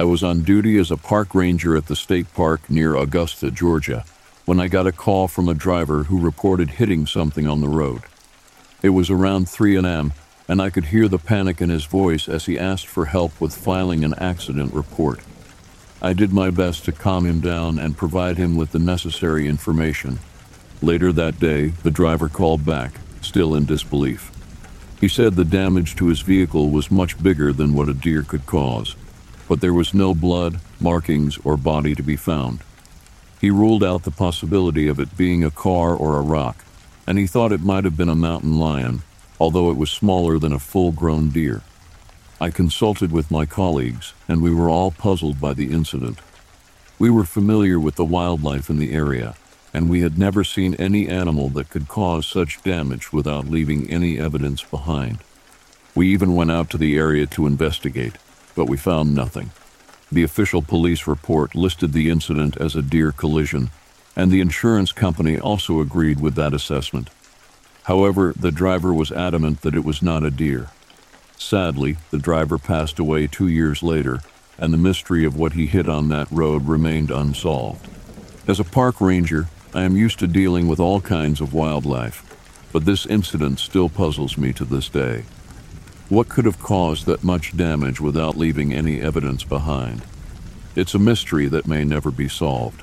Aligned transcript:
I 0.00 0.04
was 0.04 0.24
on 0.24 0.44
duty 0.44 0.78
as 0.78 0.90
a 0.90 0.96
park 0.96 1.34
ranger 1.34 1.76
at 1.76 1.84
the 1.84 1.94
state 1.94 2.32
park 2.32 2.70
near 2.70 2.96
Augusta, 2.96 3.50
Georgia, 3.50 4.06
when 4.46 4.58
I 4.58 4.66
got 4.66 4.86
a 4.86 4.92
call 4.92 5.28
from 5.28 5.46
a 5.46 5.52
driver 5.52 6.04
who 6.04 6.18
reported 6.18 6.70
hitting 6.70 7.04
something 7.04 7.46
on 7.46 7.60
the 7.60 7.68
road. 7.68 8.04
It 8.82 8.88
was 8.96 9.10
around 9.10 9.50
3 9.50 9.76
a.m., 9.76 10.14
and 10.48 10.62
I 10.62 10.70
could 10.70 10.86
hear 10.86 11.06
the 11.06 11.18
panic 11.18 11.60
in 11.60 11.68
his 11.68 11.84
voice 11.84 12.30
as 12.30 12.46
he 12.46 12.58
asked 12.58 12.86
for 12.86 13.04
help 13.04 13.38
with 13.42 13.54
filing 13.54 14.02
an 14.02 14.14
accident 14.14 14.72
report. 14.72 15.20
I 16.00 16.14
did 16.14 16.32
my 16.32 16.48
best 16.48 16.86
to 16.86 16.92
calm 16.92 17.26
him 17.26 17.40
down 17.40 17.78
and 17.78 17.94
provide 17.94 18.38
him 18.38 18.56
with 18.56 18.72
the 18.72 18.78
necessary 18.78 19.46
information. 19.46 20.18
Later 20.82 21.12
that 21.12 21.38
day, 21.38 21.68
the 21.82 21.90
driver 21.90 22.28
called 22.28 22.64
back, 22.64 22.92
still 23.20 23.54
in 23.54 23.66
disbelief. 23.66 24.32
He 24.98 25.08
said 25.08 25.34
the 25.34 25.44
damage 25.44 25.94
to 25.96 26.06
his 26.06 26.20
vehicle 26.20 26.70
was 26.70 26.90
much 26.90 27.22
bigger 27.22 27.52
than 27.52 27.74
what 27.74 27.88
a 27.88 27.94
deer 27.94 28.22
could 28.22 28.46
cause, 28.46 28.96
but 29.48 29.60
there 29.60 29.74
was 29.74 29.92
no 29.92 30.14
blood, 30.14 30.60
markings, 30.80 31.38
or 31.44 31.56
body 31.56 31.94
to 31.94 32.02
be 32.02 32.16
found. 32.16 32.60
He 33.40 33.50
ruled 33.50 33.84
out 33.84 34.04
the 34.04 34.10
possibility 34.10 34.88
of 34.88 34.98
it 34.98 35.16
being 35.16 35.44
a 35.44 35.50
car 35.50 35.94
or 35.94 36.16
a 36.16 36.22
rock, 36.22 36.64
and 37.06 37.18
he 37.18 37.26
thought 37.26 37.52
it 37.52 37.60
might 37.60 37.84
have 37.84 37.96
been 37.96 38.08
a 38.08 38.14
mountain 38.14 38.58
lion, 38.58 39.02
although 39.38 39.70
it 39.70 39.76
was 39.76 39.90
smaller 39.90 40.38
than 40.38 40.52
a 40.52 40.58
full 40.58 40.92
grown 40.92 41.30
deer. 41.30 41.62
I 42.40 42.50
consulted 42.50 43.12
with 43.12 43.30
my 43.30 43.44
colleagues, 43.44 44.14
and 44.28 44.42
we 44.42 44.54
were 44.54 44.70
all 44.70 44.90
puzzled 44.90 45.40
by 45.40 45.52
the 45.52 45.72
incident. 45.72 46.20
We 46.98 47.10
were 47.10 47.24
familiar 47.24 47.78
with 47.78 47.96
the 47.96 48.04
wildlife 48.04 48.70
in 48.70 48.78
the 48.78 48.92
area, 48.92 49.34
and 49.72 49.88
we 49.88 50.00
had 50.00 50.18
never 50.18 50.42
seen 50.42 50.74
any 50.74 51.08
animal 51.08 51.48
that 51.50 51.70
could 51.70 51.88
cause 51.88 52.26
such 52.26 52.62
damage 52.62 53.12
without 53.12 53.48
leaving 53.48 53.88
any 53.90 54.18
evidence 54.18 54.62
behind. 54.62 55.18
We 55.94 56.08
even 56.08 56.34
went 56.34 56.50
out 56.50 56.70
to 56.70 56.78
the 56.78 56.96
area 56.96 57.26
to 57.26 57.46
investigate, 57.46 58.14
but 58.54 58.66
we 58.66 58.76
found 58.76 59.14
nothing. 59.14 59.50
The 60.12 60.22
official 60.22 60.62
police 60.62 61.06
report 61.06 61.54
listed 61.54 61.92
the 61.92 62.10
incident 62.10 62.56
as 62.56 62.74
a 62.74 62.82
deer 62.82 63.12
collision, 63.12 63.70
and 64.16 64.30
the 64.30 64.40
insurance 64.40 64.92
company 64.92 65.38
also 65.38 65.80
agreed 65.80 66.20
with 66.20 66.34
that 66.34 66.54
assessment. 66.54 67.10
However, 67.84 68.34
the 68.36 68.50
driver 68.50 68.92
was 68.92 69.12
adamant 69.12 69.62
that 69.62 69.74
it 69.74 69.84
was 69.84 70.02
not 70.02 70.24
a 70.24 70.30
deer. 70.30 70.70
Sadly, 71.38 71.96
the 72.10 72.18
driver 72.18 72.58
passed 72.58 72.98
away 72.98 73.26
two 73.26 73.48
years 73.48 73.82
later, 73.82 74.20
and 74.58 74.72
the 74.72 74.78
mystery 74.78 75.24
of 75.24 75.36
what 75.36 75.54
he 75.54 75.66
hit 75.66 75.88
on 75.88 76.08
that 76.08 76.30
road 76.30 76.68
remained 76.68 77.10
unsolved. 77.10 77.88
As 78.46 78.60
a 78.60 78.64
park 78.64 79.00
ranger, 79.00 79.48
I 79.72 79.84
am 79.84 79.96
used 79.96 80.18
to 80.18 80.26
dealing 80.26 80.66
with 80.66 80.80
all 80.80 81.00
kinds 81.00 81.40
of 81.40 81.54
wildlife, 81.54 82.24
but 82.72 82.84
this 82.84 83.06
incident 83.06 83.60
still 83.60 83.88
puzzles 83.88 84.36
me 84.36 84.52
to 84.54 84.64
this 84.64 84.88
day. 84.88 85.24
What 86.08 86.28
could 86.28 86.44
have 86.44 86.58
caused 86.58 87.06
that 87.06 87.22
much 87.22 87.56
damage 87.56 88.00
without 88.00 88.36
leaving 88.36 88.72
any 88.72 89.00
evidence 89.00 89.44
behind? 89.44 90.02
It's 90.74 90.94
a 90.94 90.98
mystery 90.98 91.46
that 91.46 91.68
may 91.68 91.84
never 91.84 92.10
be 92.10 92.28
solved. 92.28 92.82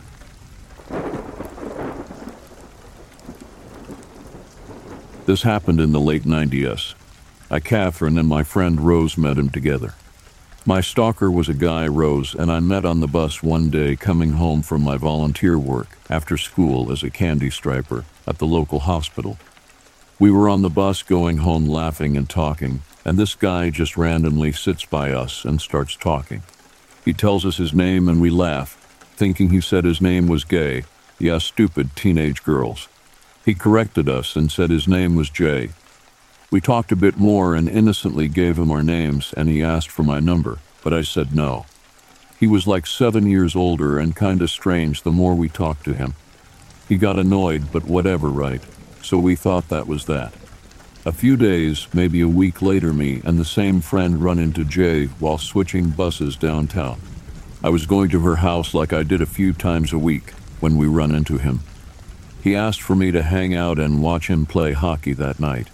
This 5.25 5.41
happened 5.43 5.81
in 5.81 5.91
the 5.91 5.99
late 5.99 6.23
90s. 6.23 6.93
I, 7.51 7.59
Catherine, 7.59 8.17
and 8.17 8.29
my 8.29 8.43
friend 8.43 8.79
Rose 8.79 9.17
met 9.17 9.37
him 9.37 9.49
together. 9.49 9.93
My 10.67 10.81
stalker 10.81 11.31
was 11.31 11.47
a 11.47 11.53
guy, 11.53 11.87
Rose, 11.87 12.35
and 12.35 12.51
I 12.51 12.59
met 12.59 12.83
on 12.83 12.99
the 12.99 13.07
bus 13.07 13.41
one 13.41 13.69
day 13.69 13.95
coming 13.95 14.31
home 14.31 14.61
from 14.61 14.81
my 14.81 14.97
volunteer 14.97 15.57
work 15.57 15.97
after 16.09 16.35
school 16.35 16.91
as 16.91 17.03
a 17.03 17.09
candy 17.09 17.49
striper 17.49 18.03
at 18.27 18.39
the 18.39 18.45
local 18.45 18.79
hospital. 18.79 19.37
We 20.19 20.29
were 20.29 20.49
on 20.49 20.63
the 20.63 20.69
bus 20.69 21.03
going 21.03 21.37
home 21.37 21.69
laughing 21.69 22.17
and 22.17 22.29
talking, 22.29 22.81
and 23.05 23.17
this 23.17 23.33
guy 23.33 23.69
just 23.69 23.95
randomly 23.95 24.51
sits 24.51 24.83
by 24.83 25.13
us 25.13 25.45
and 25.45 25.61
starts 25.61 25.95
talking. 25.95 26.43
He 27.05 27.13
tells 27.13 27.45
us 27.45 27.55
his 27.55 27.73
name 27.73 28.09
and 28.09 28.19
we 28.19 28.29
laugh, 28.29 28.73
thinking 29.15 29.51
he 29.51 29.61
said 29.61 29.85
his 29.85 30.01
name 30.01 30.27
was 30.27 30.43
Gay, 30.43 30.83
Yeah, 31.17 31.37
stupid 31.37 31.95
teenage 31.95 32.43
girls. 32.43 32.89
He 33.45 33.53
corrected 33.53 34.09
us 34.09 34.35
and 34.35 34.51
said 34.51 34.69
his 34.69 34.85
name 34.85 35.15
was 35.15 35.29
Jay. 35.29 35.69
We 36.49 36.61
talked 36.61 36.93
a 36.93 36.95
bit 36.95 37.17
more 37.17 37.55
and 37.55 37.67
innocently 37.67 38.29
gave 38.29 38.57
him 38.57 38.71
our 38.71 38.81
names, 38.81 39.33
and 39.35 39.49
he 39.49 39.61
asked 39.61 39.91
for 39.91 40.03
my 40.03 40.21
number, 40.21 40.59
but 40.81 40.93
I 40.93 41.01
said 41.01 41.35
no. 41.35 41.65
He 42.39 42.47
was 42.47 42.65
like 42.65 42.87
seven 42.87 43.27
years 43.27 43.53
older 43.53 43.99
and 43.99 44.15
kinda 44.15 44.47
strange 44.47 45.01
the 45.01 45.11
more 45.11 45.35
we 45.35 45.49
talked 45.49 45.83
to 45.85 45.93
him. 45.93 46.13
He 46.87 46.95
got 46.95 47.19
annoyed, 47.19 47.71
but 47.73 47.83
whatever, 47.83 48.29
right? 48.29 48.61
So 49.01 49.17
we 49.17 49.35
thought 49.35 49.67
that 49.67 49.87
was 49.87 50.05
that. 50.05 50.33
A 51.05 51.11
few 51.11 51.35
days, 51.35 51.87
maybe 51.93 52.21
a 52.21 52.27
week 52.29 52.61
later, 52.61 52.93
me 52.93 53.21
and 53.25 53.37
the 53.37 53.45
same 53.45 53.81
friend 53.81 54.23
run 54.23 54.39
into 54.39 54.63
Jay 54.63 55.07
while 55.19 55.37
switching 55.37 55.89
buses 55.89 56.37
downtown. 56.37 56.99
I 57.61 57.69
was 57.69 57.85
going 57.85 58.09
to 58.11 58.21
her 58.21 58.37
house 58.37 58.73
like 58.73 58.93
I 58.93 59.03
did 59.03 59.21
a 59.21 59.25
few 59.25 59.51
times 59.51 59.91
a 59.91 59.97
week 59.97 60.31
when 60.61 60.77
we 60.77 60.87
run 60.87 61.13
into 61.13 61.37
him. 61.37 61.59
He 62.41 62.55
asked 62.55 62.81
for 62.81 62.95
me 62.95 63.11
to 63.11 63.23
hang 63.23 63.53
out 63.53 63.79
and 63.79 64.01
watch 64.01 64.29
him 64.29 64.45
play 64.45 64.71
hockey 64.71 65.13
that 65.13 65.39
night. 65.39 65.67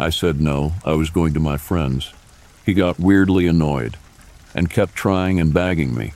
I 0.00 0.10
said 0.10 0.40
no, 0.40 0.74
I 0.84 0.92
was 0.92 1.10
going 1.10 1.34
to 1.34 1.40
my 1.40 1.56
friends. 1.56 2.12
He 2.64 2.72
got 2.72 3.00
weirdly 3.00 3.48
annoyed 3.48 3.96
and 4.54 4.70
kept 4.70 4.94
trying 4.94 5.40
and 5.40 5.52
bagging 5.52 5.92
me, 5.92 6.12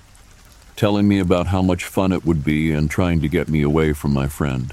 telling 0.76 1.08
me 1.08 1.18
about 1.18 1.48
how 1.48 1.62
much 1.62 1.84
fun 1.84 2.12
it 2.12 2.24
would 2.24 2.44
be 2.44 2.70
and 2.70 2.88
trying 2.88 3.20
to 3.22 3.28
get 3.28 3.48
me 3.48 3.60
away 3.60 3.92
from 3.92 4.12
my 4.12 4.28
friend. 4.28 4.72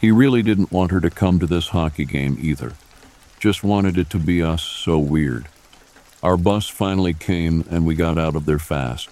He 0.00 0.10
really 0.10 0.42
didn't 0.42 0.72
want 0.72 0.90
her 0.90 1.00
to 1.00 1.10
come 1.10 1.38
to 1.38 1.46
this 1.46 1.68
hockey 1.68 2.04
game 2.04 2.36
either, 2.40 2.72
just 3.38 3.62
wanted 3.62 3.96
it 3.96 4.10
to 4.10 4.18
be 4.18 4.42
us 4.42 4.62
so 4.62 4.98
weird. 4.98 5.46
Our 6.20 6.36
bus 6.36 6.68
finally 6.68 7.14
came 7.14 7.64
and 7.70 7.86
we 7.86 7.94
got 7.94 8.18
out 8.18 8.34
of 8.34 8.44
there 8.44 8.58
fast. 8.58 9.08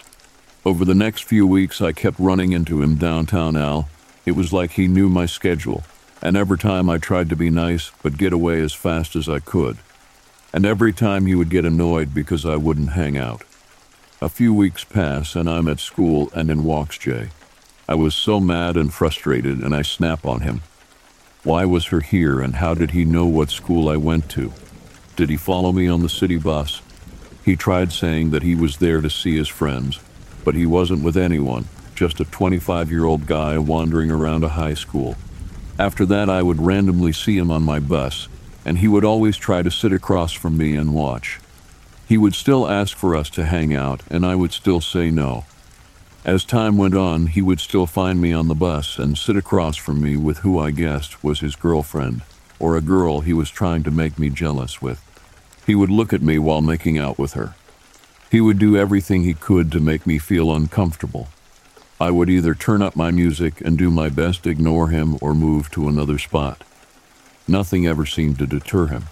Over 0.65 0.85
the 0.85 0.95
next 0.95 1.23
few 1.23 1.47
weeks, 1.47 1.81
I 1.81 1.93
kept 1.93 2.19
running 2.19 2.53
into 2.53 2.83
him 2.83 2.97
downtown 2.97 3.57
Al. 3.57 3.89
It 4.27 4.33
was 4.33 4.53
like 4.53 4.73
he 4.73 4.89
knew 4.89 5.09
my 5.09 5.27
schedule 5.27 5.85
and 6.25 6.39
every 6.39 6.57
time 6.57 6.89
I 6.89 6.97
tried 6.97 7.29
to 7.29 7.37
be 7.37 7.51
nice 7.51 7.93
but 8.03 8.17
get 8.17 8.33
away 8.33 8.61
as 8.63 8.73
fast 8.73 9.15
as 9.15 9.29
I 9.29 9.41
could. 9.41 9.77
And 10.55 10.65
every 10.65 10.93
time 10.93 11.27
he 11.27 11.35
would 11.35 11.51
get 11.51 11.67
annoyed 11.67 12.15
because 12.15 12.47
I 12.47 12.57
wouldn't 12.57 12.93
hang 12.93 13.19
out. 13.19 13.43
A 14.23 14.31
few 14.31 14.55
weeks 14.55 14.85
pass 14.85 15.37
and 15.37 15.51
I'm 15.51 15.69
at 15.69 15.81
school 15.81 16.31
and 16.35 16.51
in 16.51 16.65
walks 16.65 16.97
Jay. 16.97 17.29
I 17.87 17.95
was 17.95 18.15
so 18.15 18.41
mad 18.41 18.79
and 18.79 18.93
frustrated 18.93 19.59
and 19.59 19.77
I 19.77 19.83
snap 19.83 20.25
on 20.25 20.41
him. 20.41 20.63
Why 21.43 21.67
was 21.67 21.89
her 21.89 22.01
here 22.01 22.41
and 22.41 22.57
how 22.57 22.73
did 22.73 22.93
he 22.93 23.05
know 23.05 23.27
what 23.27 23.51
school 23.51 23.91
I 23.91 23.99
went 23.99 24.31
to? 24.31 24.55
Did 25.17 25.29
he 25.29 25.37
follow 25.37 25.73
me 25.73 25.89
on 25.89 26.01
the 26.01 26.09
city 26.09 26.39
bus? 26.39 26.81
He 27.45 27.55
tried 27.55 27.93
saying 27.93 28.31
that 28.31 28.43
he 28.43 28.55
was 28.55 28.79
there 28.79 29.03
to 29.03 29.11
see 29.11 29.37
his 29.37 29.49
friends, 29.49 30.01
but 30.43 30.55
he 30.55 30.65
wasn't 30.65 31.05
with 31.05 31.19
anyone, 31.19 31.67
just 31.95 32.19
a 32.19 32.25
25 32.25 32.91
year 32.91 33.05
old 33.05 33.27
guy 33.27 33.59
wandering 33.59 34.11
around 34.11 34.43
a 34.43 34.49
high 34.49 34.73
school. 34.73 35.17
After 35.79 36.07
that, 36.07 36.31
I 36.31 36.43
would 36.43 36.61
randomly 36.61 37.13
see 37.13 37.37
him 37.37 37.51
on 37.51 37.63
my 37.63 37.81
bus, 37.81 38.29
and 38.65 38.79
he 38.79 38.89
would 38.89 39.05
always 39.05 39.37
try 39.37 39.63
to 39.63 39.71
sit 39.71 39.93
across 39.93 40.33
from 40.33 40.57
me 40.57 40.77
and 40.77 40.95
watch. 40.95 41.41
He 42.07 42.17
would 42.17 42.35
still 42.35 42.69
ask 42.69 42.97
for 42.97 43.17
us 43.17 43.29
to 43.31 43.47
hang 43.47 43.75
out, 43.75 44.03
and 44.09 44.25
I 44.25 44.35
would 44.37 44.53
still 44.53 44.81
say 44.81 45.11
no. 45.11 45.45
As 46.25 46.45
time 46.45 46.77
went 46.77 46.95
on, 46.95 47.27
he 47.27 47.43
would 47.43 47.61
still 47.61 47.87
find 47.87 48.21
me 48.21 48.33
on 48.33 48.49
the 48.49 48.55
bus 48.55 48.99
and 48.99 49.19
sit 49.19 49.37
across 49.37 49.77
from 49.77 50.01
me 50.01 50.17
with 50.17 50.39
who 50.39 50.59
I 50.59 50.71
guessed 50.71 51.23
was 51.25 51.41
his 51.41 51.57
girlfriend, 51.57 52.23
or 52.59 52.77
a 52.77 52.81
girl 52.81 53.21
he 53.21 53.33
was 53.33 53.51
trying 53.51 53.83
to 53.83 53.91
make 53.91 54.19
me 54.19 54.31
jealous 54.31 54.81
with. 54.81 55.03
He 55.67 55.75
would 55.75 55.91
look 55.91 56.13
at 56.13 56.23
me 56.23 56.39
while 56.39 56.63
making 56.63 56.99
out 56.99 57.19
with 57.19 57.33
her. 57.33 57.55
He 58.31 58.41
would 58.41 58.59
do 58.59 58.77
everything 58.77 59.23
he 59.23 59.35
could 59.35 59.73
to 59.73 59.81
make 59.81 60.07
me 60.07 60.19
feel 60.19 60.55
uncomfortable, 60.55 61.29
I 62.05 62.11
would 62.11 62.29
either 62.29 62.55
turn 62.55 62.83
up 62.83 62.97
my 62.97 63.11
music 63.11 63.63
and 63.63 63.79
do 63.79 63.91
my 63.91 64.11
best 64.11 64.43
to 64.43 64.51
ignore 64.51 64.89
him 64.89 65.17
or 65.23 65.35
move 65.35 65.71
to 65.71 65.89
another 65.89 66.19
spot. 66.19 66.63
Nothing 67.49 67.87
ever 67.87 68.05
seemed 68.05 68.39
to 68.41 68.47
deter 68.47 68.89
him. 68.89 69.05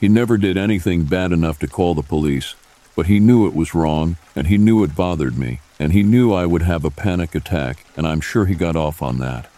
He 0.00 0.08
never 0.08 0.36
did 0.36 0.56
anything 0.56 1.04
bad 1.04 1.30
enough 1.30 1.60
to 1.60 1.68
call 1.68 1.94
the 1.94 2.02
police, 2.02 2.56
but 2.96 3.06
he 3.06 3.20
knew 3.20 3.46
it 3.46 3.54
was 3.54 3.72
wrong 3.72 4.16
and 4.34 4.48
he 4.48 4.58
knew 4.58 4.82
it 4.82 4.96
bothered 4.96 5.38
me, 5.38 5.60
and 5.78 5.92
he 5.92 6.02
knew 6.02 6.32
I 6.32 6.44
would 6.44 6.62
have 6.62 6.84
a 6.84 6.90
panic 6.90 7.36
attack, 7.36 7.86
and 7.96 8.04
I'm 8.04 8.20
sure 8.20 8.46
he 8.46 8.56
got 8.56 8.74
off 8.74 9.00
on 9.00 9.20
that. 9.20 9.48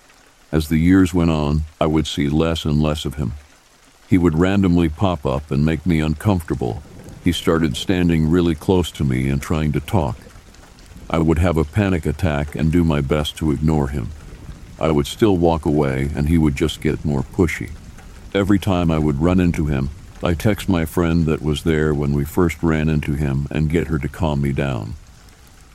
As 0.53 0.69
the 0.69 0.77
years 0.77 1.15
went 1.15 1.31
on, 1.31 1.63
I 1.81 1.87
would 1.87 2.07
see 2.07 2.29
less 2.29 2.67
and 2.67 2.83
less 2.83 3.07
of 3.07 3.15
him. 3.15 3.33
He 4.07 4.19
would 4.19 4.39
randomly 4.39 4.91
pop 4.91 5.25
up 5.25 5.51
and 5.51 5.65
make 5.65 5.87
me 5.87 6.01
uncomfortable. 6.01 6.83
He 7.25 7.33
started 7.33 7.75
standing 7.75 8.29
really 8.29 8.55
close 8.55 8.91
to 8.91 9.03
me 9.03 9.31
and 9.31 9.41
trying 9.41 9.73
to 9.73 9.81
talk. 9.81 10.19
I 11.09 11.19
would 11.19 11.39
have 11.39 11.57
a 11.57 11.65
panic 11.65 12.05
attack 12.05 12.55
and 12.55 12.73
do 12.73 12.83
my 12.83 13.01
best 13.01 13.37
to 13.39 13.53
ignore 13.53 13.89
him. 13.89 14.09
I 14.81 14.91
would 14.91 15.07
still 15.07 15.37
walk 15.37 15.65
away 15.65 16.11
and 16.15 16.29
he 16.29 16.37
would 16.37 16.57
just 16.57 16.81
get 16.81 17.05
more 17.05 17.23
pushy. 17.23 17.71
Every 18.35 18.59
time 18.59 18.91
I 18.91 18.99
would 18.99 19.21
run 19.21 19.41
into 19.41 19.67
him, 19.67 19.91
I 20.23 20.35
text 20.35 20.69
my 20.69 20.85
friend 20.85 21.27
that 21.27 21.43
was 21.43 21.63
there 21.63 21.95
when 21.95 22.13
we 22.13 22.25
first 22.25 22.63
ran 22.63 22.89
into 22.89 23.15
him 23.15 23.47
and 23.51 23.71
get 23.71 23.87
her 23.87 23.99
to 23.99 24.09
calm 24.09 24.43
me 24.43 24.53
down. 24.53 24.95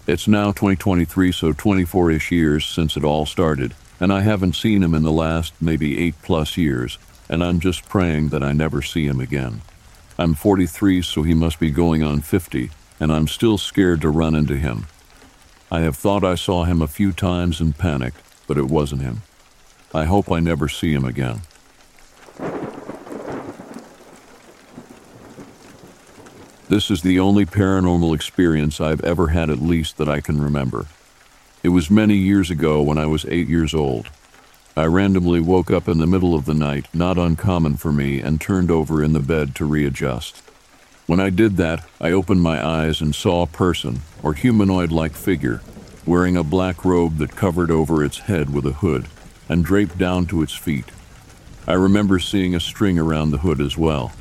It's 0.07 0.27
now 0.27 0.47
2023, 0.47 1.31
so 1.31 1.53
24 1.53 2.11
ish 2.11 2.31
years 2.31 2.65
since 2.65 2.97
it 2.97 3.03
all 3.03 3.25
started, 3.25 3.73
and 3.99 4.11
I 4.11 4.21
haven't 4.21 4.55
seen 4.55 4.83
him 4.83 4.93
in 4.93 5.03
the 5.03 5.11
last 5.11 5.53
maybe 5.61 5.99
8 5.99 6.15
plus 6.23 6.57
years, 6.57 6.97
and 7.29 7.43
I'm 7.43 7.59
just 7.59 7.87
praying 7.87 8.29
that 8.29 8.43
I 8.43 8.51
never 8.51 8.81
see 8.81 9.05
him 9.05 9.19
again. 9.19 9.61
I'm 10.17 10.33
43, 10.33 11.01
so 11.03 11.23
he 11.23 11.33
must 11.33 11.59
be 11.59 11.71
going 11.71 12.03
on 12.03 12.21
50, 12.21 12.71
and 12.99 13.11
I'm 13.11 13.27
still 13.27 13.57
scared 13.57 14.01
to 14.01 14.09
run 14.09 14.35
into 14.35 14.57
him. 14.57 14.87
I 15.73 15.79
have 15.79 15.95
thought 15.95 16.25
I 16.25 16.35
saw 16.35 16.65
him 16.65 16.81
a 16.81 16.87
few 16.87 17.13
times 17.13 17.61
and 17.61 17.77
panicked, 17.77 18.17
but 18.45 18.57
it 18.57 18.67
wasn't 18.67 19.03
him. 19.03 19.21
I 19.93 20.03
hope 20.03 20.29
I 20.29 20.41
never 20.41 20.67
see 20.67 20.93
him 20.93 21.05
again. 21.05 21.43
This 26.67 26.91
is 26.91 27.01
the 27.01 27.21
only 27.21 27.45
paranormal 27.45 28.13
experience 28.13 28.81
I've 28.81 29.03
ever 29.05 29.29
had, 29.29 29.49
at 29.49 29.61
least 29.61 29.97
that 29.97 30.09
I 30.09 30.19
can 30.19 30.41
remember. 30.41 30.87
It 31.63 31.69
was 31.69 31.89
many 31.89 32.15
years 32.15 32.49
ago 32.49 32.81
when 32.81 32.97
I 32.97 33.05
was 33.05 33.25
eight 33.25 33.47
years 33.47 33.73
old. 33.73 34.09
I 34.75 34.85
randomly 34.85 35.39
woke 35.39 35.71
up 35.71 35.87
in 35.87 35.99
the 35.99 36.07
middle 36.07 36.35
of 36.35 36.45
the 36.45 36.53
night, 36.53 36.87
not 36.93 37.17
uncommon 37.17 37.77
for 37.77 37.93
me, 37.93 38.19
and 38.19 38.41
turned 38.41 38.71
over 38.71 39.01
in 39.01 39.13
the 39.13 39.19
bed 39.21 39.55
to 39.55 39.65
readjust. 39.65 40.43
When 41.11 41.19
I 41.19 41.29
did 41.29 41.57
that, 41.57 41.85
I 41.99 42.13
opened 42.13 42.41
my 42.41 42.65
eyes 42.65 43.01
and 43.01 43.13
saw 43.13 43.41
a 43.41 43.45
person, 43.45 43.99
or 44.23 44.33
humanoid 44.33 44.93
like 44.93 45.11
figure, 45.11 45.59
wearing 46.05 46.37
a 46.37 46.41
black 46.41 46.85
robe 46.85 47.17
that 47.17 47.35
covered 47.35 47.69
over 47.69 48.01
its 48.01 48.19
head 48.19 48.53
with 48.53 48.65
a 48.65 48.71
hood 48.71 49.09
and 49.49 49.65
draped 49.65 49.97
down 49.97 50.25
to 50.27 50.41
its 50.41 50.53
feet. 50.53 50.85
I 51.67 51.73
remember 51.73 52.17
seeing 52.17 52.55
a 52.55 52.61
string 52.61 52.97
around 52.97 53.31
the 53.31 53.39
hood 53.39 53.59
as 53.59 53.77
well. 53.77 54.13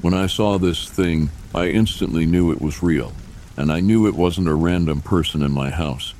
When 0.00 0.14
I 0.14 0.26
saw 0.26 0.56
this 0.56 0.88
thing, 0.88 1.28
I 1.54 1.66
instantly 1.66 2.24
knew 2.24 2.50
it 2.50 2.62
was 2.62 2.82
real, 2.82 3.12
and 3.54 3.70
I 3.70 3.80
knew 3.80 4.06
it 4.06 4.14
wasn't 4.14 4.48
a 4.48 4.54
random 4.54 5.02
person 5.02 5.42
in 5.42 5.52
my 5.52 5.68
house. 5.68 6.14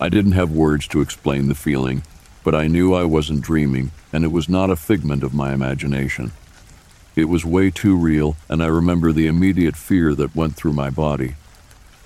I 0.00 0.08
didn't 0.08 0.32
have 0.32 0.50
words 0.50 0.88
to 0.88 1.00
explain 1.00 1.46
the 1.46 1.54
feeling, 1.54 2.02
but 2.42 2.56
I 2.56 2.66
knew 2.66 2.92
I 2.92 3.04
wasn't 3.04 3.42
dreaming, 3.42 3.92
and 4.12 4.24
it 4.24 4.32
was 4.32 4.48
not 4.48 4.70
a 4.70 4.74
figment 4.74 5.22
of 5.22 5.32
my 5.32 5.52
imagination. 5.52 6.32
It 7.16 7.28
was 7.28 7.44
way 7.44 7.70
too 7.70 7.96
real, 7.96 8.36
and 8.48 8.62
I 8.62 8.66
remember 8.66 9.12
the 9.12 9.28
immediate 9.28 9.76
fear 9.76 10.14
that 10.16 10.34
went 10.34 10.56
through 10.56 10.72
my 10.72 10.90
body. 10.90 11.36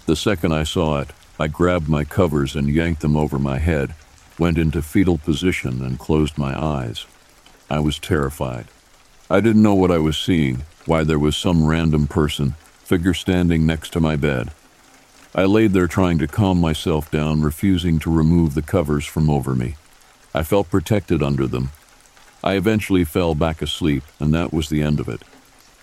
The 0.04 0.16
second 0.16 0.52
I 0.52 0.64
saw 0.64 1.00
it, 1.00 1.10
I 1.38 1.46
grabbed 1.46 1.88
my 1.88 2.04
covers 2.04 2.54
and 2.54 2.68
yanked 2.68 3.00
them 3.00 3.16
over 3.16 3.38
my 3.38 3.58
head, 3.58 3.94
went 4.38 4.58
into 4.58 4.82
fetal 4.82 5.16
position, 5.16 5.82
and 5.82 5.98
closed 5.98 6.36
my 6.36 6.58
eyes. 6.58 7.06
I 7.70 7.78
was 7.78 7.98
terrified. 7.98 8.66
I 9.30 9.40
didn't 9.40 9.62
know 9.62 9.74
what 9.74 9.90
I 9.90 9.98
was 9.98 10.18
seeing, 10.18 10.64
why 10.84 11.04
there 11.04 11.18
was 11.18 11.36
some 11.36 11.66
random 11.66 12.06
person, 12.06 12.54
figure 12.84 13.14
standing 13.14 13.64
next 13.64 13.92
to 13.94 14.00
my 14.00 14.16
bed. 14.16 14.50
I 15.34 15.44
laid 15.44 15.72
there 15.72 15.86
trying 15.86 16.18
to 16.18 16.26
calm 16.26 16.60
myself 16.60 17.10
down, 17.10 17.42
refusing 17.42 17.98
to 18.00 18.10
remove 18.10 18.54
the 18.54 18.62
covers 18.62 19.06
from 19.06 19.30
over 19.30 19.54
me. 19.54 19.76
I 20.34 20.42
felt 20.42 20.70
protected 20.70 21.22
under 21.22 21.46
them, 21.46 21.70
I 22.42 22.54
eventually 22.54 23.04
fell 23.04 23.34
back 23.34 23.62
asleep, 23.62 24.04
and 24.20 24.32
that 24.32 24.52
was 24.52 24.68
the 24.68 24.82
end 24.82 25.00
of 25.00 25.08
it. 25.08 25.22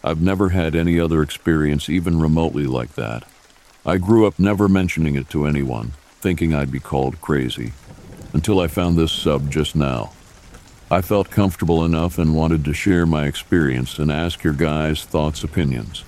I've 0.03 0.21
never 0.21 0.50
had 0.50 0.75
any 0.75 1.00
other 1.00 1.21
experience 1.21 1.89
even 1.89 2.19
remotely 2.19 2.65
like 2.65 2.93
that. 2.93 3.24
I 3.85 3.97
grew 3.97 4.25
up 4.25 4.39
never 4.39 4.69
mentioning 4.69 5.15
it 5.15 5.29
to 5.31 5.45
anyone, 5.45 5.93
thinking 6.21 6.53
I'd 6.53 6.71
be 6.71 6.79
called 6.79 7.19
crazy, 7.21 7.74
until 8.33 8.59
I 8.59 8.67
found 8.67 8.97
this 8.97 9.12
sub 9.12 9.51
just 9.51 9.75
now. 9.75 10.12
I 10.89 11.01
felt 11.01 11.31
comfortable 11.31 11.83
enough 11.83 12.17
and 12.17 12.35
wanted 12.35 12.63
to 12.65 12.74
share 12.74 13.05
my 13.05 13.25
experience 13.25 13.97
and 13.97 14.12
ask 14.12 14.43
your 14.43 14.53
guys' 14.53 15.03
thoughts, 15.03 15.43
opinions. 15.43 16.03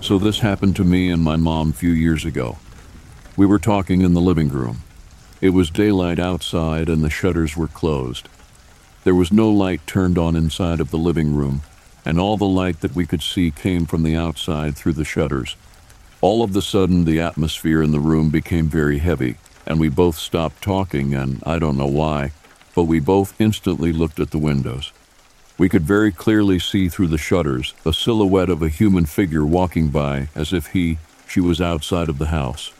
So, 0.00 0.18
this 0.18 0.38
happened 0.38 0.76
to 0.76 0.84
me 0.84 1.10
and 1.10 1.22
my 1.22 1.36
mom 1.36 1.70
a 1.70 1.74
few 1.74 1.90
years 1.90 2.24
ago. 2.24 2.58
We 3.36 3.44
were 3.44 3.58
talking 3.58 4.00
in 4.00 4.14
the 4.14 4.20
living 4.20 4.48
room. 4.48 4.82
It 5.46 5.54
was 5.54 5.70
daylight 5.70 6.18
outside 6.18 6.88
and 6.88 7.04
the 7.04 7.08
shutters 7.08 7.56
were 7.56 7.68
closed. 7.68 8.28
There 9.04 9.14
was 9.14 9.30
no 9.30 9.48
light 9.48 9.86
turned 9.86 10.18
on 10.18 10.34
inside 10.34 10.80
of 10.80 10.90
the 10.90 10.98
living 10.98 11.36
room, 11.36 11.62
and 12.04 12.18
all 12.18 12.36
the 12.36 12.44
light 12.44 12.80
that 12.80 12.96
we 12.96 13.06
could 13.06 13.22
see 13.22 13.52
came 13.52 13.86
from 13.86 14.02
the 14.02 14.16
outside 14.16 14.74
through 14.74 14.94
the 14.94 15.04
shutters. 15.04 15.54
All 16.20 16.42
of 16.42 16.52
the 16.52 16.60
sudden, 16.60 17.04
the 17.04 17.20
atmosphere 17.20 17.80
in 17.80 17.92
the 17.92 18.00
room 18.00 18.28
became 18.28 18.66
very 18.66 18.98
heavy, 18.98 19.36
and 19.64 19.78
we 19.78 19.88
both 19.88 20.16
stopped 20.18 20.62
talking, 20.62 21.14
and 21.14 21.40
I 21.46 21.60
don't 21.60 21.78
know 21.78 21.86
why, 21.86 22.32
but 22.74 22.90
we 22.90 22.98
both 22.98 23.40
instantly 23.40 23.92
looked 23.92 24.18
at 24.18 24.32
the 24.32 24.38
windows. 24.38 24.90
We 25.58 25.68
could 25.68 25.84
very 25.84 26.10
clearly 26.10 26.58
see 26.58 26.88
through 26.88 27.06
the 27.06 27.18
shutters 27.18 27.72
a 27.84 27.92
silhouette 27.92 28.50
of 28.50 28.62
a 28.62 28.68
human 28.68 29.06
figure 29.06 29.46
walking 29.46 29.90
by 29.90 30.28
as 30.34 30.52
if 30.52 30.72
he, 30.72 30.98
she 31.28 31.38
was 31.38 31.60
outside 31.60 32.08
of 32.08 32.18
the 32.18 32.34
house. 32.34 32.72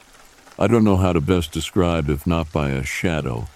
I 0.59 0.67
don't 0.67 0.85
know 0.85 0.97
how 0.97 1.13
to 1.13 1.21
best 1.21 1.53
describe 1.53 2.09
if 2.09 2.27
not 2.27 2.53
by 2.53 2.71
a 2.71 2.83
shadow. 2.83 3.49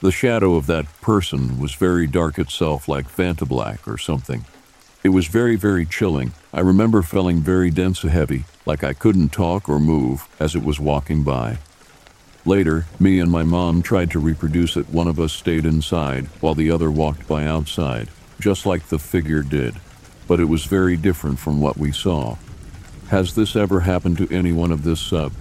The 0.00 0.10
shadow 0.10 0.54
of 0.54 0.66
that 0.66 0.86
person 1.00 1.58
was 1.60 1.74
very 1.74 2.06
dark 2.06 2.38
itself, 2.38 2.88
like 2.88 3.14
Vantablack 3.14 3.86
or 3.86 3.98
something. 3.98 4.44
It 5.04 5.10
was 5.10 5.26
very, 5.26 5.56
very 5.56 5.84
chilling. 5.84 6.32
I 6.52 6.60
remember 6.60 7.02
feeling 7.02 7.40
very 7.40 7.70
dense 7.70 8.02
and 8.02 8.12
heavy, 8.12 8.44
like 8.66 8.82
I 8.82 8.94
couldn't 8.94 9.30
talk 9.30 9.68
or 9.68 9.78
move 9.78 10.26
as 10.40 10.54
it 10.54 10.64
was 10.64 10.80
walking 10.80 11.22
by. 11.22 11.58
Later, 12.44 12.86
me 12.98 13.20
and 13.20 13.30
my 13.30 13.42
mom 13.42 13.82
tried 13.82 14.10
to 14.12 14.18
reproduce 14.18 14.76
it. 14.76 14.88
One 14.88 15.08
of 15.08 15.20
us 15.20 15.32
stayed 15.32 15.66
inside 15.66 16.26
while 16.40 16.54
the 16.54 16.70
other 16.70 16.90
walked 16.90 17.28
by 17.28 17.46
outside 17.46 18.08
just 18.42 18.66
like 18.66 18.88
the 18.88 18.98
figure 18.98 19.42
did, 19.42 19.76
but 20.26 20.40
it 20.40 20.46
was 20.46 20.64
very 20.64 20.96
different 20.96 21.38
from 21.38 21.60
what 21.60 21.76
we 21.76 21.92
saw. 21.92 22.36
Has 23.08 23.36
this 23.36 23.54
ever 23.54 23.80
happened 23.80 24.18
to 24.18 24.34
anyone 24.34 24.72
of 24.72 24.82
this 24.82 25.00
sub? 25.00 25.32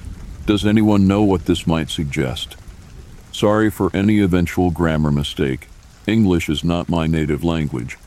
Does 0.52 0.66
anyone 0.66 1.08
know 1.08 1.24
what 1.24 1.46
this 1.46 1.66
might 1.66 1.90
suggest? 1.90 2.58
Sorry 3.32 3.72
for 3.72 3.90
any 3.96 4.20
eventual 4.20 4.70
grammar 4.70 5.10
mistake. 5.10 5.70
English 6.06 6.50
is 6.50 6.62
not 6.62 6.90
my 6.90 7.08
native 7.08 7.42
language. 7.42 7.98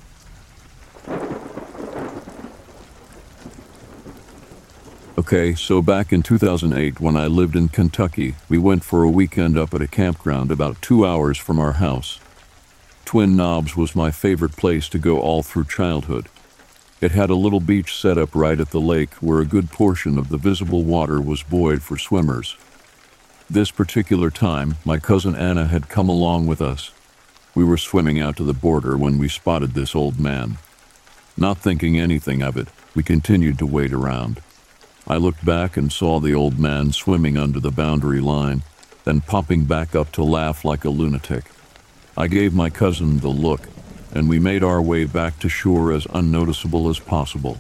Okay, 5.16 5.54
so 5.54 5.80
back 5.80 6.12
in 6.12 6.22
2008, 6.22 7.00
when 7.00 7.16
I 7.16 7.28
lived 7.28 7.56
in 7.56 7.70
Kentucky, 7.70 8.34
we 8.50 8.58
went 8.58 8.84
for 8.84 9.02
a 9.02 9.08
weekend 9.08 9.56
up 9.56 9.72
at 9.72 9.80
a 9.80 9.88
campground 9.88 10.50
about 10.50 10.82
two 10.82 11.06
hours 11.06 11.38
from 11.38 11.58
our 11.58 11.72
house. 11.72 12.20
Twin 13.06 13.36
Knobs 13.36 13.74
was 13.74 13.96
my 13.96 14.10
favorite 14.10 14.54
place 14.54 14.90
to 14.90 14.98
go 14.98 15.18
all 15.18 15.42
through 15.42 15.64
childhood. 15.64 16.28
It 17.04 17.12
had 17.12 17.28
a 17.28 17.34
little 17.34 17.61
beach 17.61 17.94
set 17.94 18.16
up 18.16 18.34
right 18.34 18.58
at 18.58 18.70
the 18.70 18.80
lake 18.80 19.12
where 19.16 19.40
a 19.40 19.44
good 19.44 19.70
portion 19.70 20.16
of 20.16 20.30
the 20.30 20.38
visible 20.38 20.84
water 20.84 21.20
was 21.20 21.42
buoyed 21.42 21.82
for 21.82 21.99
swimmers. 21.99 22.56
This 23.50 23.70
particular 23.70 24.30
time, 24.30 24.76
my 24.87 24.96
cousin 24.96 25.37
Anna 25.37 25.66
had 25.66 25.90
come 25.90 26.08
along 26.08 26.46
with 26.46 26.62
us. 26.62 26.92
We 27.54 27.62
were 27.62 27.76
swimming 27.76 28.23
out 28.23 28.38
to 28.38 28.42
the 28.42 28.54
border 28.54 28.96
when 28.96 29.18
we 29.18 29.28
spotted 29.28 29.75
this 29.75 29.94
old 29.94 30.18
man. 30.18 30.56
Not 31.37 31.58
thinking 31.58 32.00
anything 32.00 32.40
of 32.42 32.56
it, 32.56 32.68
we 32.94 33.02
continued 33.02 33.58
to 33.58 33.66
wait 33.66 33.92
around. 33.92 34.40
I 35.06 35.18
looked 35.18 35.44
back 35.44 35.76
and 35.76 35.92
saw 35.92 36.20
the 36.20 36.32
old 36.32 36.58
man 36.58 36.92
swimming 36.92 37.37
under 37.37 37.61
the 37.61 37.70
boundary 37.70 38.20
line, 38.20 38.62
then 39.04 39.20
popping 39.20 39.64
back 39.64 39.94
up 39.94 40.11
to 40.12 40.25
laugh 40.25 40.64
like 40.64 40.87
a 40.87 40.88
lunatic. 40.88 41.44
I 42.16 42.28
gave 42.28 42.54
my 42.54 42.70
cousin 42.70 43.18
the 43.18 43.28
look, 43.28 43.68
and 44.14 44.28
we 44.28 44.38
made 44.38 44.62
our 44.62 44.80
way 44.80 45.04
back 45.04 45.38
to 45.40 45.49
shore 45.49 45.92
as 45.92 46.06
unnoticeable 46.14 46.88
as 46.88 46.99
possible. 47.00 47.59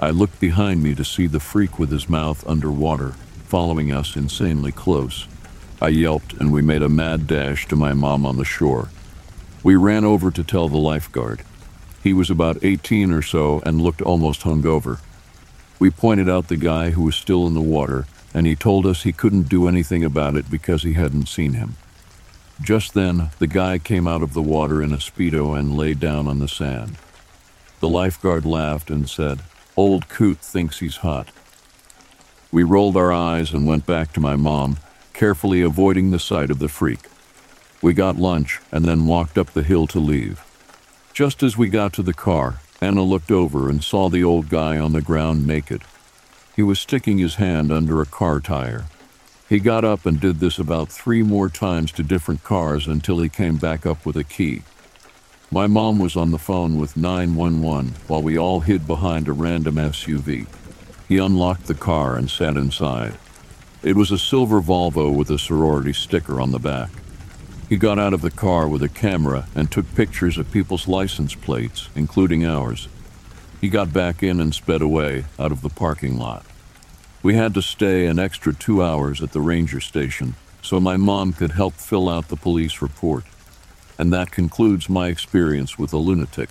I 0.00 0.10
looked 0.10 0.40
behind 0.40 0.82
me 0.82 0.94
to 0.94 1.04
see 1.04 1.26
the 1.26 1.40
freak 1.40 1.78
with 1.78 1.90
his 1.90 2.08
mouth 2.08 2.46
under 2.46 2.70
water, 2.70 3.10
following 3.46 3.92
us 3.92 4.16
insanely 4.16 4.72
close. 4.72 5.26
I 5.80 5.88
yelped, 5.88 6.32
and 6.34 6.52
we 6.52 6.62
made 6.62 6.82
a 6.82 6.88
mad 6.88 7.26
dash 7.26 7.66
to 7.68 7.76
my 7.76 7.92
mom 7.92 8.24
on 8.24 8.36
the 8.38 8.44
shore. 8.44 8.88
We 9.62 9.76
ran 9.76 10.04
over 10.04 10.30
to 10.30 10.44
tell 10.44 10.68
the 10.68 10.78
lifeguard. 10.78 11.42
He 12.02 12.12
was 12.12 12.30
about 12.30 12.62
18 12.64 13.10
or 13.12 13.22
so 13.22 13.62
and 13.64 13.80
looked 13.80 14.02
almost 14.02 14.42
hungover. 14.42 15.00
We 15.78 15.90
pointed 15.90 16.28
out 16.28 16.48
the 16.48 16.56
guy 16.56 16.90
who 16.90 17.02
was 17.02 17.16
still 17.16 17.46
in 17.46 17.54
the 17.54 17.60
water, 17.60 18.06
and 18.32 18.46
he 18.46 18.54
told 18.56 18.86
us 18.86 19.02
he 19.02 19.12
couldn't 19.12 19.48
do 19.48 19.68
anything 19.68 20.04
about 20.04 20.36
it 20.36 20.50
because 20.50 20.82
he 20.82 20.92
hadn't 20.94 21.28
seen 21.28 21.54
him. 21.54 21.76
Just 22.62 22.94
then, 22.94 23.30
the 23.38 23.46
guy 23.46 23.78
came 23.78 24.06
out 24.06 24.22
of 24.22 24.32
the 24.32 24.42
water 24.42 24.82
in 24.82 24.92
a 24.92 24.98
Speedo 24.98 25.58
and 25.58 25.76
lay 25.76 25.94
down 25.94 26.28
on 26.28 26.38
the 26.38 26.48
sand. 26.48 26.96
The 27.80 27.88
lifeguard 27.88 28.46
laughed 28.46 28.90
and 28.90 29.08
said, 29.08 29.40
Old 29.76 30.08
Coot 30.08 30.38
thinks 30.38 30.78
he's 30.78 30.98
hot. 30.98 31.28
We 32.52 32.62
rolled 32.62 32.96
our 32.96 33.12
eyes 33.12 33.52
and 33.52 33.66
went 33.66 33.86
back 33.86 34.12
to 34.12 34.20
my 34.20 34.36
mom, 34.36 34.78
carefully 35.12 35.62
avoiding 35.62 36.10
the 36.10 36.20
sight 36.20 36.50
of 36.50 36.60
the 36.60 36.68
freak. 36.68 37.08
We 37.82 37.92
got 37.92 38.16
lunch 38.16 38.60
and 38.70 38.84
then 38.84 39.06
walked 39.06 39.36
up 39.36 39.52
the 39.52 39.64
hill 39.64 39.86
to 39.88 39.98
leave. 39.98 40.42
Just 41.12 41.42
as 41.42 41.58
we 41.58 41.68
got 41.68 41.92
to 41.94 42.02
the 42.02 42.14
car, 42.14 42.60
Anna 42.80 43.02
looked 43.02 43.30
over 43.30 43.68
and 43.68 43.82
saw 43.82 44.08
the 44.08 44.24
old 44.24 44.48
guy 44.48 44.78
on 44.78 44.92
the 44.92 45.02
ground 45.02 45.46
naked. 45.46 45.82
He 46.54 46.62
was 46.62 46.78
sticking 46.78 47.18
his 47.18 47.34
hand 47.34 47.72
under 47.72 48.00
a 48.00 48.06
car 48.06 48.40
tire. 48.40 48.84
He 49.54 49.60
got 49.60 49.84
up 49.84 50.04
and 50.04 50.18
did 50.18 50.40
this 50.40 50.58
about 50.58 50.88
three 50.88 51.22
more 51.22 51.48
times 51.48 51.92
to 51.92 52.02
different 52.02 52.42
cars 52.42 52.88
until 52.88 53.20
he 53.20 53.28
came 53.28 53.56
back 53.56 53.86
up 53.86 54.04
with 54.04 54.16
a 54.16 54.24
key. 54.24 54.62
My 55.48 55.68
mom 55.68 56.00
was 56.00 56.16
on 56.16 56.32
the 56.32 56.40
phone 56.40 56.76
with 56.76 56.96
911 56.96 57.94
while 58.08 58.20
we 58.20 58.36
all 58.36 58.58
hid 58.58 58.84
behind 58.84 59.28
a 59.28 59.32
random 59.32 59.76
SUV. 59.76 60.48
He 61.06 61.18
unlocked 61.18 61.68
the 61.68 61.74
car 61.74 62.16
and 62.16 62.28
sat 62.28 62.56
inside. 62.56 63.14
It 63.84 63.94
was 63.94 64.10
a 64.10 64.18
silver 64.18 64.60
Volvo 64.60 65.14
with 65.14 65.30
a 65.30 65.38
sorority 65.38 65.92
sticker 65.92 66.40
on 66.40 66.50
the 66.50 66.58
back. 66.58 66.90
He 67.68 67.76
got 67.76 67.96
out 67.96 68.12
of 68.12 68.22
the 68.22 68.32
car 68.32 68.66
with 68.66 68.82
a 68.82 68.88
camera 68.88 69.46
and 69.54 69.70
took 69.70 69.94
pictures 69.94 70.36
of 70.36 70.50
people's 70.50 70.88
license 70.88 71.36
plates, 71.36 71.90
including 71.94 72.44
ours. 72.44 72.88
He 73.60 73.68
got 73.68 73.92
back 73.92 74.20
in 74.20 74.40
and 74.40 74.52
sped 74.52 74.82
away 74.82 75.26
out 75.38 75.52
of 75.52 75.62
the 75.62 75.70
parking 75.70 76.18
lot. 76.18 76.44
We 77.24 77.36
had 77.36 77.54
to 77.54 77.62
stay 77.62 78.04
an 78.04 78.18
extra 78.18 78.52
two 78.52 78.82
hours 78.82 79.22
at 79.22 79.32
the 79.32 79.40
ranger 79.40 79.80
station 79.80 80.34
so 80.60 80.78
my 80.78 80.98
mom 80.98 81.32
could 81.32 81.52
help 81.52 81.72
fill 81.72 82.10
out 82.10 82.28
the 82.28 82.36
police 82.36 82.82
report. 82.82 83.24
And 83.98 84.12
that 84.12 84.30
concludes 84.30 84.90
my 84.90 85.08
experience 85.08 85.78
with 85.78 85.94
a 85.94 85.96
lunatic. 85.96 86.50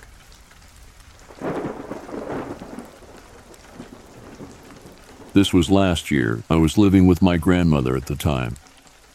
This 5.33 5.53
was 5.53 5.69
last 5.69 6.09
year. 6.09 6.41
I 6.49 6.55
was 6.55 6.75
living 6.75 7.05
with 7.05 7.21
my 7.21 7.37
grandmother 7.37 7.95
at 7.95 8.07
the 8.07 8.15
time. 8.15 8.55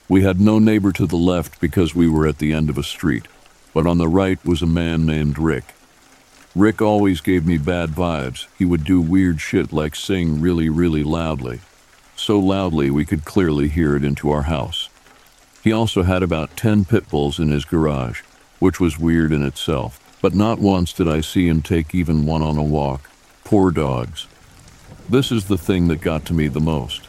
We 0.09 0.23
had 0.23 0.41
no 0.41 0.61
neighbor 0.61 0.93
to 0.93 1.07
the 1.07 1.17
left 1.17 1.61
because 1.61 1.93
we 1.93 2.09
were 2.09 2.29
at 2.29 2.39
the 2.39 2.53
end 2.53 2.71
of 2.71 2.79
a 2.79 2.85
street, 2.85 3.27
but 3.75 3.85
on 3.85 3.99
the 3.99 4.09
right 4.09 4.39
was 4.45 4.63
a 4.63 4.67
man 4.67 5.05
named 5.05 5.41
Rick. 5.41 5.75
Rick 6.59 6.83
always 6.83 7.21
gave 7.21 7.47
me 7.47 7.57
bad 7.57 7.91
vibes. 7.91 8.49
He 8.59 8.65
would 8.65 8.83
do 8.83 9.01
weird 9.01 9.41
shit 9.41 9.73
like 9.73 9.95
sing 9.95 10.41
really, 10.41 10.69
really 10.69 11.05
loudly. 11.05 11.61
So 12.17 12.41
loudly 12.41 12.91
we 12.91 13.05
could 13.05 13.25
clearly 13.25 13.69
hear 13.69 13.95
it 13.95 14.03
into 14.03 14.31
our 14.31 14.43
house. 14.43 14.89
He 15.63 15.71
also 15.71 16.03
had 16.03 16.21
about 16.21 16.57
10 16.57 16.85
pit 16.85 17.09
bulls 17.11 17.39
in 17.39 17.51
his 17.51 17.65
garage, 17.65 18.23
which 18.59 18.81
was 18.81 18.99
weird 18.99 19.31
in 19.31 19.45
itself, 19.45 20.01
but 20.21 20.35
not 20.35 20.59
once 20.59 20.93
did 20.93 21.07
I 21.07 21.21
see 21.21 21.47
him 21.47 21.63
take 21.63 21.95
even 21.95 22.27
one 22.27 22.43
on 22.43 22.59
a 22.59 22.65
walk. 22.65 23.09
Poor 23.45 23.71
dogs. 23.71 24.27
This 25.09 25.31
is 25.31 25.45
the 25.45 25.59
thing 25.59 25.87
that 25.87 26.01
got 26.01 26.25
to 26.25 26.35
me 26.35 26.49
the 26.49 26.59
most. 26.59 27.07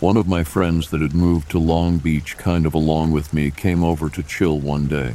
One 0.00 0.18
of 0.18 0.28
my 0.28 0.44
friends 0.44 0.90
that 0.90 1.00
had 1.00 1.14
moved 1.14 1.50
to 1.52 1.58
Long 1.58 1.96
Beach 1.96 2.36
kind 2.36 2.66
of 2.66 2.74
along 2.74 3.12
with 3.12 3.32
me 3.32 3.50
came 3.50 3.82
over 3.82 4.10
to 4.10 4.22
chill 4.22 4.60
one 4.60 4.88
day. 4.88 5.14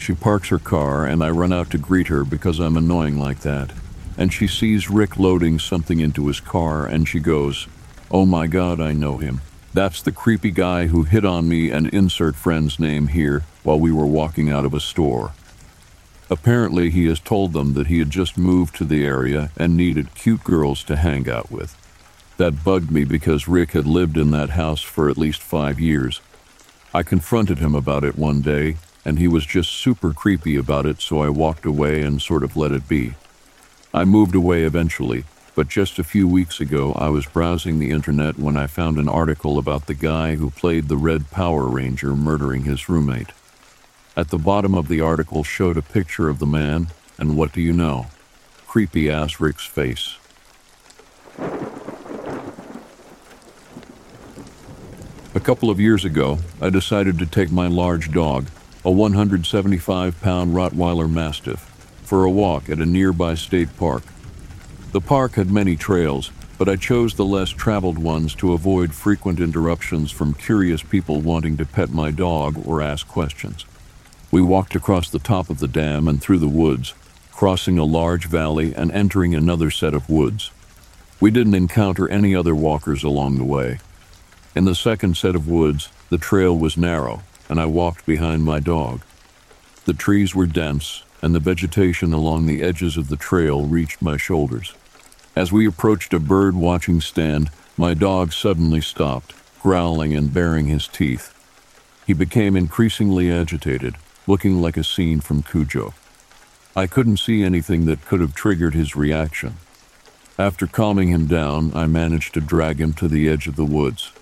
She 0.00 0.14
parks 0.14 0.48
her 0.48 0.58
car, 0.58 1.04
and 1.04 1.22
I 1.22 1.28
run 1.28 1.52
out 1.52 1.68
to 1.70 1.78
greet 1.78 2.06
her 2.06 2.24
because 2.24 2.58
I'm 2.58 2.78
annoying 2.78 3.18
like 3.18 3.40
that. 3.40 3.70
And 4.16 4.32
she 4.32 4.46
sees 4.46 4.90
Rick 4.90 5.18
loading 5.18 5.58
something 5.58 6.00
into 6.00 6.26
his 6.26 6.40
car, 6.40 6.86
and 6.86 7.06
she 7.06 7.20
goes, 7.20 7.68
Oh 8.10 8.24
my 8.24 8.46
god, 8.46 8.80
I 8.80 8.92
know 8.92 9.18
him. 9.18 9.42
That's 9.74 10.00
the 10.00 10.10
creepy 10.10 10.52
guy 10.52 10.86
who 10.86 11.02
hit 11.02 11.26
on 11.26 11.48
me 11.48 11.70
and 11.70 11.86
insert 11.88 12.34
friend's 12.34 12.80
name 12.80 13.08
here 13.08 13.44
while 13.62 13.78
we 13.78 13.92
were 13.92 14.06
walking 14.06 14.50
out 14.50 14.64
of 14.64 14.72
a 14.72 14.80
store. 14.80 15.32
Apparently, 16.30 16.88
he 16.88 17.04
has 17.06 17.20
told 17.20 17.52
them 17.52 17.74
that 17.74 17.88
he 17.88 17.98
had 17.98 18.10
just 18.10 18.38
moved 18.38 18.74
to 18.76 18.84
the 18.84 19.04
area 19.04 19.50
and 19.58 19.76
needed 19.76 20.14
cute 20.14 20.42
girls 20.44 20.82
to 20.84 20.96
hang 20.96 21.28
out 21.28 21.50
with. 21.50 21.76
That 22.38 22.64
bugged 22.64 22.90
me 22.90 23.04
because 23.04 23.46
Rick 23.46 23.72
had 23.72 23.86
lived 23.86 24.16
in 24.16 24.30
that 24.30 24.50
house 24.50 24.80
for 24.80 25.10
at 25.10 25.18
least 25.18 25.42
five 25.42 25.78
years. 25.78 26.22
I 26.94 27.02
confronted 27.02 27.58
him 27.58 27.74
about 27.74 28.02
it 28.02 28.16
one 28.16 28.40
day, 28.40 28.76
and 29.04 29.18
he 29.18 29.28
was 29.28 29.46
just 29.46 29.70
super 29.70 30.12
creepy 30.12 30.56
about 30.56 30.86
it, 30.86 31.00
so 31.00 31.20
I 31.20 31.28
walked 31.28 31.64
away 31.64 32.02
and 32.02 32.20
sort 32.20 32.44
of 32.44 32.56
let 32.56 32.72
it 32.72 32.88
be. 32.88 33.14
I 33.92 34.04
moved 34.04 34.34
away 34.34 34.64
eventually, 34.64 35.24
but 35.54 35.68
just 35.68 35.98
a 35.98 36.04
few 36.04 36.28
weeks 36.28 36.60
ago 36.60 36.92
I 36.92 37.08
was 37.08 37.26
browsing 37.26 37.78
the 37.78 37.90
internet 37.90 38.38
when 38.38 38.56
I 38.56 38.66
found 38.66 38.98
an 38.98 39.08
article 39.08 39.58
about 39.58 39.86
the 39.86 39.94
guy 39.94 40.36
who 40.36 40.50
played 40.50 40.88
the 40.88 40.96
Red 40.96 41.30
Power 41.30 41.66
Ranger 41.66 42.14
murdering 42.14 42.64
his 42.64 42.88
roommate. 42.88 43.32
At 44.16 44.28
the 44.30 44.38
bottom 44.38 44.74
of 44.74 44.88
the 44.88 45.00
article 45.00 45.44
showed 45.44 45.76
a 45.76 45.82
picture 45.82 46.28
of 46.28 46.38
the 46.38 46.46
man, 46.46 46.88
and 47.18 47.36
what 47.36 47.52
do 47.52 47.60
you 47.60 47.72
know? 47.72 48.06
Creepy 48.66 49.10
ass 49.10 49.40
Rick's 49.40 49.66
face. 49.66 50.16
A 55.32 55.40
couple 55.40 55.70
of 55.70 55.80
years 55.80 56.04
ago, 56.04 56.38
I 56.60 56.70
decided 56.70 57.18
to 57.18 57.26
take 57.26 57.50
my 57.50 57.66
large 57.66 58.12
dog, 58.12 58.46
a 58.82 58.90
175 58.90 60.20
pound 60.22 60.54
Rottweiler 60.54 61.10
Mastiff, 61.10 61.60
for 62.02 62.24
a 62.24 62.30
walk 62.30 62.70
at 62.70 62.78
a 62.78 62.86
nearby 62.86 63.34
state 63.34 63.76
park. 63.76 64.02
The 64.92 65.02
park 65.02 65.34
had 65.34 65.50
many 65.50 65.76
trails, 65.76 66.30
but 66.56 66.66
I 66.66 66.76
chose 66.76 67.14
the 67.14 67.26
less 67.26 67.50
traveled 67.50 67.98
ones 67.98 68.34
to 68.36 68.54
avoid 68.54 68.94
frequent 68.94 69.38
interruptions 69.38 70.10
from 70.10 70.32
curious 70.32 70.82
people 70.82 71.20
wanting 71.20 71.58
to 71.58 71.66
pet 71.66 71.90
my 71.90 72.10
dog 72.10 72.66
or 72.66 72.80
ask 72.80 73.06
questions. 73.06 73.66
We 74.30 74.40
walked 74.40 74.74
across 74.74 75.10
the 75.10 75.18
top 75.18 75.50
of 75.50 75.58
the 75.58 75.68
dam 75.68 76.08
and 76.08 76.22
through 76.22 76.38
the 76.38 76.48
woods, 76.48 76.94
crossing 77.32 77.78
a 77.78 77.84
large 77.84 78.28
valley 78.28 78.74
and 78.74 78.90
entering 78.92 79.34
another 79.34 79.70
set 79.70 79.92
of 79.92 80.08
woods. 80.08 80.50
We 81.20 81.30
didn't 81.30 81.54
encounter 81.54 82.08
any 82.08 82.34
other 82.34 82.54
walkers 82.54 83.04
along 83.04 83.36
the 83.36 83.44
way. 83.44 83.80
In 84.54 84.64
the 84.64 84.74
second 84.74 85.18
set 85.18 85.34
of 85.34 85.46
woods, 85.46 85.90
the 86.08 86.18
trail 86.18 86.56
was 86.56 86.78
narrow, 86.78 87.22
and 87.50 87.60
I 87.60 87.66
walked 87.66 88.06
behind 88.06 88.44
my 88.44 88.60
dog. 88.60 89.02
The 89.84 89.92
trees 89.92 90.36
were 90.36 90.46
dense, 90.46 91.02
and 91.20 91.34
the 91.34 91.40
vegetation 91.40 92.12
along 92.12 92.46
the 92.46 92.62
edges 92.62 92.96
of 92.96 93.08
the 93.08 93.16
trail 93.16 93.66
reached 93.66 94.00
my 94.00 94.16
shoulders. 94.16 94.72
As 95.34 95.50
we 95.50 95.66
approached 95.66 96.14
a 96.14 96.20
bird 96.20 96.54
watching 96.54 97.00
stand, 97.00 97.50
my 97.76 97.92
dog 97.92 98.32
suddenly 98.32 98.80
stopped, 98.80 99.34
growling 99.62 100.14
and 100.16 100.32
baring 100.32 100.66
his 100.66 100.86
teeth. 100.86 101.34
He 102.06 102.12
became 102.12 102.56
increasingly 102.56 103.32
agitated, 103.32 103.96
looking 104.28 104.62
like 104.62 104.76
a 104.76 104.84
scene 104.84 105.20
from 105.20 105.42
Cujo. 105.42 105.92
I 106.76 106.86
couldn't 106.86 107.16
see 107.16 107.42
anything 107.42 107.84
that 107.86 108.06
could 108.06 108.20
have 108.20 108.34
triggered 108.34 108.74
his 108.74 108.94
reaction. 108.94 109.56
After 110.38 110.68
calming 110.68 111.08
him 111.08 111.26
down, 111.26 111.72
I 111.74 111.86
managed 111.86 112.32
to 112.34 112.40
drag 112.40 112.80
him 112.80 112.92
to 112.94 113.08
the 113.08 113.28
edge 113.28 113.48
of 113.48 113.56
the 113.56 113.64
woods. 113.64 114.12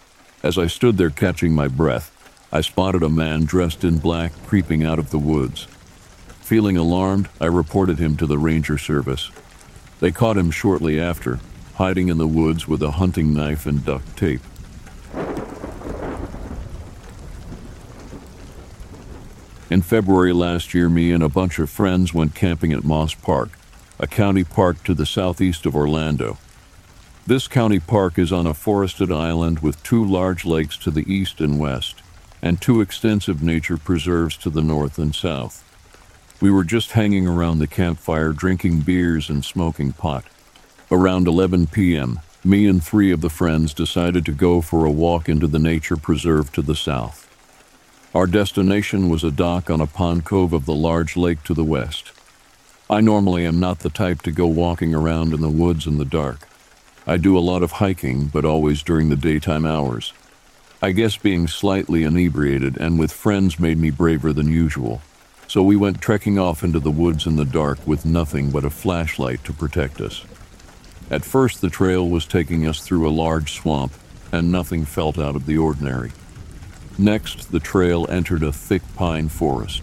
As 0.42 0.56
I 0.56 0.66
stood 0.66 0.96
there 0.96 1.10
catching 1.10 1.54
my 1.54 1.68
breath, 1.68 2.10
I 2.50 2.62
spotted 2.62 3.02
a 3.02 3.10
man 3.10 3.44
dressed 3.44 3.84
in 3.84 3.98
black 3.98 4.32
creeping 4.46 4.82
out 4.82 4.98
of 4.98 5.10
the 5.10 5.18
woods. 5.18 5.64
Feeling 6.40 6.78
alarmed, 6.78 7.28
I 7.40 7.46
reported 7.46 7.98
him 7.98 8.16
to 8.16 8.26
the 8.26 8.38
ranger 8.38 8.78
service. 8.78 9.30
They 10.00 10.10
caught 10.10 10.38
him 10.38 10.50
shortly 10.50 10.98
after, 10.98 11.40
hiding 11.74 12.08
in 12.08 12.16
the 12.16 12.26
woods 12.26 12.66
with 12.66 12.82
a 12.82 12.92
hunting 12.92 13.34
knife 13.34 13.66
and 13.66 13.84
duct 13.84 14.16
tape. 14.16 14.40
In 19.68 19.82
February 19.82 20.32
last 20.32 20.72
year, 20.72 20.88
me 20.88 21.12
and 21.12 21.22
a 21.22 21.28
bunch 21.28 21.58
of 21.58 21.68
friends 21.68 22.14
went 22.14 22.34
camping 22.34 22.72
at 22.72 22.82
Moss 22.82 23.12
Park, 23.12 23.50
a 24.00 24.06
county 24.06 24.44
park 24.44 24.82
to 24.84 24.94
the 24.94 25.04
southeast 25.04 25.66
of 25.66 25.76
Orlando. 25.76 26.38
This 27.26 27.46
county 27.46 27.78
park 27.78 28.18
is 28.18 28.32
on 28.32 28.46
a 28.46 28.54
forested 28.54 29.12
island 29.12 29.58
with 29.58 29.82
two 29.82 30.02
large 30.02 30.46
lakes 30.46 30.78
to 30.78 30.90
the 30.90 31.04
east 31.12 31.42
and 31.42 31.58
west, 31.58 31.97
and 32.42 32.60
two 32.60 32.80
extensive 32.80 33.42
nature 33.42 33.76
preserves 33.76 34.36
to 34.36 34.50
the 34.50 34.62
north 34.62 34.98
and 34.98 35.14
south. 35.14 35.64
We 36.40 36.50
were 36.50 36.64
just 36.64 36.92
hanging 36.92 37.26
around 37.26 37.58
the 37.58 37.66
campfire 37.66 38.32
drinking 38.32 38.80
beers 38.80 39.28
and 39.28 39.44
smoking 39.44 39.92
pot. 39.92 40.24
Around 40.90 41.26
11 41.26 41.66
p.m., 41.66 42.20
me 42.44 42.66
and 42.66 42.82
three 42.82 43.10
of 43.10 43.20
the 43.20 43.28
friends 43.28 43.74
decided 43.74 44.24
to 44.24 44.32
go 44.32 44.60
for 44.60 44.84
a 44.84 44.90
walk 44.90 45.28
into 45.28 45.46
the 45.46 45.58
nature 45.58 45.96
preserve 45.96 46.52
to 46.52 46.62
the 46.62 46.76
south. 46.76 47.24
Our 48.14 48.26
destination 48.26 49.10
was 49.10 49.24
a 49.24 49.30
dock 49.30 49.68
on 49.68 49.80
a 49.80 49.86
pond 49.86 50.24
cove 50.24 50.52
of 50.52 50.64
the 50.64 50.74
large 50.74 51.16
lake 51.16 51.42
to 51.44 51.54
the 51.54 51.64
west. 51.64 52.12
I 52.88 53.02
normally 53.02 53.44
am 53.44 53.60
not 53.60 53.80
the 53.80 53.90
type 53.90 54.22
to 54.22 54.32
go 54.32 54.46
walking 54.46 54.94
around 54.94 55.34
in 55.34 55.40
the 55.40 55.50
woods 55.50 55.86
in 55.86 55.98
the 55.98 56.06
dark. 56.06 56.48
I 57.06 57.16
do 57.16 57.36
a 57.36 57.40
lot 57.40 57.62
of 57.62 57.72
hiking, 57.72 58.26
but 58.26 58.44
always 58.44 58.82
during 58.82 59.08
the 59.08 59.16
daytime 59.16 59.66
hours. 59.66 60.12
I 60.80 60.92
guess 60.92 61.16
being 61.16 61.48
slightly 61.48 62.04
inebriated 62.04 62.76
and 62.76 63.00
with 63.00 63.12
friends 63.12 63.58
made 63.58 63.78
me 63.78 63.90
braver 63.90 64.32
than 64.32 64.52
usual. 64.52 65.02
So 65.48 65.60
we 65.60 65.74
went 65.74 66.00
trekking 66.00 66.38
off 66.38 66.62
into 66.62 66.78
the 66.78 66.90
woods 66.90 67.26
in 67.26 67.34
the 67.34 67.44
dark 67.44 67.84
with 67.84 68.04
nothing 68.04 68.52
but 68.52 68.64
a 68.64 68.70
flashlight 68.70 69.42
to 69.44 69.52
protect 69.52 70.00
us. 70.00 70.24
At 71.10 71.24
first, 71.24 71.60
the 71.60 71.70
trail 71.70 72.08
was 72.08 72.26
taking 72.26 72.64
us 72.64 72.80
through 72.80 73.08
a 73.08 73.10
large 73.10 73.54
swamp, 73.54 73.92
and 74.30 74.52
nothing 74.52 74.84
felt 74.84 75.18
out 75.18 75.34
of 75.34 75.46
the 75.46 75.58
ordinary. 75.58 76.12
Next, 76.96 77.50
the 77.50 77.60
trail 77.60 78.06
entered 78.08 78.44
a 78.44 78.52
thick 78.52 78.82
pine 78.94 79.30
forest. 79.30 79.82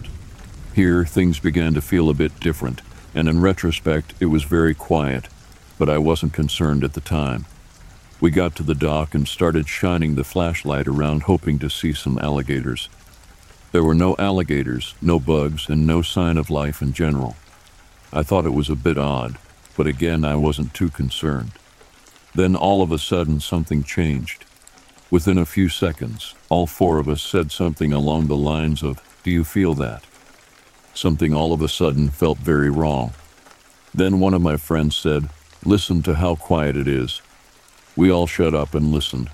Here, 0.72 1.04
things 1.04 1.40
began 1.40 1.74
to 1.74 1.82
feel 1.82 2.08
a 2.08 2.14
bit 2.14 2.38
different, 2.40 2.80
and 3.14 3.28
in 3.28 3.40
retrospect, 3.40 4.14
it 4.20 4.26
was 4.26 4.44
very 4.44 4.74
quiet, 4.74 5.28
but 5.78 5.90
I 5.90 5.98
wasn't 5.98 6.32
concerned 6.32 6.84
at 6.84 6.94
the 6.94 7.00
time. 7.00 7.44
We 8.26 8.32
got 8.32 8.56
to 8.56 8.64
the 8.64 8.74
dock 8.74 9.14
and 9.14 9.28
started 9.28 9.68
shining 9.68 10.16
the 10.16 10.24
flashlight 10.24 10.88
around, 10.88 11.22
hoping 11.22 11.60
to 11.60 11.70
see 11.70 11.92
some 11.92 12.18
alligators. 12.18 12.88
There 13.70 13.84
were 13.84 13.94
no 13.94 14.16
alligators, 14.18 14.96
no 15.00 15.20
bugs, 15.20 15.68
and 15.68 15.86
no 15.86 16.02
sign 16.02 16.36
of 16.36 16.50
life 16.50 16.82
in 16.82 16.92
general. 16.92 17.36
I 18.12 18.24
thought 18.24 18.44
it 18.44 18.52
was 18.52 18.68
a 18.68 18.74
bit 18.74 18.98
odd, 18.98 19.38
but 19.76 19.86
again, 19.86 20.24
I 20.24 20.34
wasn't 20.34 20.74
too 20.74 20.88
concerned. 20.88 21.52
Then 22.34 22.56
all 22.56 22.82
of 22.82 22.90
a 22.90 22.98
sudden, 22.98 23.38
something 23.38 23.84
changed. 23.84 24.44
Within 25.08 25.38
a 25.38 25.46
few 25.46 25.68
seconds, 25.68 26.34
all 26.48 26.66
four 26.66 26.98
of 26.98 27.08
us 27.08 27.22
said 27.22 27.52
something 27.52 27.92
along 27.92 28.26
the 28.26 28.36
lines 28.36 28.82
of, 28.82 29.00
Do 29.22 29.30
you 29.30 29.44
feel 29.44 29.74
that? 29.74 30.02
Something 30.94 31.32
all 31.32 31.52
of 31.52 31.62
a 31.62 31.68
sudden 31.68 32.08
felt 32.08 32.38
very 32.38 32.70
wrong. 32.70 33.12
Then 33.94 34.18
one 34.18 34.34
of 34.34 34.42
my 34.42 34.56
friends 34.56 34.96
said, 34.96 35.28
Listen 35.64 36.02
to 36.02 36.16
how 36.16 36.34
quiet 36.34 36.76
it 36.76 36.88
is. 36.88 37.22
We 37.96 38.10
all 38.10 38.26
shut 38.26 38.54
up 38.54 38.74
and 38.74 38.92
listened. 38.92 39.30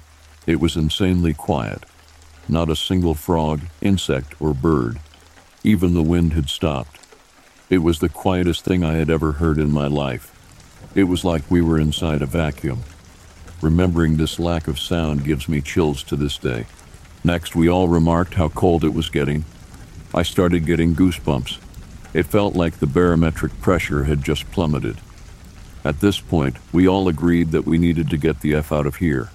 It 0.47 0.61
was 0.61 0.77
insanely 0.77 1.35
quiet 1.35 1.85
not 2.49 2.71
a 2.71 2.77
single 2.77 3.15
frog, 3.15 3.61
insect, 3.81 4.41
or 4.41 4.55
bird. 4.55 4.99
Even 5.65 5.95
the 5.95 6.03
wind 6.03 6.33
had 6.33 6.49
stopped. 6.49 6.99
It 7.71 7.79
was 7.79 7.99
the 7.99 8.09
quietest 8.09 8.65
thing 8.65 8.85
I 8.85 8.95
had 8.95 9.09
ever 9.09 9.33
heard 9.33 9.59
in 9.59 9.71
my 9.71 9.87
life. 9.87 10.29
It 10.95 11.05
was 11.05 11.25
like 11.25 11.51
we 11.51 11.63
were 11.63 11.79
inside 11.79 12.21
a 12.21 12.27
vacuum. 12.27 12.83
Remembering 13.61 14.17
this 14.17 14.39
lack 14.39 14.67
of 14.69 14.79
sound 14.79 15.25
gives 15.25 15.49
me 15.49 15.61
chills 15.61 16.03
to 16.05 16.17
this 16.17 16.37
day. 16.37 16.67
Next, 17.25 17.55
we 17.55 17.69
all 17.69 17.89
remarked 17.89 18.35
how 18.35 18.49
cold 18.49 18.85
it 18.85 18.93
was 18.93 19.09
getting. 19.09 19.45
I 20.13 20.25
started 20.25 20.67
getting 20.67 20.95
goosebumps. 20.95 21.59
It 22.13 22.27
felt 22.27 22.55
like 22.55 22.79
the 22.79 22.87
barometric 22.87 23.59
pressure 23.61 24.05
had 24.05 24.23
just 24.23 24.51
plummeted. 24.51 24.99
At 25.85 26.01
this 26.01 26.21
point, 26.21 26.57
we 26.73 26.87
all 26.87 27.09
agreed 27.09 27.51
that 27.51 27.67
we 27.67 27.77
needed 27.77 28.09
to 28.11 28.17
get 28.17 28.41
the 28.41 28.55
F 28.55 28.71
out 28.71 28.87
of 28.87 28.97
here. 28.97 29.31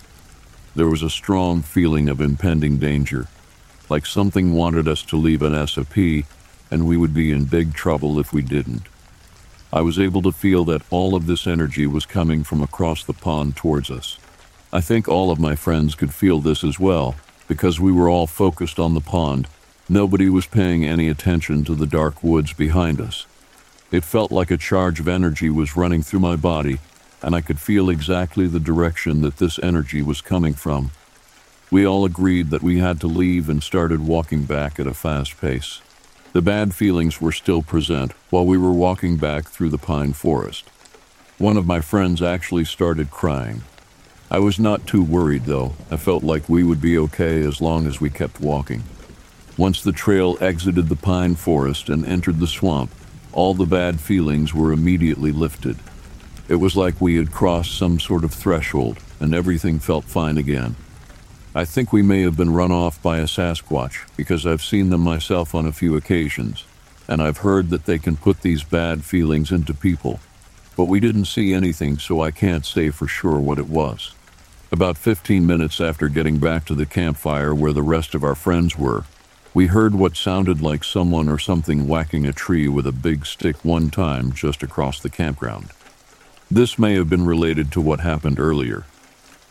There 0.75 0.87
was 0.87 1.03
a 1.03 1.09
strong 1.09 1.61
feeling 1.61 2.07
of 2.07 2.21
impending 2.21 2.77
danger, 2.77 3.27
like 3.89 4.05
something 4.05 4.53
wanted 4.53 4.87
us 4.87 5.01
to 5.03 5.17
leave 5.17 5.41
an 5.41 5.67
SOP, 5.67 5.97
and 6.71 6.87
we 6.87 6.97
would 6.97 7.13
be 7.13 7.31
in 7.31 7.45
big 7.45 7.73
trouble 7.73 8.19
if 8.19 8.31
we 8.31 8.41
didn't. 8.41 8.83
I 9.73 9.81
was 9.81 9.99
able 9.99 10.21
to 10.21 10.31
feel 10.31 10.63
that 10.65 10.83
all 10.89 11.15
of 11.15 11.25
this 11.25 11.47
energy 11.47 11.85
was 11.85 12.05
coming 12.05 12.43
from 12.43 12.61
across 12.61 13.03
the 13.03 13.13
pond 13.13 13.57
towards 13.57 13.91
us. 13.91 14.17
I 14.71 14.79
think 14.79 15.07
all 15.07 15.31
of 15.31 15.39
my 15.39 15.55
friends 15.55 15.95
could 15.95 16.13
feel 16.13 16.39
this 16.39 16.63
as 16.63 16.79
well, 16.79 17.15
because 17.47 17.79
we 17.79 17.91
were 17.91 18.09
all 18.09 18.27
focused 18.27 18.79
on 18.79 18.93
the 18.93 19.01
pond. 19.01 19.47
Nobody 19.89 20.29
was 20.29 20.45
paying 20.47 20.85
any 20.85 21.09
attention 21.09 21.63
to 21.65 21.75
the 21.75 21.85
dark 21.85 22.23
woods 22.23 22.53
behind 22.53 23.01
us. 23.01 23.25
It 23.91 24.03
felt 24.03 24.31
like 24.31 24.51
a 24.51 24.57
charge 24.57 24.99
of 24.99 25.07
energy 25.07 25.49
was 25.49 25.77
running 25.77 26.03
through 26.03 26.19
my 26.19 26.35
body 26.35 26.79
and 27.21 27.35
I 27.35 27.41
could 27.41 27.59
feel 27.59 27.89
exactly 27.89 28.47
the 28.47 28.59
direction 28.59 29.21
that 29.21 29.37
this 29.37 29.59
energy 29.59 30.01
was 30.01 30.21
coming 30.21 30.53
from. 30.53 30.91
We 31.71 31.85
all 31.85 32.05
agreed 32.05 32.49
that 32.51 32.63
we 32.63 32.79
had 32.79 33.01
to 33.01 33.07
leave 33.07 33.49
and 33.49 33.61
started 33.61 34.07
walking 34.07 34.45
back 34.45 34.79
at 34.79 34.87
a 34.87 34.93
fast 34.93 35.39
pace. 35.41 35.81
The 36.33 36.41
bad 36.41 36.75
feelings 36.75 37.19
were 37.19 37.31
still 37.31 37.61
present 37.61 38.13
while 38.29 38.45
we 38.45 38.57
were 38.57 38.71
walking 38.71 39.17
back 39.17 39.45
through 39.47 39.69
the 39.69 39.77
pine 39.77 40.13
forest. 40.13 40.69
One 41.37 41.57
of 41.57 41.65
my 41.65 41.81
friends 41.81 42.21
actually 42.21 42.65
started 42.65 43.11
crying. 43.11 43.63
I 44.29 44.39
was 44.39 44.59
not 44.59 44.87
too 44.87 45.03
worried, 45.03 45.45
though. 45.45 45.73
I 45.89 45.97
felt 45.97 46.23
like 46.23 46.49
we 46.49 46.63
would 46.63 46.81
be 46.81 46.97
okay 46.97 47.41
as 47.41 47.61
long 47.61 47.87
as 47.87 48.01
we 48.01 48.09
kept 48.09 48.41
walking. 48.41 48.83
Once 49.57 49.81
the 49.81 49.91
trail 49.91 50.37
exited 50.39 50.89
the 50.89 50.95
pine 50.95 51.35
forest 51.35 51.89
and 51.89 52.05
entered 52.05 52.39
the 52.39 52.47
swamp, 52.47 52.91
all 53.37 53.53
the 53.53 53.67
bad 53.67 54.01
feelings 54.01 54.51
were 54.51 54.71
immediately 54.71 55.31
lifted. 55.31 55.77
It 56.49 56.55
was 56.55 56.75
like 56.75 56.99
we 56.99 57.17
had 57.17 57.31
crossed 57.31 57.77
some 57.77 57.99
sort 57.99 58.23
of 58.23 58.33
threshold, 58.33 58.97
and 59.19 59.35
everything 59.35 59.77
felt 59.77 60.05
fine 60.05 60.39
again. 60.39 60.75
I 61.53 61.63
think 61.63 61.93
we 61.93 62.01
may 62.01 62.21
have 62.23 62.35
been 62.35 62.51
run 62.51 62.71
off 62.71 62.99
by 63.03 63.19
a 63.19 63.25
Sasquatch 63.25 64.07
because 64.17 64.47
I've 64.47 64.63
seen 64.63 64.89
them 64.89 65.01
myself 65.01 65.53
on 65.53 65.67
a 65.67 65.71
few 65.71 65.95
occasions, 65.95 66.65
and 67.07 67.21
I've 67.21 67.37
heard 67.37 67.69
that 67.69 67.85
they 67.85 67.99
can 67.99 68.17
put 68.17 68.41
these 68.41 68.63
bad 68.63 69.03
feelings 69.03 69.51
into 69.51 69.75
people. 69.75 70.19
But 70.75 70.85
we 70.85 70.99
didn't 70.99 71.25
see 71.25 71.53
anything, 71.53 71.99
so 71.99 72.21
I 72.21 72.31
can't 72.31 72.65
say 72.65 72.89
for 72.89 73.07
sure 73.07 73.39
what 73.39 73.59
it 73.59 73.69
was. 73.69 74.15
About 74.71 74.97
15 74.97 75.45
minutes 75.45 75.79
after 75.79 76.09
getting 76.09 76.39
back 76.39 76.65
to 76.65 76.73
the 76.73 76.87
campfire 76.87 77.53
where 77.53 77.71
the 77.73 77.83
rest 77.83 78.15
of 78.15 78.23
our 78.23 78.35
friends 78.35 78.75
were, 78.79 79.05
we 79.57 79.65
heard 79.65 79.95
what 79.95 80.15
sounded 80.15 80.61
like 80.61 80.83
someone 80.83 81.27
or 81.27 81.39
something 81.39 81.87
whacking 81.87 82.27
a 82.27 82.31
tree 82.31 82.67
with 82.67 82.85
a 82.85 82.91
big 82.91 83.25
stick 83.25 83.65
one 83.65 83.89
time 83.89 84.31
just 84.31 84.61
across 84.61 84.99
the 84.99 85.09
campground. 85.09 85.71
This 86.51 86.77
may 86.77 86.93
have 86.93 87.09
been 87.09 87.25
related 87.25 87.71
to 87.71 87.81
what 87.81 88.01
happened 88.01 88.39
earlier. 88.39 88.85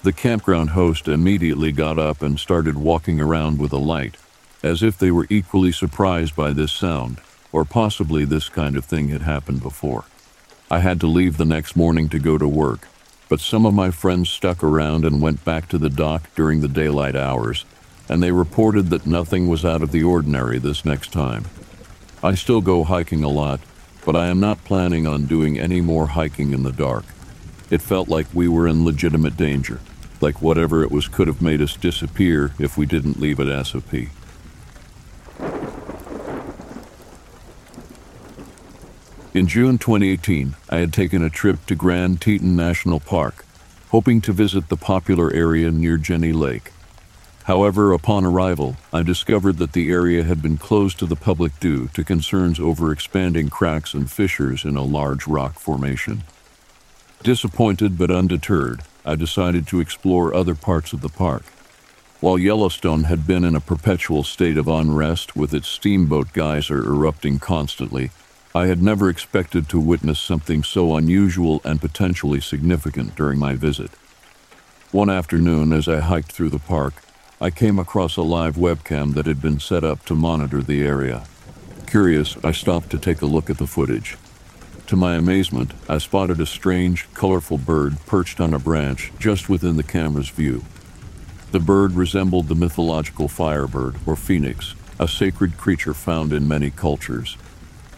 The 0.05 0.12
campground 0.12 0.71
host 0.71 1.09
immediately 1.09 1.73
got 1.73 1.99
up 1.99 2.23
and 2.23 2.38
started 2.38 2.79
walking 2.79 3.21
around 3.21 3.59
with 3.59 3.73
a 3.73 3.79
light, 3.79 4.16
as 4.62 4.81
if 4.81 4.97
they 4.97 5.11
were 5.11 5.27
equally 5.29 5.73
surprised 5.73 6.37
by 6.37 6.53
this 6.53 6.71
sound, 6.71 7.21
or 7.51 7.64
possibly 7.64 8.25
this 8.25 8.49
kind 8.49 8.77
of 8.77 8.85
thing 8.85 9.09
had 9.09 9.23
happened 9.23 9.61
before. 9.61 10.05
I 10.71 10.79
had 10.79 11.01
to 11.01 11.09
leave 11.09 11.37
the 11.37 11.45
next 11.45 11.75
morning 11.75 12.09
to 12.11 12.21
go 12.21 12.38
to 12.38 12.47
work, 12.47 12.87
but 13.29 13.40
some 13.40 13.66
of 13.66 13.75
my 13.75 13.90
friends 13.90 14.31
stuck 14.31 14.62
around 14.62 15.05
and 15.05 15.21
went 15.21 15.45
back 15.45 15.69
to 15.71 15.79
the 15.79 15.90
dock 15.90 16.33
during 16.37 16.61
the 16.61 16.69
daylight 16.69 17.16
hours, 17.16 17.64
and 18.09 18.23
they 18.23 18.33
reported 18.33 18.90
that 18.90 19.07
nothing 19.07 19.49
was 19.49 19.64
out 19.64 19.83
of 19.83 19.92
the 19.92 20.03
ordinary 20.03 20.59
this 20.59 20.85
next 20.85 21.12
time. 21.12 21.45
I 22.23 22.35
still 22.35 22.61
go 22.61 22.85
hiking 22.85 23.23
a 23.23 23.29
lot, 23.29 23.61
but 24.05 24.16
I 24.16 24.27
am 24.27 24.40
not 24.40 24.64
planning 24.64 25.07
on 25.07 25.27
doing 25.27 25.59
any 25.59 25.81
more 25.81 26.09
hiking 26.09 26.53
in 26.53 26.62
the 26.62 26.73
dark. 26.73 27.05
It 27.71 27.83
felt 27.83 28.09
like 28.09 28.27
we 28.33 28.49
were 28.49 28.69
in 28.69 28.85
legitimate 28.85 29.37
danger, 29.37 29.81
like 30.21 30.40
whatever 30.40 30.83
it 30.83 30.90
was 30.90 31.09
could 31.09 31.27
have 31.27 31.42
made 31.42 31.61
us 31.61 31.77
disappear 31.77 32.53
if 32.59 32.79
we 32.79 32.87
didn't 32.87 33.21
leave 33.21 33.40
at 33.40 33.66
SOP. 33.66 33.92
In 39.35 39.47
June 39.47 39.77
2018, 39.77 40.57
I 40.71 40.79
had 40.79 40.95
taken 40.95 41.23
a 41.23 41.29
trip 41.29 41.66
to 41.66 41.75
Grand 41.75 42.23
Teton 42.23 42.57
National 42.57 43.01
Park, 43.01 43.45
hoping 43.90 44.23
to 44.23 44.33
visit 44.33 44.69
the 44.69 44.79
popular 44.79 45.31
area 45.31 45.71
near 45.71 45.99
Jenny 45.99 46.33
Lake. 46.33 46.73
However, 47.46 47.92
upon 47.92 48.24
arrival, 48.24 48.76
I 48.92 49.02
discovered 49.02 49.59
that 49.59 49.72
the 49.72 49.88
area 49.88 50.24
had 50.24 50.42
been 50.42 50.56
closed 50.56 50.98
to 50.98 51.06
the 51.06 51.14
public 51.14 51.61
due 51.61 51.87
to 51.94 52.02
concerns 52.02 52.59
over 52.59 52.90
expanding 52.90 53.50
cracks 53.50 53.94
and 53.94 54.11
fissures 54.11 54.64
in 54.64 54.74
a 54.74 54.82
large 54.82 55.28
rock 55.28 55.61
formation. 55.61 56.24
Disappointed 57.22 57.96
but 57.96 58.11
undeterred, 58.11 58.82
I 59.04 59.14
decided 59.14 59.68
to 59.68 59.78
explore 59.78 60.35
other 60.35 60.56
parts 60.56 60.92
of 60.92 61.02
the 61.02 61.09
park. 61.09 61.44
While 62.18 62.37
Yellowstone 62.37 63.04
had 63.04 63.28
been 63.28 63.44
in 63.44 63.54
a 63.54 63.61
perpetual 63.61 64.24
state 64.24 64.56
of 64.56 64.66
unrest 64.66 65.37
with 65.37 65.54
its 65.54 65.68
steamboat 65.68 66.32
geyser 66.32 66.78
erupting 66.78 67.38
constantly, 67.38 68.11
I 68.56 68.66
had 68.66 68.82
never 68.82 69.09
expected 69.09 69.68
to 69.68 69.78
witness 69.78 70.18
something 70.18 70.64
so 70.64 70.96
unusual 70.96 71.61
and 71.64 71.80
potentially 71.80 72.40
significant 72.40 73.14
during 73.14 73.38
my 73.38 73.54
visit. 73.54 73.92
One 74.90 75.11
afternoon, 75.11 75.72
as 75.72 75.87
I 75.87 76.00
hiked 76.00 76.32
through 76.32 76.50
the 76.50 76.59
park, 76.59 77.06
I 77.38 77.51
came 77.51 77.79
across 77.79 78.16
a 78.16 78.22
live 78.22 78.57
webcam 78.57 79.12
that 79.12 79.27
had 79.27 79.42
been 79.42 79.61
set 79.61 79.85
up 79.85 80.07
to 80.07 80.14
monitor 80.14 80.62
the 80.62 80.83
area. 80.83 81.25
Curious, 81.87 82.35
I 82.42 82.53
stopped 82.53 82.88
to 82.90 82.99
take 82.99 83.20
a 83.20 83.27
look 83.27 83.51
at 83.51 83.59
the 83.59 83.66
footage. 83.66 84.16
To 84.87 84.96
my 84.96 85.16
amazement, 85.16 85.72
I 85.87 85.99
spotted 85.99 86.40
a 86.40 86.46
strange, 86.46 87.12
colorful 87.12 87.59
bird 87.59 87.99
perched 88.07 88.40
on 88.40 88.55
a 88.55 88.59
branch 88.59 89.12
just 89.18 89.51
within 89.51 89.77
the 89.77 89.83
camera's 89.83 90.31
view. 90.31 90.64
The 91.53 91.61
bird 91.61 91.92
resembled 91.92 92.49
the 92.49 92.55
mythological 92.55 93.29
firebird, 93.29 93.96
or 94.07 94.16
phoenix, 94.16 94.75
a 94.99 95.07
sacred 95.07 95.59
creature 95.59 95.92
found 95.92 96.33
in 96.33 96.49
many 96.49 96.70
cultures. 96.70 97.37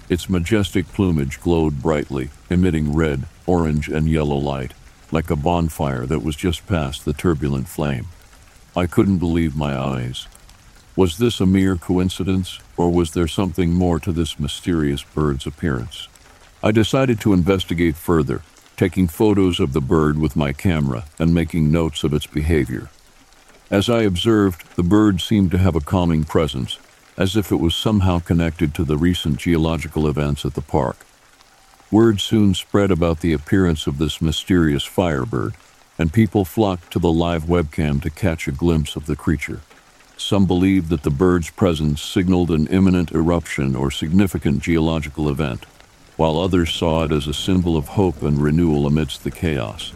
Its 0.08 0.28
majestic 0.28 0.88
plumage 0.88 1.40
glowed 1.40 1.80
brightly, 1.80 2.30
emitting 2.50 2.92
red, 2.92 3.26
orange, 3.46 3.88
and 3.88 4.08
yellow 4.08 4.36
light, 4.36 4.74
like 5.12 5.30
a 5.30 5.36
bonfire 5.36 6.06
that 6.06 6.24
was 6.24 6.34
just 6.34 6.66
past 6.66 7.04
the 7.04 7.12
turbulent 7.12 7.68
flame. 7.68 8.08
I 8.78 8.86
couldn't 8.86 9.18
believe 9.18 9.56
my 9.56 9.76
eyes. 9.76 10.28
Was 10.94 11.18
this 11.18 11.40
a 11.40 11.46
mere 11.46 11.74
coincidence, 11.74 12.60
or 12.76 12.92
was 12.92 13.10
there 13.10 13.26
something 13.26 13.74
more 13.74 13.98
to 13.98 14.12
this 14.12 14.38
mysterious 14.38 15.02
bird's 15.02 15.48
appearance? 15.48 16.06
I 16.62 16.70
decided 16.70 17.20
to 17.20 17.32
investigate 17.32 17.96
further, 17.96 18.42
taking 18.76 19.08
photos 19.08 19.58
of 19.58 19.72
the 19.72 19.80
bird 19.80 20.20
with 20.20 20.36
my 20.36 20.52
camera 20.52 21.06
and 21.18 21.34
making 21.34 21.72
notes 21.72 22.04
of 22.04 22.14
its 22.14 22.28
behavior. 22.28 22.88
As 23.68 23.90
I 23.90 24.02
observed, 24.02 24.62
the 24.76 24.84
bird 24.84 25.20
seemed 25.20 25.50
to 25.50 25.58
have 25.58 25.74
a 25.74 25.80
calming 25.80 26.22
presence, 26.22 26.78
as 27.16 27.34
if 27.34 27.50
it 27.50 27.56
was 27.56 27.74
somehow 27.74 28.20
connected 28.20 28.76
to 28.76 28.84
the 28.84 28.96
recent 28.96 29.38
geological 29.38 30.06
events 30.06 30.44
at 30.44 30.54
the 30.54 30.62
park. 30.62 30.98
Word 31.90 32.20
soon 32.20 32.54
spread 32.54 32.92
about 32.92 33.22
the 33.22 33.32
appearance 33.32 33.88
of 33.88 33.98
this 33.98 34.22
mysterious 34.22 34.84
firebird, 34.84 35.54
and 35.98 36.12
people 36.12 36.44
flocked 36.44 36.92
to 36.92 36.98
the 36.98 37.12
live 37.12 37.44
webcam 37.44 38.00
to 38.02 38.10
catch 38.10 38.46
a 38.46 38.52
glimpse 38.52 38.96
of 38.96 39.06
the 39.06 39.16
creature. 39.16 39.60
Some 40.16 40.46
believed 40.46 40.90
that 40.90 41.02
the 41.02 41.10
bird's 41.10 41.50
presence 41.50 42.00
signaled 42.00 42.50
an 42.50 42.66
imminent 42.68 43.12
eruption 43.12 43.74
or 43.74 43.90
significant 43.90 44.62
geological 44.62 45.28
event, 45.28 45.64
while 46.16 46.38
others 46.38 46.72
saw 46.72 47.04
it 47.04 47.12
as 47.12 47.26
a 47.26 47.34
symbol 47.34 47.76
of 47.76 47.88
hope 47.88 48.22
and 48.22 48.40
renewal 48.40 48.86
amidst 48.86 49.24
the 49.24 49.30
chaos. 49.30 49.92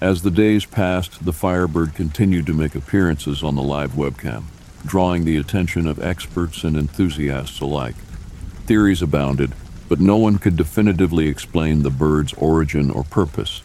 As 0.00 0.22
the 0.22 0.30
days 0.30 0.64
passed, 0.64 1.24
the 1.24 1.32
Firebird 1.32 1.94
continued 1.94 2.46
to 2.46 2.54
make 2.54 2.74
appearances 2.74 3.42
on 3.42 3.54
the 3.54 3.62
live 3.62 3.92
webcam 3.92 4.44
drawing 4.86 5.24
the 5.24 5.36
attention 5.36 5.86
of 5.86 6.02
experts 6.02 6.64
and 6.64 6.76
enthusiasts 6.76 7.60
alike. 7.60 7.96
Theories 8.66 9.02
abounded, 9.02 9.52
but 9.88 10.00
no 10.00 10.16
one 10.16 10.38
could 10.38 10.56
definitively 10.56 11.28
explain 11.28 11.82
the 11.82 11.90
bird's 11.90 12.32
origin 12.34 12.90
or 12.90 13.04
purpose. 13.04 13.62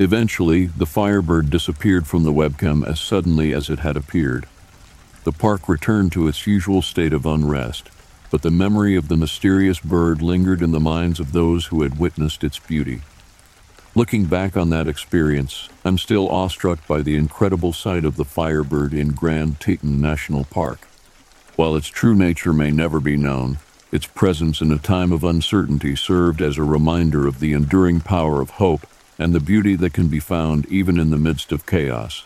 Eventually, 0.00 0.64
the 0.64 0.86
Firebird 0.86 1.50
disappeared 1.50 2.06
from 2.06 2.22
the 2.22 2.32
webcam 2.32 2.86
as 2.88 2.98
suddenly 2.98 3.52
as 3.52 3.68
it 3.68 3.80
had 3.80 3.98
appeared. 3.98 4.46
The 5.24 5.30
park 5.30 5.68
returned 5.68 6.10
to 6.12 6.26
its 6.26 6.46
usual 6.46 6.80
state 6.80 7.12
of 7.12 7.26
unrest, 7.26 7.90
but 8.30 8.40
the 8.40 8.50
memory 8.50 8.96
of 8.96 9.08
the 9.08 9.18
mysterious 9.18 9.78
bird 9.78 10.22
lingered 10.22 10.62
in 10.62 10.70
the 10.70 10.80
minds 10.80 11.20
of 11.20 11.32
those 11.32 11.66
who 11.66 11.82
had 11.82 11.98
witnessed 11.98 12.42
its 12.42 12.58
beauty. 12.58 13.02
Looking 13.94 14.24
back 14.24 14.56
on 14.56 14.70
that 14.70 14.88
experience, 14.88 15.68
I'm 15.84 15.98
still 15.98 16.30
awestruck 16.30 16.86
by 16.86 17.02
the 17.02 17.16
incredible 17.16 17.74
sight 17.74 18.06
of 18.06 18.16
the 18.16 18.24
Firebird 18.24 18.94
in 18.94 19.08
Grand 19.08 19.60
Teton 19.60 20.00
National 20.00 20.44
Park. 20.44 20.88
While 21.56 21.76
its 21.76 21.88
true 21.88 22.14
nature 22.14 22.54
may 22.54 22.70
never 22.70 23.00
be 23.00 23.18
known, 23.18 23.58
its 23.92 24.06
presence 24.06 24.62
in 24.62 24.72
a 24.72 24.78
time 24.78 25.12
of 25.12 25.24
uncertainty 25.24 25.94
served 25.94 26.40
as 26.40 26.56
a 26.56 26.62
reminder 26.62 27.26
of 27.26 27.38
the 27.38 27.52
enduring 27.52 28.00
power 28.00 28.40
of 28.40 28.50
hope 28.52 28.86
and 29.20 29.34
the 29.34 29.38
beauty 29.38 29.76
that 29.76 29.92
can 29.92 30.08
be 30.08 30.18
found 30.18 30.64
even 30.72 30.98
in 30.98 31.10
the 31.10 31.18
midst 31.18 31.52
of 31.52 31.66
chaos. 31.66 32.24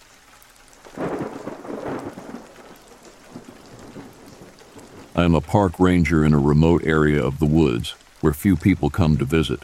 I 5.16 5.24
am 5.24 5.34
a 5.34 5.40
park 5.40 5.80
ranger 5.80 6.24
in 6.24 6.32
a 6.32 6.38
remote 6.38 6.86
area 6.86 7.20
of 7.20 7.40
the 7.40 7.46
woods 7.46 7.96
where 8.20 8.32
few 8.32 8.54
people 8.54 8.90
come 8.90 9.16
to 9.16 9.24
visit. 9.24 9.58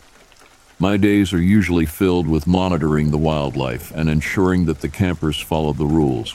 My 0.81 0.97
days 0.97 1.33
are 1.33 1.40
usually 1.40 1.87
filled 1.87 2.27
with 2.27 2.49
monitoring 2.49 3.12
the 3.12 3.19
wildlife 3.19 3.93
and 3.95 4.11
ensuring 4.11 4.64
that 4.64 4.81
the 4.81 4.88
campers 4.88 5.38
follow 5.38 5.73
the 5.73 5.87
rules. 5.87 6.33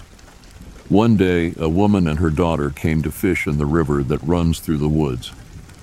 One 0.88 1.18
day, 1.18 1.54
a 1.58 1.68
woman 1.68 2.08
and 2.08 2.20
her 2.20 2.30
daughter 2.30 2.70
came 2.70 3.02
to 3.02 3.12
fish 3.12 3.48
in 3.48 3.58
the 3.58 3.66
river 3.66 4.02
that 4.04 4.24
runs 4.24 4.62
through 4.62 4.78
the 4.78 4.88
woods. 4.88 5.34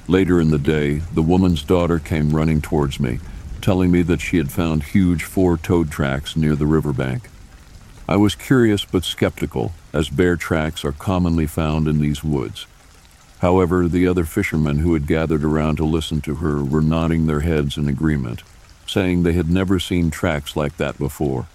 Later 0.08 0.40
in 0.40 0.50
the 0.50 0.58
day, 0.58 1.02
the 1.12 1.22
woman's 1.22 1.62
daughter 1.62 1.98
came 1.98 2.34
running 2.34 2.62
towards 2.62 2.98
me, 2.98 3.18
telling 3.62 3.90
me 3.90 4.02
that 4.02 4.20
she 4.20 4.36
had 4.36 4.52
found 4.52 4.82
huge 4.82 5.24
four 5.24 5.56
toed 5.56 5.90
tracks 5.90 6.36
near 6.36 6.54
the 6.54 6.66
riverbank. 6.66 7.28
I 8.08 8.16
was 8.16 8.34
curious 8.34 8.84
but 8.84 9.04
skeptical, 9.04 9.72
as 9.92 10.10
bear 10.10 10.36
tracks 10.36 10.84
are 10.84 10.92
commonly 10.92 11.46
found 11.46 11.88
in 11.88 12.00
these 12.00 12.24
woods. 12.24 12.66
However, 13.38 13.88
the 13.88 14.06
other 14.06 14.24
fishermen 14.24 14.80
who 14.80 14.92
had 14.94 15.06
gathered 15.06 15.44
around 15.44 15.76
to 15.76 15.84
listen 15.84 16.20
to 16.22 16.36
her 16.36 16.62
were 16.62 16.82
nodding 16.82 17.26
their 17.26 17.40
heads 17.40 17.76
in 17.76 17.88
agreement 17.88 18.42
saying 18.92 19.22
they 19.22 19.32
had 19.32 19.50
never 19.50 19.78
seen 19.78 20.10
tracks 20.10 20.54
like 20.54 20.76
that 20.76 20.98
before. 20.98 21.46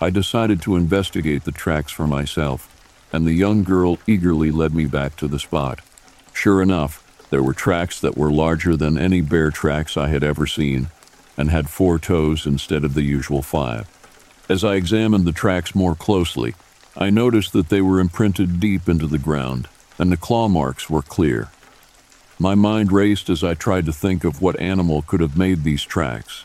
I 0.00 0.10
decided 0.10 0.62
to 0.62 0.76
investigate 0.76 1.44
the 1.44 1.52
tracks 1.52 1.92
for 1.92 2.06
myself, 2.06 2.68
and 3.12 3.26
the 3.26 3.34
young 3.34 3.62
girl 3.62 3.98
eagerly 4.06 4.50
led 4.50 4.74
me 4.74 4.86
back 4.86 5.16
to 5.16 5.28
the 5.28 5.38
spot. 5.38 5.80
Sure 6.32 6.62
enough, 6.62 7.02
there 7.30 7.42
were 7.42 7.52
tracks 7.52 8.00
that 8.00 8.16
were 8.16 8.30
larger 8.30 8.76
than 8.76 8.98
any 8.98 9.20
bear 9.20 9.50
tracks 9.50 9.96
I 9.96 10.08
had 10.08 10.24
ever 10.24 10.46
seen, 10.46 10.88
and 11.36 11.50
had 11.50 11.68
four 11.68 11.98
toes 11.98 12.46
instead 12.46 12.84
of 12.84 12.94
the 12.94 13.02
usual 13.02 13.42
five. 13.42 13.88
As 14.48 14.62
I 14.62 14.74
examined 14.74 15.24
the 15.24 15.32
tracks 15.32 15.74
more 15.74 15.94
closely, 15.94 16.54
I 16.96 17.10
noticed 17.10 17.52
that 17.54 17.70
they 17.70 17.80
were 17.80 17.98
imprinted 17.98 18.60
deep 18.60 18.88
into 18.88 19.06
the 19.06 19.18
ground, 19.18 19.68
and 19.98 20.12
the 20.12 20.16
claw 20.16 20.48
marks 20.48 20.88
were 20.88 21.02
clear. 21.02 21.48
My 22.38 22.54
mind 22.54 22.92
raced 22.92 23.30
as 23.30 23.42
I 23.42 23.54
tried 23.54 23.86
to 23.86 23.92
think 23.92 24.24
of 24.24 24.42
what 24.42 24.58
animal 24.60 25.02
could 25.02 25.20
have 25.20 25.36
made 25.36 25.62
these 25.62 25.82
tracks. 25.82 26.44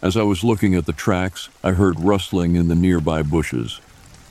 As 0.00 0.16
I 0.16 0.22
was 0.22 0.44
looking 0.44 0.74
at 0.74 0.86
the 0.86 0.92
tracks, 0.92 1.48
I 1.62 1.72
heard 1.72 1.98
rustling 1.98 2.56
in 2.56 2.68
the 2.68 2.74
nearby 2.74 3.22
bushes. 3.22 3.80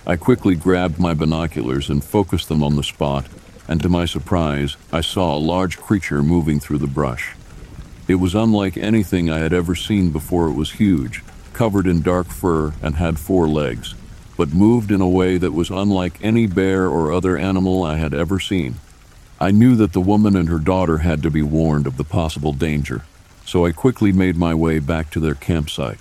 I 0.05 0.17
quickly 0.17 0.55
grabbed 0.55 0.99
my 0.99 1.13
binoculars 1.13 1.89
and 1.89 2.03
focused 2.03 2.47
them 2.47 2.63
on 2.63 2.75
the 2.75 2.83
spot, 2.83 3.25
and 3.67 3.81
to 3.81 3.89
my 3.89 4.05
surprise, 4.05 4.77
I 4.91 5.01
saw 5.01 5.35
a 5.35 5.39
large 5.39 5.77
creature 5.77 6.21
moving 6.21 6.59
through 6.59 6.79
the 6.79 6.87
brush. 6.87 7.33
It 8.07 8.15
was 8.15 8.35
unlike 8.35 8.75
anything 8.75 9.29
I 9.29 9.39
had 9.39 9.53
ever 9.53 9.75
seen 9.75 10.11
before 10.11 10.49
it 10.49 10.53
was 10.53 10.73
huge, 10.73 11.23
covered 11.53 11.87
in 11.87 12.01
dark 12.01 12.27
fur, 12.27 12.73
and 12.81 12.95
had 12.95 13.17
four 13.17 13.47
legs, 13.47 13.95
but 14.35 14.53
moved 14.53 14.91
in 14.91 14.99
a 14.99 15.07
way 15.07 15.37
that 15.37 15.53
was 15.53 15.69
unlike 15.69 16.19
any 16.21 16.45
bear 16.45 16.87
or 16.87 17.13
other 17.13 17.37
animal 17.37 17.83
I 17.83 17.97
had 17.97 18.13
ever 18.13 18.39
seen. 18.39 18.75
I 19.39 19.51
knew 19.51 19.75
that 19.77 19.93
the 19.93 20.01
woman 20.01 20.35
and 20.35 20.49
her 20.49 20.59
daughter 20.59 20.99
had 20.99 21.23
to 21.23 21.31
be 21.31 21.41
warned 21.41 21.87
of 21.87 21.95
the 21.95 22.03
possible 22.03 22.51
danger, 22.51 23.05
so 23.45 23.65
I 23.65 23.71
quickly 23.71 24.11
made 24.11 24.35
my 24.35 24.53
way 24.53 24.79
back 24.79 25.09
to 25.11 25.19
their 25.21 25.35
campsite. 25.35 25.99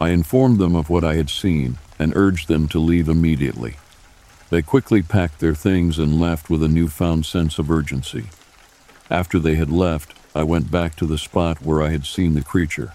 I 0.00 0.10
informed 0.10 0.58
them 0.58 0.74
of 0.74 0.90
what 0.90 1.04
I 1.04 1.14
had 1.14 1.30
seen 1.30 1.78
and 1.98 2.16
urged 2.16 2.48
them 2.48 2.66
to 2.68 2.80
leave 2.80 3.08
immediately. 3.08 3.76
They 4.50 4.60
quickly 4.60 5.02
packed 5.02 5.38
their 5.38 5.54
things 5.54 5.98
and 5.98 6.20
left 6.20 6.50
with 6.50 6.62
a 6.64 6.68
newfound 6.68 7.26
sense 7.26 7.60
of 7.60 7.70
urgency. 7.70 8.24
After 9.08 9.38
they 9.38 9.54
had 9.54 9.70
left, 9.70 10.14
I 10.34 10.42
went 10.44 10.70
back 10.70 10.96
to 10.96 11.06
the 11.06 11.18
spot 11.18 11.62
where 11.62 11.82
I 11.82 11.90
had 11.90 12.06
seen 12.06 12.34
the 12.34 12.42
creature. 12.42 12.94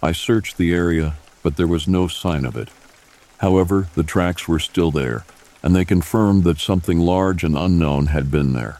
I 0.00 0.12
searched 0.12 0.56
the 0.56 0.72
area, 0.72 1.14
but 1.42 1.56
there 1.56 1.66
was 1.66 1.88
no 1.88 2.06
sign 2.06 2.44
of 2.44 2.56
it. 2.56 2.68
However, 3.38 3.88
the 3.96 4.04
tracks 4.04 4.46
were 4.46 4.60
still 4.60 4.92
there, 4.92 5.24
and 5.62 5.74
they 5.74 5.84
confirmed 5.84 6.44
that 6.44 6.60
something 6.60 7.00
large 7.00 7.42
and 7.42 7.56
unknown 7.56 8.06
had 8.06 8.30
been 8.30 8.52
there. 8.52 8.78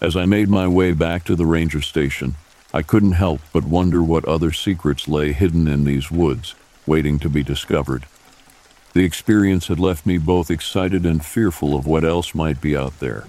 As 0.00 0.14
I 0.16 0.26
made 0.26 0.48
my 0.48 0.68
way 0.68 0.92
back 0.92 1.24
to 1.24 1.36
the 1.36 1.46
ranger 1.46 1.80
station, 1.80 2.36
I 2.72 2.82
couldn't 2.82 3.12
help 3.12 3.40
but 3.52 3.64
wonder 3.64 4.02
what 4.02 4.24
other 4.26 4.52
secrets 4.52 5.08
lay 5.08 5.32
hidden 5.32 5.66
in 5.66 5.84
these 5.84 6.10
woods, 6.10 6.54
waiting 6.86 7.18
to 7.20 7.30
be 7.30 7.42
discovered. 7.42 8.04
The 8.92 9.04
experience 9.04 9.68
had 9.68 9.80
left 9.80 10.04
me 10.04 10.18
both 10.18 10.50
excited 10.50 11.06
and 11.06 11.24
fearful 11.24 11.76
of 11.76 11.86
what 11.86 12.04
else 12.04 12.34
might 12.34 12.60
be 12.60 12.76
out 12.76 12.98
there. 13.00 13.24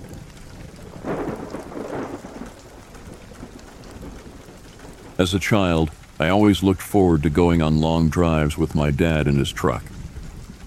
As 5.21 5.35
a 5.35 5.39
child, 5.39 5.91
I 6.19 6.29
always 6.29 6.63
looked 6.63 6.81
forward 6.81 7.21
to 7.21 7.29
going 7.29 7.61
on 7.61 7.79
long 7.79 8.09
drives 8.09 8.57
with 8.57 8.73
my 8.73 8.89
dad 8.89 9.27
in 9.27 9.37
his 9.37 9.51
truck. 9.51 9.83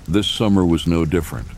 This 0.06 0.28
summer 0.28 0.64
was 0.64 0.86
no 0.86 1.04
different. 1.04 1.48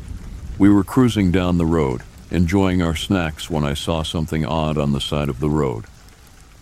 We 0.57 0.71
were 0.71 0.83
cruising 0.83 1.31
down 1.31 1.59
the 1.59 1.67
road, 1.67 2.01
enjoying 2.31 2.81
our 2.81 2.97
snacks 2.97 3.51
when 3.51 3.65
I 3.65 3.75
saw 3.75 4.03
something 4.03 4.47
odd 4.47 4.79
on 4.79 4.93
the 4.93 5.01
side 5.03 5.29
of 5.29 5.41
the 5.41 5.51
road. 5.51 5.85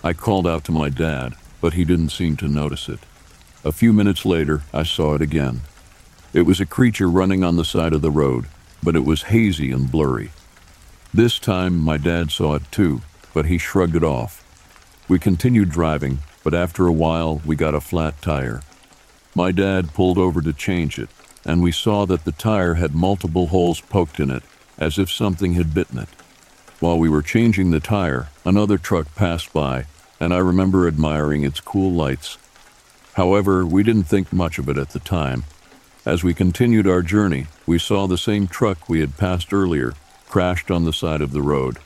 I 0.03 0.13
called 0.13 0.45
out 0.45 0.65
to 0.65 0.73
my 0.73 0.89
dad, 0.89 1.35
but 1.61 1.75
he 1.75 1.85
didn't 1.85 2.09
seem 2.09 2.37
to 2.39 2.49
notice 2.49 2.89
it. 2.89 2.99
A 3.63 3.71
few 3.71 3.93
minutes 3.93 4.25
later, 4.25 4.65
I 4.73 4.83
saw 4.83 5.15
it 5.15 5.23
again. 5.23 5.61
It 6.33 6.43
was 6.43 6.61
a 6.61 6.67
creature 6.67 7.09
running 7.09 7.45
on 7.45 7.55
the 7.55 7.65
side 7.65 7.93
of 7.93 8.03
the 8.03 8.11
road, 8.11 8.47
but 8.83 8.97
it 8.97 9.05
was 9.05 9.31
hazy 9.31 9.71
and 9.71 9.89
blurry. 9.89 10.33
This 11.13 11.39
time, 11.39 11.79
my 11.79 11.97
dad 11.97 12.33
saw 12.33 12.57
it 12.57 12.73
too, 12.73 13.03
but 13.33 13.47
he 13.47 13.57
shrugged 13.57 13.95
it 13.95 14.03
off. 14.03 14.44
We 15.07 15.19
continued 15.19 15.71
driving, 15.71 16.21
but 16.43 16.55
after 16.55 16.87
a 16.87 16.93
while, 16.93 17.43
we 17.45 17.57
got 17.57 17.75
a 17.75 17.81
flat 17.81 18.21
tire. 18.23 18.63
My 19.35 19.53
dad 19.53 19.93
pulled 19.93 20.19
over 20.19 20.41
to 20.41 20.53
change 20.53 20.99
it, 20.99 21.11
and 21.45 21.63
we 21.63 21.73
saw 21.73 22.07
that 22.07 22.25
the 22.25 22.33
tire 22.33 22.75
had 22.75 22.95
multiple 22.95 23.49
holes 23.49 23.81
poked 23.81 24.19
in 24.19 24.31
it, 24.31 24.43
as 24.79 24.99
if 24.99 25.11
something 25.11 25.55
had 25.55 25.75
bitten 25.75 25.99
it. 25.99 26.09
While 26.81 26.99
we 26.99 27.09
were 27.09 27.23
changing 27.23 27.71
the 27.71 27.81
tire, 27.81 28.29
another 28.45 28.79
truck 28.79 29.15
passed 29.15 29.53
by, 29.53 29.87
and 30.19 30.33
I 30.33 30.39
remember 30.39 30.89
admiring 30.89 31.45
its 31.45 31.61
cool 31.61 31.93
lights. 31.93 32.39
However, 33.15 33.67
we 33.67 33.83
didn't 33.83 34.05
think 34.05 34.33
much 34.33 34.59
of 34.59 34.69
it 34.69 34.79
at 34.79 34.91
the 34.91 35.01
time, 35.01 35.45
as 36.07 36.23
we 36.23 36.35
continued 36.35 36.87
our 36.87 37.01
journey, 37.01 37.47
we 37.65 37.79
saw 37.79 38.07
the 38.07 38.19
same 38.19 38.47
truck 38.47 38.91
we 38.91 39.01
had 39.01 39.17
passed 39.17 39.55
earlier 39.55 39.95
crashed 40.29 40.71
on 40.71 40.85
the 40.85 40.93
side 40.93 41.23
of 41.23 41.33
the 41.33 41.41
road. 41.41 41.79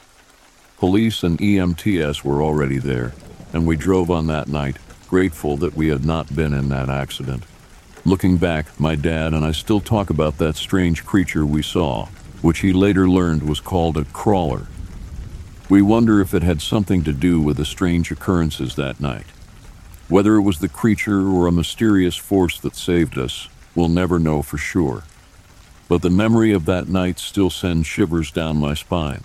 Police 0.78 1.22
and 1.22 1.38
EMTS 1.38 2.24
were 2.24 2.42
already 2.42 2.78
there, 2.78 3.14
and 3.52 3.66
we 3.66 3.76
drove 3.76 4.10
on 4.10 4.26
that 4.28 4.48
night, 4.48 4.76
grateful 5.08 5.56
that 5.58 5.74
we 5.74 5.88
had 5.88 6.04
not 6.04 6.34
been 6.34 6.52
in 6.52 6.68
that 6.68 6.88
accident. 6.88 7.44
Looking 8.04 8.36
back, 8.36 8.78
my 8.78 8.94
dad 8.94 9.34
and 9.34 9.44
I 9.44 9.52
still 9.52 9.80
talk 9.80 10.10
about 10.10 10.38
that 10.38 10.56
strange 10.56 11.04
creature 11.04 11.44
we 11.44 11.62
saw, 11.62 12.06
which 12.42 12.60
he 12.60 12.72
later 12.72 13.08
learned 13.08 13.48
was 13.48 13.60
called 13.60 13.96
a 13.96 14.04
crawler. 14.04 14.68
We 15.68 15.82
wonder 15.82 16.20
if 16.20 16.32
it 16.32 16.42
had 16.42 16.62
something 16.62 17.04
to 17.04 17.12
do 17.12 17.40
with 17.40 17.56
the 17.56 17.64
strange 17.64 18.10
occurrences 18.10 18.76
that 18.76 19.00
night. 19.00 19.26
Whether 20.08 20.36
it 20.36 20.42
was 20.42 20.60
the 20.60 20.68
creature 20.68 21.28
or 21.28 21.46
a 21.46 21.52
mysterious 21.52 22.16
force 22.16 22.58
that 22.60 22.76
saved 22.76 23.18
us, 23.18 23.48
We'll 23.78 23.88
never 23.88 24.18
know 24.18 24.42
for 24.42 24.58
sure. 24.58 25.04
But 25.86 26.02
the 26.02 26.10
memory 26.10 26.52
of 26.52 26.64
that 26.64 26.88
night 26.88 27.20
still 27.20 27.48
sends 27.48 27.86
shivers 27.86 28.32
down 28.32 28.56
my 28.56 28.74
spine. 28.74 29.22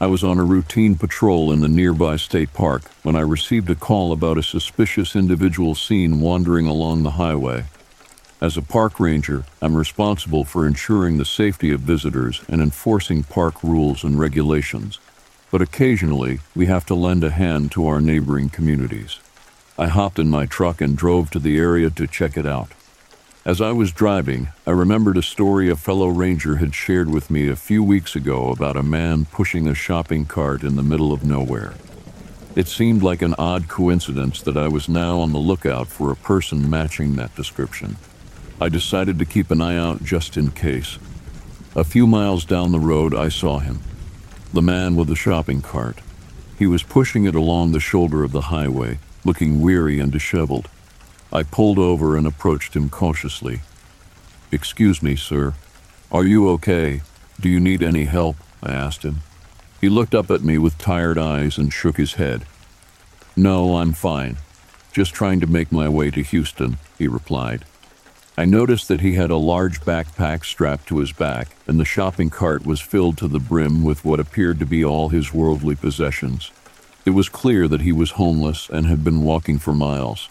I 0.00 0.06
was 0.06 0.22
on 0.22 0.38
a 0.38 0.44
routine 0.44 0.94
patrol 0.96 1.52
in 1.52 1.60
the 1.60 1.68
nearby 1.68 2.16
state 2.16 2.52
park 2.52 2.82
when 3.02 3.16
I 3.16 3.20
received 3.20 3.70
a 3.70 3.74
call 3.74 4.12
about 4.12 4.38
a 4.38 4.42
suspicious 4.42 5.16
individual 5.16 5.74
seen 5.74 6.20
wandering 6.20 6.66
along 6.66 7.02
the 7.02 7.12
highway. 7.12 7.64
As 8.40 8.56
a 8.56 8.62
park 8.62 9.00
ranger, 9.00 9.44
I'm 9.60 9.76
responsible 9.76 10.44
for 10.44 10.66
ensuring 10.66 11.18
the 11.18 11.24
safety 11.24 11.72
of 11.72 11.80
visitors 11.80 12.42
and 12.48 12.62
enforcing 12.62 13.24
park 13.24 13.62
rules 13.64 14.04
and 14.04 14.18
regulations 14.18 14.98
but 15.50 15.62
occasionally 15.62 16.40
we 16.54 16.66
have 16.66 16.84
to 16.86 16.94
lend 16.94 17.24
a 17.24 17.30
hand 17.30 17.72
to 17.72 17.86
our 17.86 18.00
neighboring 18.00 18.48
communities. 18.48 19.18
I 19.78 19.86
hopped 19.86 20.18
in 20.18 20.28
my 20.28 20.46
truck 20.46 20.80
and 20.80 20.96
drove 20.96 21.30
to 21.30 21.38
the 21.38 21.56
area 21.56 21.90
to 21.90 22.06
check 22.06 22.36
it 22.36 22.46
out. 22.46 22.72
As 23.48 23.62
I 23.62 23.72
was 23.72 23.92
driving, 23.92 24.48
I 24.66 24.72
remembered 24.72 25.16
a 25.16 25.22
story 25.22 25.70
a 25.70 25.74
fellow 25.74 26.08
ranger 26.08 26.56
had 26.56 26.74
shared 26.74 27.08
with 27.08 27.30
me 27.30 27.48
a 27.48 27.56
few 27.56 27.82
weeks 27.82 28.14
ago 28.14 28.50
about 28.50 28.76
a 28.76 28.82
man 28.82 29.24
pushing 29.24 29.66
a 29.66 29.74
shopping 29.74 30.26
cart 30.26 30.62
in 30.62 30.76
the 30.76 30.82
middle 30.82 31.14
of 31.14 31.24
nowhere. 31.24 31.72
It 32.54 32.68
seemed 32.68 33.02
like 33.02 33.22
an 33.22 33.34
odd 33.38 33.66
coincidence 33.66 34.42
that 34.42 34.58
I 34.58 34.68
was 34.68 34.86
now 34.86 35.20
on 35.20 35.32
the 35.32 35.38
lookout 35.38 35.86
for 35.86 36.12
a 36.12 36.16
person 36.16 36.68
matching 36.68 37.16
that 37.16 37.34
description. 37.36 37.96
I 38.60 38.68
decided 38.68 39.18
to 39.18 39.24
keep 39.24 39.50
an 39.50 39.62
eye 39.62 39.78
out 39.78 40.04
just 40.04 40.36
in 40.36 40.50
case. 40.50 40.98
A 41.74 41.84
few 41.84 42.06
miles 42.06 42.44
down 42.44 42.72
the 42.72 42.78
road, 42.78 43.14
I 43.14 43.30
saw 43.30 43.60
him 43.60 43.80
the 44.52 44.60
man 44.60 44.94
with 44.94 45.08
the 45.08 45.16
shopping 45.16 45.62
cart. 45.62 46.02
He 46.58 46.66
was 46.66 46.82
pushing 46.82 47.24
it 47.24 47.34
along 47.34 47.72
the 47.72 47.80
shoulder 47.80 48.24
of 48.24 48.32
the 48.32 48.52
highway, 48.52 48.98
looking 49.24 49.62
weary 49.62 50.00
and 50.00 50.12
disheveled. 50.12 50.68
I 51.32 51.42
pulled 51.42 51.78
over 51.78 52.16
and 52.16 52.26
approached 52.26 52.74
him 52.74 52.88
cautiously. 52.88 53.60
Excuse 54.50 55.02
me, 55.02 55.14
sir. 55.14 55.54
Are 56.10 56.24
you 56.24 56.48
okay? 56.50 57.02
Do 57.38 57.48
you 57.48 57.60
need 57.60 57.82
any 57.82 58.04
help? 58.04 58.36
I 58.62 58.72
asked 58.72 59.02
him. 59.02 59.20
He 59.80 59.88
looked 59.88 60.14
up 60.14 60.30
at 60.30 60.42
me 60.42 60.58
with 60.58 60.78
tired 60.78 61.18
eyes 61.18 61.58
and 61.58 61.72
shook 61.72 61.98
his 61.98 62.14
head. 62.14 62.46
No, 63.36 63.76
I'm 63.76 63.92
fine. 63.92 64.38
Just 64.92 65.14
trying 65.14 65.40
to 65.40 65.46
make 65.46 65.70
my 65.70 65.88
way 65.88 66.10
to 66.10 66.22
Houston, 66.22 66.78
he 66.98 67.06
replied. 67.06 67.64
I 68.36 68.44
noticed 68.44 68.88
that 68.88 69.00
he 69.00 69.14
had 69.14 69.30
a 69.30 69.36
large 69.36 69.80
backpack 69.82 70.44
strapped 70.44 70.86
to 70.88 70.98
his 70.98 71.12
back, 71.12 71.56
and 71.66 71.78
the 71.78 71.84
shopping 71.84 72.30
cart 72.30 72.64
was 72.64 72.80
filled 72.80 73.18
to 73.18 73.28
the 73.28 73.38
brim 73.38 73.84
with 73.84 74.04
what 74.04 74.20
appeared 74.20 74.58
to 74.60 74.66
be 74.66 74.84
all 74.84 75.10
his 75.10 75.34
worldly 75.34 75.74
possessions. 75.74 76.50
It 77.04 77.10
was 77.10 77.28
clear 77.28 77.68
that 77.68 77.82
he 77.82 77.92
was 77.92 78.12
homeless 78.12 78.68
and 78.70 78.86
had 78.86 79.04
been 79.04 79.22
walking 79.22 79.58
for 79.58 79.74
miles. 79.74 80.28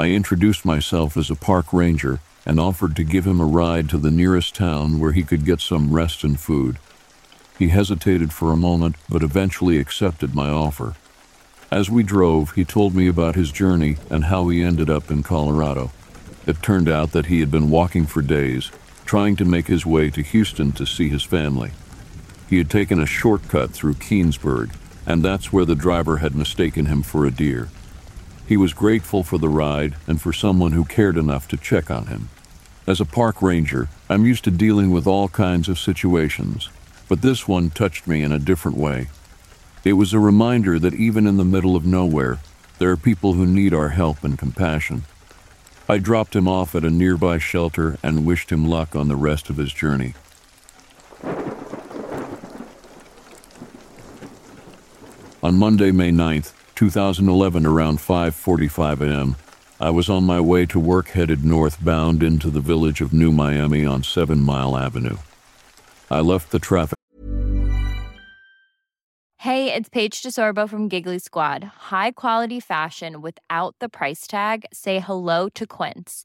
I 0.00 0.12
introduced 0.12 0.64
myself 0.64 1.18
as 1.18 1.28
a 1.28 1.34
park 1.34 1.74
ranger 1.74 2.20
and 2.46 2.58
offered 2.58 2.96
to 2.96 3.04
give 3.04 3.26
him 3.26 3.38
a 3.38 3.44
ride 3.44 3.90
to 3.90 3.98
the 3.98 4.10
nearest 4.10 4.54
town 4.54 4.98
where 4.98 5.12
he 5.12 5.22
could 5.22 5.44
get 5.44 5.60
some 5.60 5.92
rest 5.92 6.24
and 6.24 6.40
food. 6.40 6.78
He 7.58 7.68
hesitated 7.68 8.32
for 8.32 8.50
a 8.50 8.56
moment, 8.56 8.96
but 9.10 9.22
eventually 9.22 9.76
accepted 9.76 10.34
my 10.34 10.48
offer. 10.48 10.94
As 11.70 11.90
we 11.90 12.02
drove, 12.02 12.52
he 12.52 12.64
told 12.64 12.94
me 12.94 13.08
about 13.08 13.34
his 13.34 13.52
journey 13.52 13.98
and 14.08 14.24
how 14.24 14.48
he 14.48 14.62
ended 14.62 14.88
up 14.88 15.10
in 15.10 15.22
Colorado. 15.22 15.90
It 16.46 16.62
turned 16.62 16.88
out 16.88 17.12
that 17.12 17.26
he 17.26 17.40
had 17.40 17.50
been 17.50 17.68
walking 17.68 18.06
for 18.06 18.22
days, 18.22 18.70
trying 19.04 19.36
to 19.36 19.44
make 19.44 19.66
his 19.66 19.84
way 19.84 20.08
to 20.08 20.22
Houston 20.22 20.72
to 20.72 20.86
see 20.86 21.10
his 21.10 21.24
family. 21.24 21.72
He 22.48 22.56
had 22.56 22.70
taken 22.70 23.00
a 23.00 23.06
shortcut 23.06 23.72
through 23.72 23.96
Keansburg, 23.96 24.70
and 25.04 25.22
that's 25.22 25.52
where 25.52 25.66
the 25.66 25.74
driver 25.74 26.16
had 26.16 26.34
mistaken 26.34 26.86
him 26.86 27.02
for 27.02 27.26
a 27.26 27.30
deer. 27.30 27.68
He 28.50 28.56
was 28.56 28.72
grateful 28.72 29.22
for 29.22 29.38
the 29.38 29.48
ride 29.48 29.94
and 30.08 30.20
for 30.20 30.32
someone 30.32 30.72
who 30.72 30.84
cared 30.84 31.16
enough 31.16 31.46
to 31.46 31.56
check 31.56 31.88
on 31.88 32.06
him. 32.06 32.30
As 32.84 33.00
a 33.00 33.04
park 33.04 33.40
ranger, 33.40 33.88
I'm 34.08 34.26
used 34.26 34.42
to 34.42 34.50
dealing 34.50 34.90
with 34.90 35.06
all 35.06 35.28
kinds 35.28 35.68
of 35.68 35.78
situations, 35.78 36.68
but 37.08 37.22
this 37.22 37.46
one 37.46 37.70
touched 37.70 38.08
me 38.08 38.24
in 38.24 38.32
a 38.32 38.40
different 38.40 38.76
way. 38.76 39.06
It 39.84 39.92
was 39.92 40.12
a 40.12 40.18
reminder 40.18 40.80
that 40.80 40.94
even 40.94 41.28
in 41.28 41.36
the 41.36 41.44
middle 41.44 41.76
of 41.76 41.86
nowhere, 41.86 42.40
there 42.80 42.90
are 42.90 42.96
people 42.96 43.34
who 43.34 43.46
need 43.46 43.72
our 43.72 43.90
help 43.90 44.24
and 44.24 44.36
compassion. 44.36 45.04
I 45.88 45.98
dropped 45.98 46.34
him 46.34 46.48
off 46.48 46.74
at 46.74 46.84
a 46.84 46.90
nearby 46.90 47.38
shelter 47.38 47.98
and 48.02 48.26
wished 48.26 48.50
him 48.50 48.66
luck 48.66 48.96
on 48.96 49.06
the 49.06 49.14
rest 49.14 49.48
of 49.48 49.58
his 49.58 49.72
journey. 49.72 50.14
On 55.40 55.54
Monday, 55.54 55.92
May 55.92 56.10
9th, 56.10 56.52
2011, 56.80 57.66
around 57.66 57.98
5:45 57.98 59.02
a.m., 59.02 59.36
I 59.78 59.90
was 59.90 60.08
on 60.08 60.24
my 60.24 60.40
way 60.40 60.64
to 60.64 60.80
work 60.80 61.08
headed 61.08 61.44
northbound 61.44 62.22
into 62.22 62.48
the 62.48 62.62
village 62.62 63.02
of 63.02 63.12
New 63.12 63.32
Miami 63.32 63.84
on 63.84 64.02
7 64.02 64.40
Mile 64.40 64.74
Avenue. 64.78 65.18
I 66.10 66.20
left 66.20 66.52
the 66.52 66.58
traffic 66.58 66.96
Hey, 69.36 69.74
it's 69.74 69.90
Paige 69.90 70.22
DeSorbo 70.22 70.66
from 70.70 70.88
Giggly 70.88 71.18
Squad. 71.18 71.64
High 71.90 72.12
quality 72.12 72.60
fashion 72.60 73.20
without 73.20 73.74
the 73.78 73.90
price 73.90 74.26
tag. 74.26 74.64
Say 74.72 75.00
hello 75.00 75.50
to 75.50 75.66
Quince. 75.66 76.24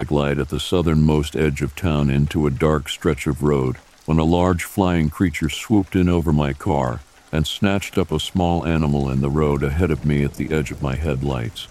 I 0.00 0.04
glide 0.04 0.38
at 0.38 0.50
the 0.50 0.60
southernmost 0.60 1.34
edge 1.34 1.60
of 1.60 1.74
town 1.74 2.08
into 2.08 2.46
a 2.46 2.52
dark 2.52 2.88
stretch 2.88 3.26
of 3.26 3.42
road 3.42 3.78
when 4.06 4.20
a 4.20 4.24
large 4.24 4.62
flying 4.62 5.10
creature 5.10 5.48
swooped 5.48 5.96
in 5.96 6.08
over 6.08 6.32
my 6.32 6.52
car 6.52 7.00
and 7.32 7.44
snatched 7.44 7.98
up 7.98 8.12
a 8.12 8.20
small 8.20 8.64
animal 8.64 9.10
in 9.10 9.22
the 9.22 9.28
road 9.28 9.64
ahead 9.64 9.90
of 9.90 10.06
me 10.06 10.22
at 10.22 10.34
the 10.34 10.52
edge 10.54 10.70
of 10.70 10.84
my 10.84 10.94
headlights. 10.94 11.66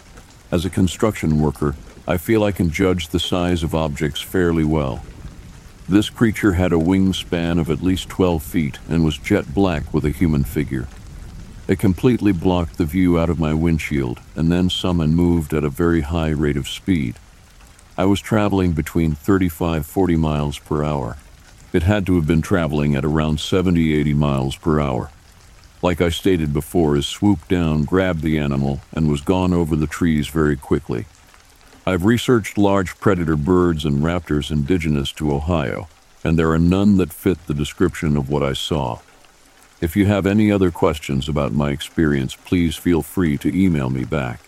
As 0.51 0.65
a 0.65 0.69
construction 0.69 1.39
worker, 1.39 1.77
I 2.05 2.17
feel 2.17 2.43
I 2.43 2.51
can 2.51 2.69
judge 2.69 3.07
the 3.07 3.19
size 3.19 3.63
of 3.63 3.73
objects 3.73 4.19
fairly 4.19 4.65
well. 4.65 5.05
This 5.87 6.09
creature 6.09 6.51
had 6.51 6.73
a 6.73 6.75
wingspan 6.75 7.57
of 7.61 7.69
at 7.69 7.81
least 7.81 8.09
12 8.09 8.43
feet 8.43 8.79
and 8.89 9.05
was 9.05 9.17
jet 9.17 9.53
black 9.53 9.93
with 9.93 10.03
a 10.03 10.09
human 10.09 10.43
figure. 10.43 10.89
It 11.69 11.79
completely 11.79 12.33
blocked 12.33 12.77
the 12.77 12.83
view 12.83 13.17
out 13.17 13.29
of 13.29 13.39
my 13.39 13.53
windshield 13.53 14.19
and 14.35 14.51
then 14.51 14.69
some 14.69 14.99
and 14.99 15.15
moved 15.15 15.53
at 15.53 15.63
a 15.63 15.69
very 15.69 16.01
high 16.01 16.31
rate 16.31 16.57
of 16.57 16.67
speed. 16.67 17.15
I 17.99 18.05
was 18.05 18.21
traveling 18.21 18.73
between 18.73 19.13
35 19.13 19.83
40 19.83 20.15
miles 20.17 20.59
per 20.59 20.83
hour. 20.83 21.17
It 21.73 21.81
had 21.81 22.05
to 22.05 22.15
have 22.17 22.27
been 22.27 22.43
traveling 22.43 22.95
at 22.95 23.03
around 23.03 23.39
70 23.39 23.95
80 23.95 24.13
miles 24.13 24.55
per 24.55 24.79
hour. 24.79 25.09
Like 25.81 25.99
I 25.99 26.09
stated 26.09 26.53
before, 26.53 26.95
it 26.95 27.03
swooped 27.03 27.47
down, 27.47 27.85
grabbed 27.85 28.21
the 28.21 28.37
animal, 28.37 28.81
and 28.93 29.09
was 29.09 29.21
gone 29.21 29.51
over 29.51 29.75
the 29.75 29.87
trees 29.87 30.27
very 30.27 30.55
quickly. 30.55 31.05
I've 31.87 32.05
researched 32.05 32.55
large 32.57 32.99
predator 32.99 33.35
birds 33.35 33.83
and 33.83 34.03
raptors 34.03 34.51
indigenous 34.51 35.11
to 35.13 35.33
Ohio, 35.33 35.87
and 36.23 36.37
there 36.37 36.51
are 36.51 36.59
none 36.59 36.97
that 36.97 37.13
fit 37.13 37.47
the 37.47 37.53
description 37.55 38.15
of 38.15 38.29
what 38.29 38.43
I 38.43 38.53
saw. 38.53 38.99
If 39.81 39.95
you 39.95 40.05
have 40.05 40.27
any 40.27 40.51
other 40.51 40.69
questions 40.69 41.27
about 41.27 41.51
my 41.51 41.71
experience, 41.71 42.35
please 42.35 42.75
feel 42.75 43.01
free 43.01 43.39
to 43.39 43.55
email 43.55 43.89
me 43.89 44.03
back. 44.03 44.41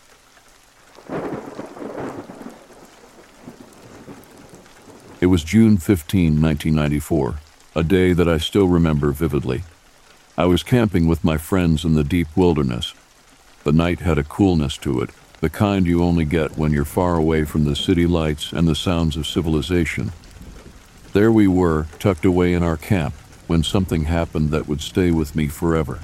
It 5.22 5.26
was 5.26 5.44
June 5.44 5.78
15, 5.78 6.42
1994, 6.42 7.36
a 7.76 7.84
day 7.84 8.14
that 8.14 8.30
I 8.30 8.38
still 8.38 8.70
remember 8.70 9.12
vividly. 9.12 9.64
I 10.38 10.46
was 10.46 10.64
camping 10.64 11.08
with 11.08 11.26
my 11.26 11.36
friends 11.36 11.84
in 11.84 11.94
the 11.94 12.06
deep 12.06 12.30
wilderness. 12.38 12.94
The 13.66 13.74
night 13.74 14.00
had 14.00 14.18
a 14.18 14.24
coolness 14.24 14.78
to 14.78 15.02
it, 15.02 15.10
the 15.42 15.50
kind 15.50 15.86
you 15.86 16.02
only 16.02 16.24
get 16.24 16.58
when 16.58 16.72
you're 16.72 16.86
far 16.86 17.18
away 17.18 17.44
from 17.44 17.66
the 17.66 17.76
city 17.76 18.08
lights 18.08 18.54
and 18.54 18.66
the 18.66 18.76
sounds 18.76 19.18
of 19.18 19.28
civilization. 19.28 20.14
There 21.12 21.34
we 21.34 21.48
were, 21.48 21.88
tucked 22.00 22.24
away 22.24 22.54
in 22.54 22.64
our 22.64 22.78
camp, 22.78 23.14
when 23.46 23.62
something 23.62 24.06
happened 24.06 24.52
that 24.52 24.70
would 24.70 24.80
stay 24.80 25.12
with 25.12 25.36
me 25.36 25.48
forever. 25.48 26.00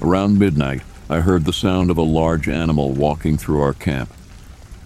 Around 0.00 0.38
midnight, 0.38 0.82
I 1.10 1.20
heard 1.20 1.44
the 1.44 1.52
sound 1.52 1.90
of 1.90 1.98
a 1.98 2.02
large 2.02 2.48
animal 2.48 2.92
walking 2.92 3.36
through 3.36 3.62
our 3.62 3.74
camp. 3.74 4.12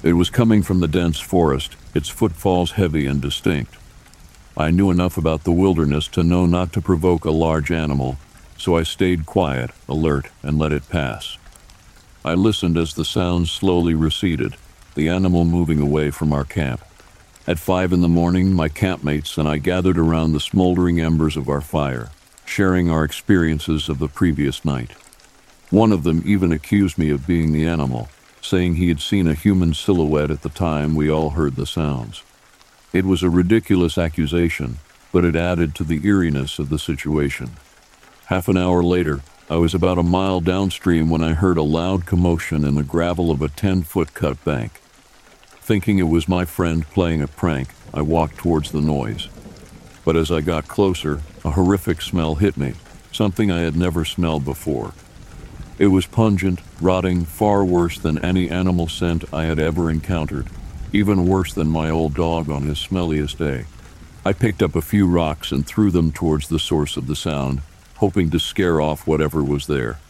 It 0.02 0.14
was 0.14 0.30
coming 0.30 0.62
from 0.62 0.80
the 0.80 0.88
dense 0.88 1.20
forest, 1.20 1.76
its 1.94 2.08
footfalls 2.08 2.72
heavy 2.72 3.06
and 3.06 3.20
distinct. 3.20 3.74
I 4.56 4.70
knew 4.70 4.90
enough 4.90 5.16
about 5.16 5.44
the 5.44 5.52
wilderness 5.52 6.08
to 6.08 6.22
know 6.22 6.44
not 6.44 6.72
to 6.72 6.80
provoke 6.80 7.24
a 7.24 7.30
large 7.30 7.70
animal, 7.70 8.18
so 8.56 8.76
I 8.76 8.82
stayed 8.82 9.24
quiet, 9.24 9.70
alert, 9.88 10.30
and 10.42 10.58
let 10.58 10.72
it 10.72 10.88
pass. 10.88 11.38
I 12.24 12.34
listened 12.34 12.76
as 12.76 12.94
the 12.94 13.04
sound 13.04 13.48
slowly 13.48 13.94
receded, 13.94 14.56
the 14.94 15.08
animal 15.08 15.44
moving 15.44 15.80
away 15.80 16.10
from 16.10 16.32
our 16.32 16.44
camp. 16.44 16.82
At 17.46 17.58
five 17.58 17.92
in 17.92 18.00
the 18.00 18.08
morning, 18.08 18.52
my 18.52 18.68
campmates 18.68 19.38
and 19.38 19.48
I 19.48 19.58
gathered 19.58 19.96
around 19.96 20.32
the 20.32 20.40
smoldering 20.40 21.00
embers 21.00 21.36
of 21.36 21.48
our 21.48 21.60
fire, 21.60 22.10
sharing 22.44 22.90
our 22.90 23.04
experiences 23.04 23.88
of 23.88 24.00
the 24.00 24.08
previous 24.08 24.64
night. 24.64 24.92
One 25.70 25.92
of 25.92 26.02
them 26.02 26.22
even 26.26 26.50
accused 26.50 26.98
me 26.98 27.10
of 27.10 27.26
being 27.26 27.52
the 27.52 27.66
animal, 27.66 28.08
saying 28.40 28.74
he 28.74 28.88
had 28.88 29.00
seen 29.00 29.26
a 29.26 29.34
human 29.34 29.74
silhouette 29.74 30.30
at 30.30 30.42
the 30.42 30.48
time 30.48 30.94
we 30.94 31.10
all 31.10 31.30
heard 31.30 31.56
the 31.56 31.66
sounds. 31.66 32.22
It 32.92 33.04
was 33.04 33.22
a 33.22 33.30
ridiculous 33.30 33.98
accusation, 33.98 34.78
but 35.12 35.24
it 35.24 35.36
added 35.36 35.74
to 35.74 35.84
the 35.84 36.00
eeriness 36.06 36.58
of 36.58 36.68
the 36.68 36.78
situation. 36.78 37.50
Half 38.26 38.48
an 38.48 38.56
hour 38.56 38.82
later, 38.82 39.20
I 39.50 39.56
was 39.56 39.74
about 39.74 39.98
a 39.98 40.02
mile 40.02 40.40
downstream 40.40 41.08
when 41.08 41.22
I 41.22 41.32
heard 41.32 41.56
a 41.56 41.62
loud 41.62 42.04
commotion 42.04 42.64
in 42.64 42.74
the 42.74 42.82
gravel 42.82 43.30
of 43.30 43.40
a 43.40 43.48
10 43.48 43.82
foot 43.82 44.12
cut 44.12 44.42
bank. 44.44 44.72
Thinking 45.60 45.98
it 45.98 46.08
was 46.08 46.28
my 46.28 46.44
friend 46.44 46.86
playing 46.90 47.22
a 47.22 47.28
prank, 47.28 47.68
I 47.92 48.02
walked 48.02 48.36
towards 48.36 48.70
the 48.70 48.80
noise. 48.80 49.28
But 50.04 50.16
as 50.16 50.30
I 50.30 50.40
got 50.40 50.68
closer, 50.68 51.22
a 51.44 51.50
horrific 51.50 52.02
smell 52.02 52.36
hit 52.36 52.56
me, 52.56 52.74
something 53.12 53.50
I 53.50 53.60
had 53.60 53.76
never 53.76 54.04
smelled 54.04 54.44
before. 54.44 54.92
It 55.78 55.88
was 55.88 56.06
pungent, 56.06 56.60
rotting, 56.80 57.24
far 57.24 57.64
worse 57.64 57.98
than 58.00 58.18
any 58.18 58.50
animal 58.50 58.88
scent 58.88 59.24
I 59.32 59.44
had 59.44 59.60
ever 59.60 59.88
encountered, 59.88 60.48
even 60.92 61.28
worse 61.28 61.52
than 61.52 61.68
my 61.68 61.88
old 61.88 62.14
dog 62.14 62.50
on 62.50 62.62
his 62.64 62.78
smelliest 62.78 63.38
day. 63.38 63.66
I 64.24 64.32
picked 64.32 64.60
up 64.60 64.74
a 64.74 64.82
few 64.82 65.06
rocks 65.06 65.52
and 65.52 65.64
threw 65.64 65.92
them 65.92 66.10
towards 66.10 66.48
the 66.48 66.58
source 66.58 66.96
of 66.96 67.06
the 67.06 67.14
sound, 67.14 67.62
hoping 67.98 68.28
to 68.30 68.40
scare 68.40 68.80
off 68.80 69.06
whatever 69.06 69.44
was 69.44 69.68
there. 69.68 70.00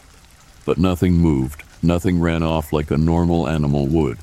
But 0.65 0.79
nothing 0.79 1.15
moved, 1.15 1.63
nothing 1.83 2.19
ran 2.19 2.43
off 2.43 2.73
like 2.73 2.91
a 2.91 2.97
normal 2.97 3.47
animal 3.47 3.87
would. 3.87 4.19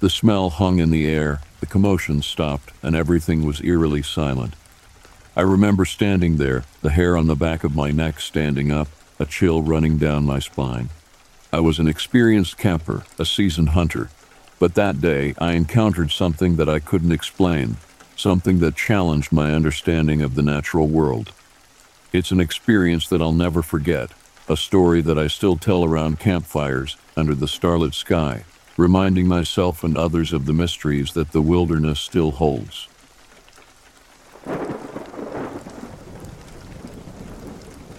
The 0.00 0.10
smell 0.10 0.50
hung 0.50 0.80
in 0.80 0.90
the 0.90 1.06
air, 1.06 1.40
the 1.60 1.66
commotion 1.66 2.22
stopped, 2.22 2.72
and 2.82 2.96
everything 2.96 3.46
was 3.46 3.62
eerily 3.62 4.02
silent. 4.02 4.54
I 5.36 5.42
remember 5.42 5.84
standing 5.84 6.38
there, 6.38 6.64
the 6.82 6.90
hair 6.90 7.16
on 7.16 7.28
the 7.28 7.36
back 7.36 7.62
of 7.62 7.76
my 7.76 7.92
neck 7.92 8.18
standing 8.20 8.72
up, 8.72 8.88
a 9.18 9.26
chill 9.26 9.62
running 9.62 9.98
down 9.98 10.24
my 10.24 10.38
spine. 10.38 10.88
I 11.52 11.60
was 11.60 11.78
an 11.78 11.88
experienced 11.88 12.58
camper, 12.58 13.04
a 13.18 13.24
seasoned 13.24 13.70
hunter, 13.70 14.10
but 14.58 14.74
that 14.74 15.00
day 15.00 15.34
I 15.38 15.52
encountered 15.52 16.10
something 16.10 16.56
that 16.56 16.68
I 16.68 16.78
couldn't 16.78 17.12
explain, 17.12 17.76
something 18.16 18.58
that 18.60 18.76
challenged 18.76 19.32
my 19.32 19.52
understanding 19.52 20.22
of 20.22 20.34
the 20.34 20.42
natural 20.42 20.86
world. 20.86 21.32
It's 22.12 22.30
an 22.30 22.40
experience 22.40 23.08
that 23.08 23.20
I'll 23.20 23.32
never 23.32 23.62
forget, 23.62 24.10
a 24.48 24.56
story 24.56 25.00
that 25.02 25.18
I 25.18 25.26
still 25.26 25.56
tell 25.56 25.84
around 25.84 26.20
campfires 26.20 26.96
under 27.16 27.34
the 27.34 27.48
starlit 27.48 27.94
sky, 27.94 28.44
reminding 28.76 29.26
myself 29.26 29.82
and 29.82 29.96
others 29.96 30.32
of 30.32 30.46
the 30.46 30.52
mysteries 30.52 31.12
that 31.12 31.32
the 31.32 31.42
wilderness 31.42 32.00
still 32.00 32.32
holds. 32.32 32.88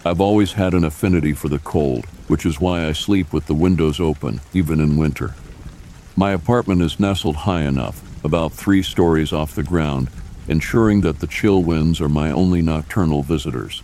I've 0.06 0.22
always 0.22 0.54
had 0.54 0.74
an 0.74 0.84
affinity 0.84 1.34
for 1.34 1.50
the 1.50 1.60
cold, 1.60 2.06
which 2.28 2.46
is 2.46 2.62
why 2.62 2.86
I 2.86 2.94
sleep 2.94 3.34
with 3.34 3.48
the 3.48 3.54
windows 3.54 4.00
open, 4.00 4.42
even 4.54 4.80
in 4.80 4.98
winter. 4.98 5.36
My 6.16 6.32
apartment 6.32 6.82
is 6.82 7.00
nestled 7.00 7.36
high 7.36 7.64
enough, 7.64 8.02
about 8.24 8.54
three 8.54 8.84
stories 8.84 9.34
off 9.34 9.56
the 9.56 9.64
ground, 9.64 10.10
ensuring 10.48 11.02
that 11.02 11.20
the 11.20 11.28
chill 11.28 11.62
winds 11.62 12.00
are 12.00 12.10
my 12.10 12.32
only 12.32 12.62
nocturnal 12.62 13.24
visitors. 13.24 13.80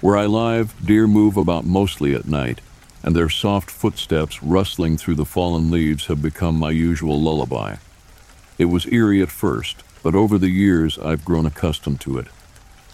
Where 0.00 0.16
I 0.16 0.26
live, 0.26 0.74
deer 0.84 1.06
move 1.06 1.36
about 1.36 1.66
mostly 1.66 2.14
at 2.14 2.26
night, 2.26 2.60
and 3.02 3.14
their 3.14 3.28
soft 3.28 3.70
footsteps 3.70 4.42
rustling 4.42 4.96
through 4.96 5.16
the 5.16 5.24
fallen 5.24 5.70
leaves 5.70 6.06
have 6.06 6.22
become 6.22 6.58
my 6.58 6.70
usual 6.70 7.20
lullaby. 7.20 7.76
It 8.58 8.66
was 8.66 8.90
eerie 8.92 9.22
at 9.22 9.30
first, 9.30 9.82
but 10.02 10.14
over 10.14 10.38
the 10.38 10.48
years 10.48 10.98
I've 10.98 11.24
grown 11.24 11.46
accustomed 11.46 12.00
to 12.02 12.18
it. 12.18 12.28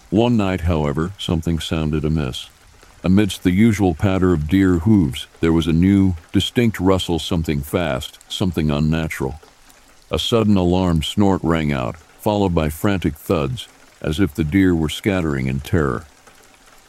One 0.09 0.37
night, 0.37 0.61
however, 0.61 1.11
something 1.17 1.59
sounded 1.59 2.05
amiss. 2.05 2.49
Amidst 3.03 3.43
the 3.43 3.51
usual 3.51 3.93
patter 3.93 4.31
of 4.31 4.47
deer 4.47 4.79
hooves, 4.79 5.27
there 5.41 5.51
was 5.51 5.67
a 5.67 5.73
new, 5.73 6.15
distinct 6.31 6.79
rustle, 6.79 7.19
something 7.19 7.59
fast, 7.59 8.17
something 8.31 8.71
unnatural. 8.71 9.41
A 10.09 10.17
sudden 10.17 10.55
alarmed 10.55 11.03
snort 11.03 11.41
rang 11.43 11.73
out, 11.73 11.97
followed 11.97 12.55
by 12.55 12.69
frantic 12.69 13.15
thuds, 13.15 13.67
as 13.99 14.17
if 14.17 14.33
the 14.33 14.45
deer 14.45 14.73
were 14.73 14.87
scattering 14.87 15.47
in 15.47 15.59
terror. 15.59 16.05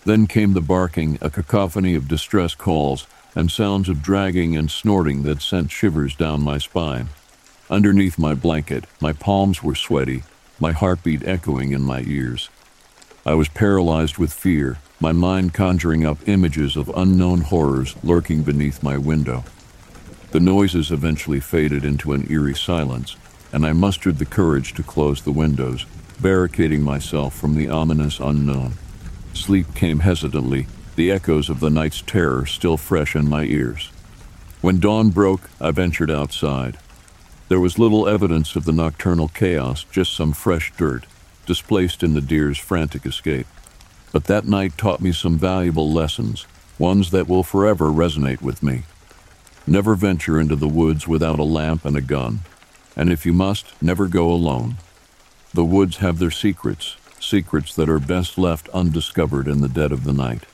Then 0.05 0.29
came 0.29 0.53
the 0.53 0.61
barking, 0.61 1.19
a 1.21 1.29
cacophony 1.29 1.97
of 1.97 2.07
distress 2.07 2.55
calls, 2.55 3.09
and 3.35 3.51
sounds 3.51 3.89
of 3.89 4.01
dragging 4.01 4.57
and 4.57 4.71
snorting 4.71 5.25
that 5.25 5.43
sent 5.43 5.73
shivers 5.73 6.15
down 6.15 6.41
my 6.43 6.59
spine. 6.59 7.09
Underneath 7.69 8.17
my 8.17 8.35
blanket, 8.35 8.85
my 9.01 9.13
palms 9.13 9.61
were 9.61 9.75
sweaty, 9.75 10.23
my 10.61 10.71
heartbeat 10.71 11.27
echoing 11.27 11.73
in 11.73 11.83
my 11.83 12.03
ears. 12.07 12.49
I 13.29 13.35
was 13.35 13.51
paralyzed 13.51 14.17
with 14.17 14.33
fear, 14.33 14.79
my 15.01 15.13
mind 15.13 15.53
conjuring 15.53 16.07
up 16.07 16.27
images 16.27 16.79
of 16.79 16.91
unknown 16.97 17.43
horrors 17.43 17.95
lurking 18.03 18.43
beneath 18.43 18.83
my 18.83 18.97
window. 18.97 19.45
The 20.31 20.41
noises 20.41 20.91
eventually 20.91 21.39
faded 21.39 21.85
into 21.85 22.15
an 22.15 22.27
eerie 22.33 22.57
silence, 22.57 23.17
and 23.53 23.67
I 23.67 23.75
mustered 23.75 24.17
the 24.17 24.25
courage 24.25 24.73
to 24.73 24.83
close 24.83 25.21
the 25.21 25.31
windows, 25.31 25.85
barricading 26.19 26.81
myself 26.81 27.35
from 27.35 27.55
the 27.55 27.69
ominous 27.69 28.19
unknown. 28.19 28.79
Sleep 29.35 29.75
came 29.75 29.99
hesitantly, 29.99 30.67
the 30.97 31.11
echoes 31.11 31.51
of 31.51 31.61
the 31.61 31.69
night's 31.69 32.01
terror 32.01 32.47
still 32.47 32.79
fresh 32.79 33.15
in 33.15 33.29
my 33.29 33.45
ears. 33.45 33.91
When 34.63 34.81
dawn 34.81 35.11
broke, 35.11 35.51
I 35.61 35.71
ventured 35.73 36.11
outside. 36.11 36.79
There 37.49 37.61
was 37.61 37.79
little 37.79 38.09
evidence 38.09 38.57
of 38.57 38.65
the 38.65 38.73
nocturnal 38.73 39.29
chaos, 39.29 39.85
just 39.93 40.15
some 40.15 40.33
fresh 40.33 40.73
dirt, 40.79 41.05
displaced 41.49 42.05
in 42.05 42.15
the 42.15 42.21
deer's 42.21 42.59
frantic 42.59 43.05
escape. 43.05 43.49
But 44.13 44.25
that 44.25 44.47
night 44.47 44.79
taught 44.79 45.01
me 45.01 45.11
some 45.11 45.37
valuable 45.39 45.91
lessons, 45.91 46.47
ones 46.79 47.11
that 47.11 47.27
will 47.27 47.43
forever 47.43 47.87
resonate 47.87 48.41
with 48.41 48.63
me. 48.63 48.85
Never 49.67 49.97
venture 49.97 50.39
into 50.39 50.55
the 50.55 50.69
woods 50.69 51.09
without 51.09 51.41
a 51.41 51.45
lamp 51.45 51.85
and 51.85 51.97
a 51.97 52.01
gun, 52.01 52.41
and 52.95 53.11
if 53.11 53.27
you 53.27 53.33
must, 53.33 53.73
never 53.83 54.07
go 54.07 54.31
alone. 54.31 54.77
The 55.53 55.65
woods 55.65 55.97
have 55.97 56.19
their 56.19 56.31
secrets, 56.31 56.97
secrets 57.19 57.75
that 57.75 57.89
are 57.89 57.99
best 57.99 58.39
left 58.39 58.69
undiscovered 58.71 59.49
in 59.49 59.61
the 59.61 59.69
dead 59.69 59.91
of 59.91 60.05
the 60.05 60.13
night. 60.13 60.45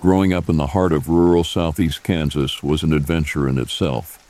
Growing 0.00 0.32
up 0.32 0.48
in 0.48 0.56
the 0.56 0.68
heart 0.68 0.92
of 0.92 1.08
rural 1.08 1.44
southeast 1.44 2.02
Kansas 2.02 2.62
was 2.62 2.82
an 2.82 2.92
adventure 2.92 3.48
in 3.48 3.58
itself. 3.58 4.23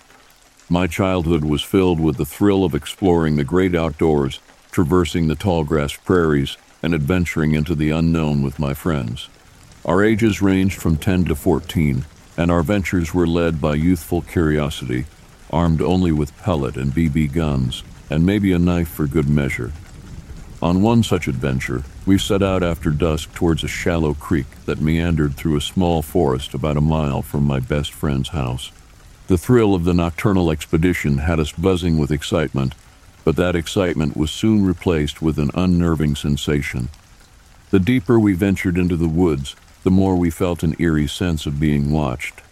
My 0.71 0.87
childhood 0.87 1.45
was 1.45 1.63
filled 1.63 2.01
with 2.01 2.17
the 2.17 2.25
thrill 2.25 2.65
of 2.65 2.75
exploring 2.75 3.37
the 3.37 3.45
great 3.45 3.75
outdoors, 3.75 4.41
traversing 4.73 5.29
the 5.29 5.35
tall 5.35 5.63
grass 5.63 5.95
prairies, 5.95 6.57
and 6.83 6.95
adventuring 6.95 7.55
into 7.55 7.75
the 7.75 7.91
unknown 7.91 8.43
with 8.43 8.59
my 8.59 8.73
friends. 8.73 9.29
Our 9.85 10.03
ages 10.03 10.41
ranged 10.41 10.81
from 10.81 10.97
10 10.97 11.27
to 11.27 11.35
14, 11.35 12.07
and 12.39 12.51
our 12.51 12.63
ventures 12.63 13.13
were 13.13 13.27
led 13.27 13.61
by 13.61 13.75
youthful 13.75 14.23
curiosity, 14.23 15.05
armed 15.51 15.83
only 15.83 16.13
with 16.13 16.37
pellet 16.39 16.77
and 16.77 16.93
BB 16.93 17.33
guns, 17.35 17.83
and 18.09 18.25
maybe 18.25 18.53
a 18.53 18.59
knife 18.59 18.89
for 18.89 19.07
good 19.07 19.29
measure. 19.29 19.73
On 20.63 20.81
one 20.81 21.03
such 21.03 21.29
adventure, 21.29 21.85
we 22.07 22.17
set 22.17 22.43
out 22.43 22.63
after 22.63 22.89
dusk 22.89 23.35
towards 23.35 23.65
a 23.65 23.69
shallow 23.69 24.15
creek 24.15 24.47
that 24.65 24.81
meandered 24.81 25.35
through 25.35 25.57
a 25.57 25.61
small 25.61 26.01
forest 26.01 26.55
about 26.55 26.79
a 26.79 26.81
mile 26.81 27.21
from 27.21 27.45
my 27.45 27.61
best 27.61 27.93
friend's 27.93 28.31
house. 28.31 28.73
The 29.27 29.39
thrill 29.39 29.75
of 29.75 29.85
the 29.85 29.95
nocturnal 29.95 30.51
expedition 30.51 31.19
had 31.19 31.41
us 31.41 31.51
buzzing 31.51 31.99
with 31.99 32.11
excitement, 32.11 32.75
but 33.25 33.37
that 33.37 33.57
excitement 33.57 34.19
was 34.19 34.31
soon 34.31 34.67
replaced 34.67 35.23
with 35.23 35.39
an 35.39 35.51
unnerving 35.55 36.15
sensation. 36.15 36.91
The 37.71 37.81
deeper 37.81 38.21
we 38.21 38.35
ventured 38.35 38.77
into 38.77 38.97
the 38.97 39.09
woods, 39.09 39.57
the 39.83 39.91
more 39.91 40.15
we 40.17 40.29
felt 40.29 40.63
an 40.63 40.77
eerie 40.79 41.07
sense 41.07 41.47
of 41.47 41.59
being 41.59 41.91
watched. 41.91 42.43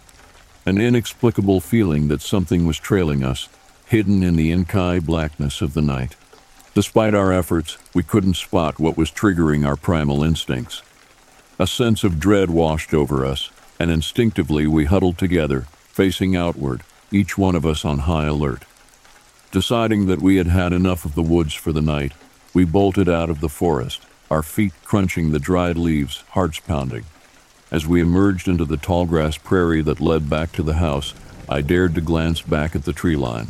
An 0.65 0.81
inexplicable 0.81 1.59
feeling 1.61 2.07
that 2.07 2.23
something 2.23 2.65
was 2.65 2.79
trailing 2.79 3.23
us, 3.23 3.49
hidden 3.85 4.23
in 4.23 4.35
the 4.35 4.51
inky 4.51 4.99
blackness 4.99 5.61
of 5.61 5.75
the 5.75 5.81
night. 5.81 6.15
Despite 6.73 7.13
our 7.13 7.31
efforts, 7.31 7.77
we 7.93 8.01
couldn't 8.01 8.33
spot 8.33 8.79
what 8.79 8.97
was 8.97 9.11
triggering 9.11 9.63
our 9.63 9.75
primal 9.75 10.23
instincts. 10.23 10.81
A 11.59 11.67
sense 11.67 12.03
of 12.03 12.19
dread 12.19 12.49
washed 12.49 12.95
over 12.95 13.23
us, 13.23 13.51
and 13.79 13.91
instinctively 13.91 14.65
we 14.65 14.85
huddled 14.85 15.19
together, 15.19 15.67
facing 15.93 16.35
outward, 16.35 16.81
each 17.11 17.37
one 17.37 17.55
of 17.55 17.65
us 17.65 17.85
on 17.85 17.99
high 17.99 18.25
alert. 18.25 18.65
Deciding 19.51 20.07
that 20.07 20.21
we 20.21 20.37
had 20.37 20.47
had 20.47 20.73
enough 20.73 21.05
of 21.05 21.13
the 21.13 21.21
woods 21.21 21.53
for 21.53 21.71
the 21.71 21.81
night, 21.81 22.13
we 22.51 22.65
bolted 22.65 23.07
out 23.07 23.29
of 23.29 23.39
the 23.39 23.49
forest, 23.49 24.01
our 24.31 24.41
feet 24.41 24.73
crunching 24.83 25.31
the 25.31 25.39
dried 25.39 25.77
leaves, 25.77 26.23
hearts 26.31 26.59
pounding. 26.59 27.05
As 27.69 27.85
we 27.85 28.01
emerged 28.01 28.47
into 28.47 28.65
the 28.65 28.77
tall 28.77 29.05
grass 29.05 29.37
prairie 29.37 29.83
that 29.83 29.99
led 29.99 30.27
back 30.27 30.51
to 30.53 30.63
the 30.63 30.73
house, 30.73 31.13
I 31.47 31.61
dared 31.61 31.93
to 31.93 32.01
glance 32.01 32.41
back 32.41 32.75
at 32.75 32.85
the 32.85 32.93
tree 32.93 33.15
line. 33.15 33.49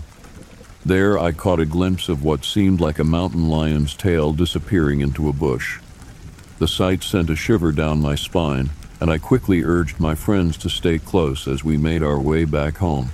There 0.86 1.18
I 1.18 1.32
caught 1.32 1.62
a 1.62 1.66
glimpse 1.66 2.10
of 2.10 2.26
what 2.26 2.44
seemed 2.44 2.82
like 2.82 3.00
a 3.00 3.06
mountain 3.06 3.48
lion's 3.48 3.96
tail 3.96 4.34
disappearing 4.34 5.00
into 5.00 5.30
a 5.30 5.34
bush. 5.34 5.80
The 6.60 6.68
sight 6.68 7.04
sent 7.04 7.30
a 7.30 7.38
shiver 7.38 7.72
down 7.72 8.02
my 8.02 8.16
spine, 8.16 8.72
and 9.04 9.12
I 9.12 9.18
quickly 9.18 9.66
urged 9.66 10.00
my 10.00 10.16
friends 10.16 10.56
to 10.60 10.70
stay 10.70 10.98
close 10.98 11.46
as 11.46 11.62
we 11.62 11.76
made 11.76 12.02
our 12.02 12.18
way 12.18 12.46
back 12.46 12.78
home. 12.78 13.10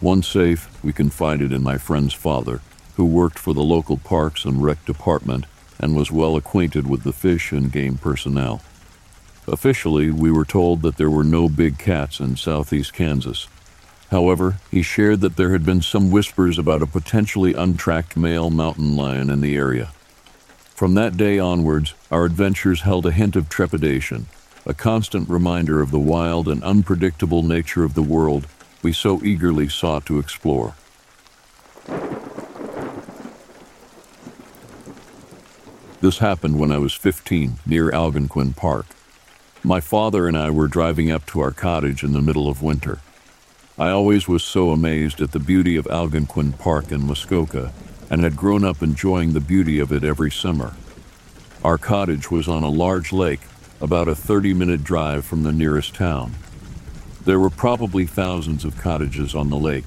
Once 0.00 0.26
safe, 0.26 0.82
we 0.82 0.90
confided 0.90 1.52
in 1.52 1.62
my 1.62 1.76
friend's 1.76 2.14
father, 2.14 2.62
who 2.96 3.04
worked 3.04 3.38
for 3.38 3.52
the 3.52 3.60
local 3.60 3.98
parks 3.98 4.46
and 4.46 4.64
rec 4.64 4.82
department 4.86 5.44
and 5.78 5.94
was 5.94 6.10
well 6.10 6.34
acquainted 6.34 6.88
with 6.88 7.02
the 7.02 7.12
fish 7.12 7.52
and 7.52 7.70
game 7.70 7.98
personnel. 7.98 8.62
Officially, 9.46 10.10
we 10.10 10.32
were 10.32 10.46
told 10.46 10.80
that 10.80 10.96
there 10.96 11.10
were 11.10 11.24
no 11.24 11.46
big 11.46 11.76
cats 11.78 12.20
in 12.20 12.38
southeast 12.38 12.94
Kansas. 12.94 13.48
However, 14.10 14.56
he 14.70 14.80
shared 14.80 15.20
that 15.20 15.36
there 15.36 15.52
had 15.52 15.62
been 15.62 15.82
some 15.82 16.10
whispers 16.10 16.58
about 16.58 16.80
a 16.80 16.86
potentially 16.86 17.52
untracked 17.52 18.16
male 18.16 18.48
mountain 18.48 18.96
lion 18.96 19.28
in 19.28 19.42
the 19.42 19.56
area. 19.56 19.90
From 20.74 20.94
that 20.94 21.18
day 21.18 21.38
onwards, 21.38 21.92
our 22.10 22.24
adventures 22.24 22.80
held 22.80 23.04
a 23.04 23.12
hint 23.12 23.36
of 23.36 23.50
trepidation, 23.50 24.24
a 24.68 24.74
constant 24.74 25.26
reminder 25.30 25.80
of 25.80 25.90
the 25.90 25.98
wild 25.98 26.46
and 26.46 26.62
unpredictable 26.62 27.42
nature 27.42 27.84
of 27.84 27.94
the 27.94 28.02
world 28.02 28.46
we 28.82 28.92
so 28.92 29.24
eagerly 29.24 29.66
sought 29.66 30.04
to 30.04 30.18
explore. 30.18 30.74
This 36.02 36.18
happened 36.18 36.58
when 36.58 36.70
I 36.70 36.76
was 36.76 36.92
15, 36.92 37.60
near 37.64 37.90
Algonquin 37.90 38.52
Park. 38.52 38.84
My 39.64 39.80
father 39.80 40.28
and 40.28 40.36
I 40.36 40.50
were 40.50 40.68
driving 40.68 41.10
up 41.10 41.24
to 41.26 41.40
our 41.40 41.50
cottage 41.50 42.04
in 42.04 42.12
the 42.12 42.20
middle 42.20 42.46
of 42.46 42.62
winter. 42.62 43.00
I 43.78 43.88
always 43.88 44.28
was 44.28 44.44
so 44.44 44.70
amazed 44.70 45.22
at 45.22 45.32
the 45.32 45.40
beauty 45.40 45.76
of 45.76 45.86
Algonquin 45.86 46.52
Park 46.52 46.92
in 46.92 47.06
Muskoka 47.06 47.72
and 48.10 48.22
had 48.22 48.36
grown 48.36 48.64
up 48.64 48.82
enjoying 48.82 49.32
the 49.32 49.40
beauty 49.40 49.78
of 49.78 49.92
it 49.92 50.04
every 50.04 50.30
summer. 50.30 50.74
Our 51.64 51.78
cottage 51.78 52.30
was 52.30 52.48
on 52.48 52.62
a 52.62 52.68
large 52.68 53.12
lake, 53.12 53.40
about 53.80 54.08
a 54.08 54.14
30 54.14 54.54
minute 54.54 54.82
drive 54.82 55.24
from 55.24 55.42
the 55.42 55.52
nearest 55.52 55.94
town. 55.94 56.34
There 57.24 57.38
were 57.38 57.50
probably 57.50 58.06
thousands 58.06 58.64
of 58.64 58.78
cottages 58.78 59.34
on 59.34 59.50
the 59.50 59.58
lake. 59.58 59.84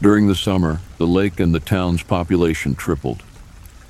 During 0.00 0.26
the 0.26 0.34
summer, 0.34 0.80
the 0.98 1.06
lake 1.06 1.38
and 1.38 1.54
the 1.54 1.60
town's 1.60 2.02
population 2.02 2.74
tripled. 2.74 3.22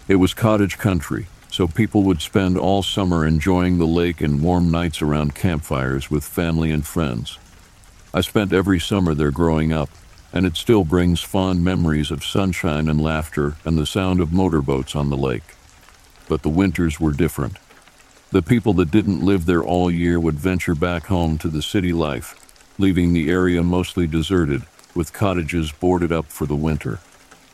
It 0.09 0.17
was 0.17 0.35
cottage 0.35 0.77
country, 0.77 1.27
so 1.51 1.67
people 1.67 2.03
would 2.03 2.21
spend 2.21 2.59
all 2.59 2.83
summer 2.83 3.27
enjoying 3.27 3.79
the 3.79 3.87
lake 3.87 4.21
and 4.21 4.43
warm 4.43 4.71
nights 4.71 5.01
around 5.01 5.35
campfires 5.35 6.11
with 6.11 6.25
family 6.25 6.71
and 6.71 6.85
friends. 6.85 7.39
I 8.13 8.21
spent 8.21 8.53
every 8.53 8.79
summer 8.79 9.15
there 9.15 9.31
growing 9.31 9.73
up, 9.73 9.89
and 10.33 10.45
it 10.45 10.57
still 10.57 10.85
brings 10.85 11.21
fond 11.21 11.65
memories 11.65 12.11
of 12.11 12.25
sunshine 12.25 12.89
and 12.89 13.01
laughter 13.01 13.57
and 13.65 13.79
the 13.79 13.87
sound 13.87 14.21
of 14.21 14.33
motorboats 14.33 14.97
on 14.97 15.09
the 15.09 15.17
lake. 15.17 15.55
But 16.29 16.43
the 16.43 16.49
winters 16.49 16.99
were 17.01 17.13
different. 17.13 17.57
The 18.33 18.41
people 18.41 18.73
that 18.75 18.91
didn't 18.91 19.23
live 19.23 19.45
there 19.45 19.63
all 19.63 19.91
year 19.91 20.19
would 20.19 20.37
venture 20.37 20.75
back 20.75 21.05
home 21.09 21.37
to 21.37 21.49
the 21.49 21.61
city 21.61 21.93
life, 21.93 22.35
leaving 22.79 23.13
the 23.13 23.29
area 23.29 23.63
mostly 23.63 24.07
deserted, 24.07 24.63
with 24.95 25.13
cottages 25.13 25.71
boarded 25.71 26.11
up 26.11 26.25
for 26.27 26.47
the 26.47 26.57
winter. 26.57 27.01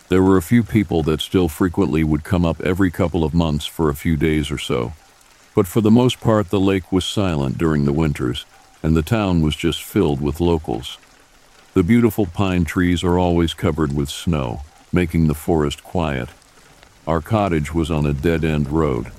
There 0.09 0.23
were 0.23 0.37
a 0.37 0.43
few 0.43 0.63
people 0.63 1.03
that 1.03 1.21
still 1.21 1.49
frequently 1.49 2.05
would 2.05 2.23
come 2.23 2.47
up 2.47 2.61
every 2.61 2.93
couple 2.93 3.25
of 3.25 3.35
months 3.35 3.67
for 3.67 3.91
a 3.91 3.97
few 3.97 4.17
days 4.17 4.53
or 4.53 4.59
so. 4.59 4.93
But 5.53 5.67
for 5.67 5.81
the 5.81 5.91
most 5.91 6.21
part, 6.21 6.51
the 6.51 6.61
lake 6.61 6.93
was 6.93 7.05
silent 7.05 7.59
during 7.59 7.85
the 7.85 7.93
winters, 7.93 8.47
and 8.81 8.97
the 8.97 9.03
town 9.03 9.43
was 9.43 9.57
just 9.57 9.83
filled 9.83 10.21
with 10.21 10.41
locals. 10.41 10.97
The 11.75 11.83
beautiful 11.83 12.27
pine 12.27 12.65
trees 12.65 13.03
are 13.03 13.19
always 13.19 13.53
covered 13.53 13.97
with 13.97 14.11
snow, 14.11 14.63
making 14.93 15.27
the 15.27 15.35
forest 15.35 15.83
quiet. 15.83 16.29
Our 17.05 17.21
cottage 17.21 17.75
was 17.75 17.91
on 17.91 18.07
a 18.07 18.13
dead 18.13 18.45
end 18.45 18.71
road. 18.71 19.11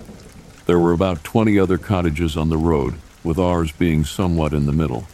There 0.70 0.78
were 0.78 0.93
about 0.93 1.24
20 1.24 1.57
other 1.57 1.80
cottages 1.80 2.38
on 2.38 2.49
the 2.49 2.57
road, 2.59 2.93
with 3.24 3.39
ours 3.39 3.72
being 3.72 4.05
somewhat 4.05 4.53
in 4.53 4.67
the 4.67 4.72
middle. 4.72 5.07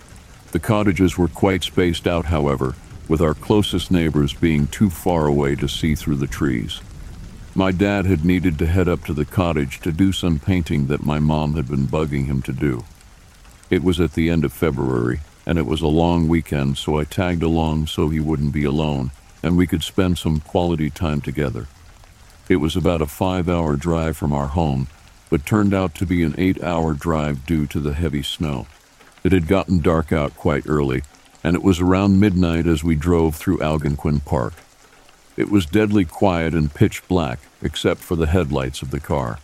The 0.51 0.59
cottages 0.59 1.17
were 1.17 1.29
quite 1.29 1.63
spaced 1.63 2.07
out, 2.07 2.25
however, 2.25 2.75
with 3.07 3.21
our 3.21 3.33
closest 3.33 3.89
neighbors 3.89 4.33
being 4.33 4.67
too 4.67 4.89
far 4.89 5.27
away 5.27 5.55
to 5.55 5.69
see 5.69 5.95
through 5.95 6.17
the 6.17 6.27
trees. 6.27 6.81
My 7.55 7.71
dad 7.71 8.05
had 8.05 8.25
needed 8.25 8.59
to 8.59 8.65
head 8.65 8.89
up 8.89 9.05
to 9.05 9.13
the 9.13 9.23
cottage 9.23 9.79
to 9.79 9.93
do 9.93 10.11
some 10.11 10.39
painting 10.39 10.87
that 10.87 11.05
my 11.05 11.19
mom 11.19 11.53
had 11.53 11.69
been 11.69 11.87
bugging 11.87 12.25
him 12.25 12.41
to 12.41 12.51
do. 12.51 12.83
It 13.69 13.81
was 13.81 14.01
at 14.01 14.11
the 14.11 14.29
end 14.29 14.43
of 14.43 14.51
February, 14.51 15.21
and 15.45 15.57
it 15.57 15.65
was 15.65 15.79
a 15.79 15.87
long 15.87 16.27
weekend, 16.27 16.77
so 16.77 16.99
I 16.99 17.05
tagged 17.05 17.43
along 17.43 17.87
so 17.87 18.09
he 18.09 18.19
wouldn't 18.19 18.51
be 18.51 18.65
alone 18.65 19.11
and 19.41 19.55
we 19.55 19.67
could 19.67 19.83
spend 19.83 20.17
some 20.17 20.41
quality 20.41 20.89
time 20.89 21.21
together. 21.21 21.67
It 22.49 22.57
was 22.57 22.75
about 22.75 23.01
a 23.01 23.05
five 23.05 23.47
hour 23.47 23.77
drive 23.77 24.17
from 24.17 24.33
our 24.33 24.47
home, 24.47 24.87
but 25.30 25.45
turned 25.45 25.73
out 25.73 25.95
to 25.95 26.05
be 26.05 26.23
an 26.23 26.36
eight 26.38 26.61
hour 26.63 26.93
drive 26.93 27.45
due 27.45 27.65
to 27.67 27.80
the 27.80 27.93
heavy 27.93 28.23
snow. 28.23 28.67
It 29.23 29.32
had 29.32 29.47
gotten 29.47 29.82
dark 29.82 30.11
out 30.11 30.36
quite 30.36 30.67
early, 30.67 31.01
and 31.43 31.55
it 31.55 31.63
was 31.63 31.80
around 31.80 32.19
midnight 32.19 32.67
as 32.67 32.84
we 32.84 32.95
drove 32.95 33.36
through 33.36 33.61
Algonquin 33.61 34.19
Park. 34.19 34.53
It 35.38 35.49
was 35.49 35.65
deadly 35.65 36.05
quiet 36.05 36.53
and 36.53 36.73
pitch 36.73 37.07
black, 37.07 37.39
except 37.61 38.01
for 38.01 38.15
the 38.15 38.28
headlights 38.28 38.82
of 38.82 38.91
the 38.91 38.99
car. 38.99 39.39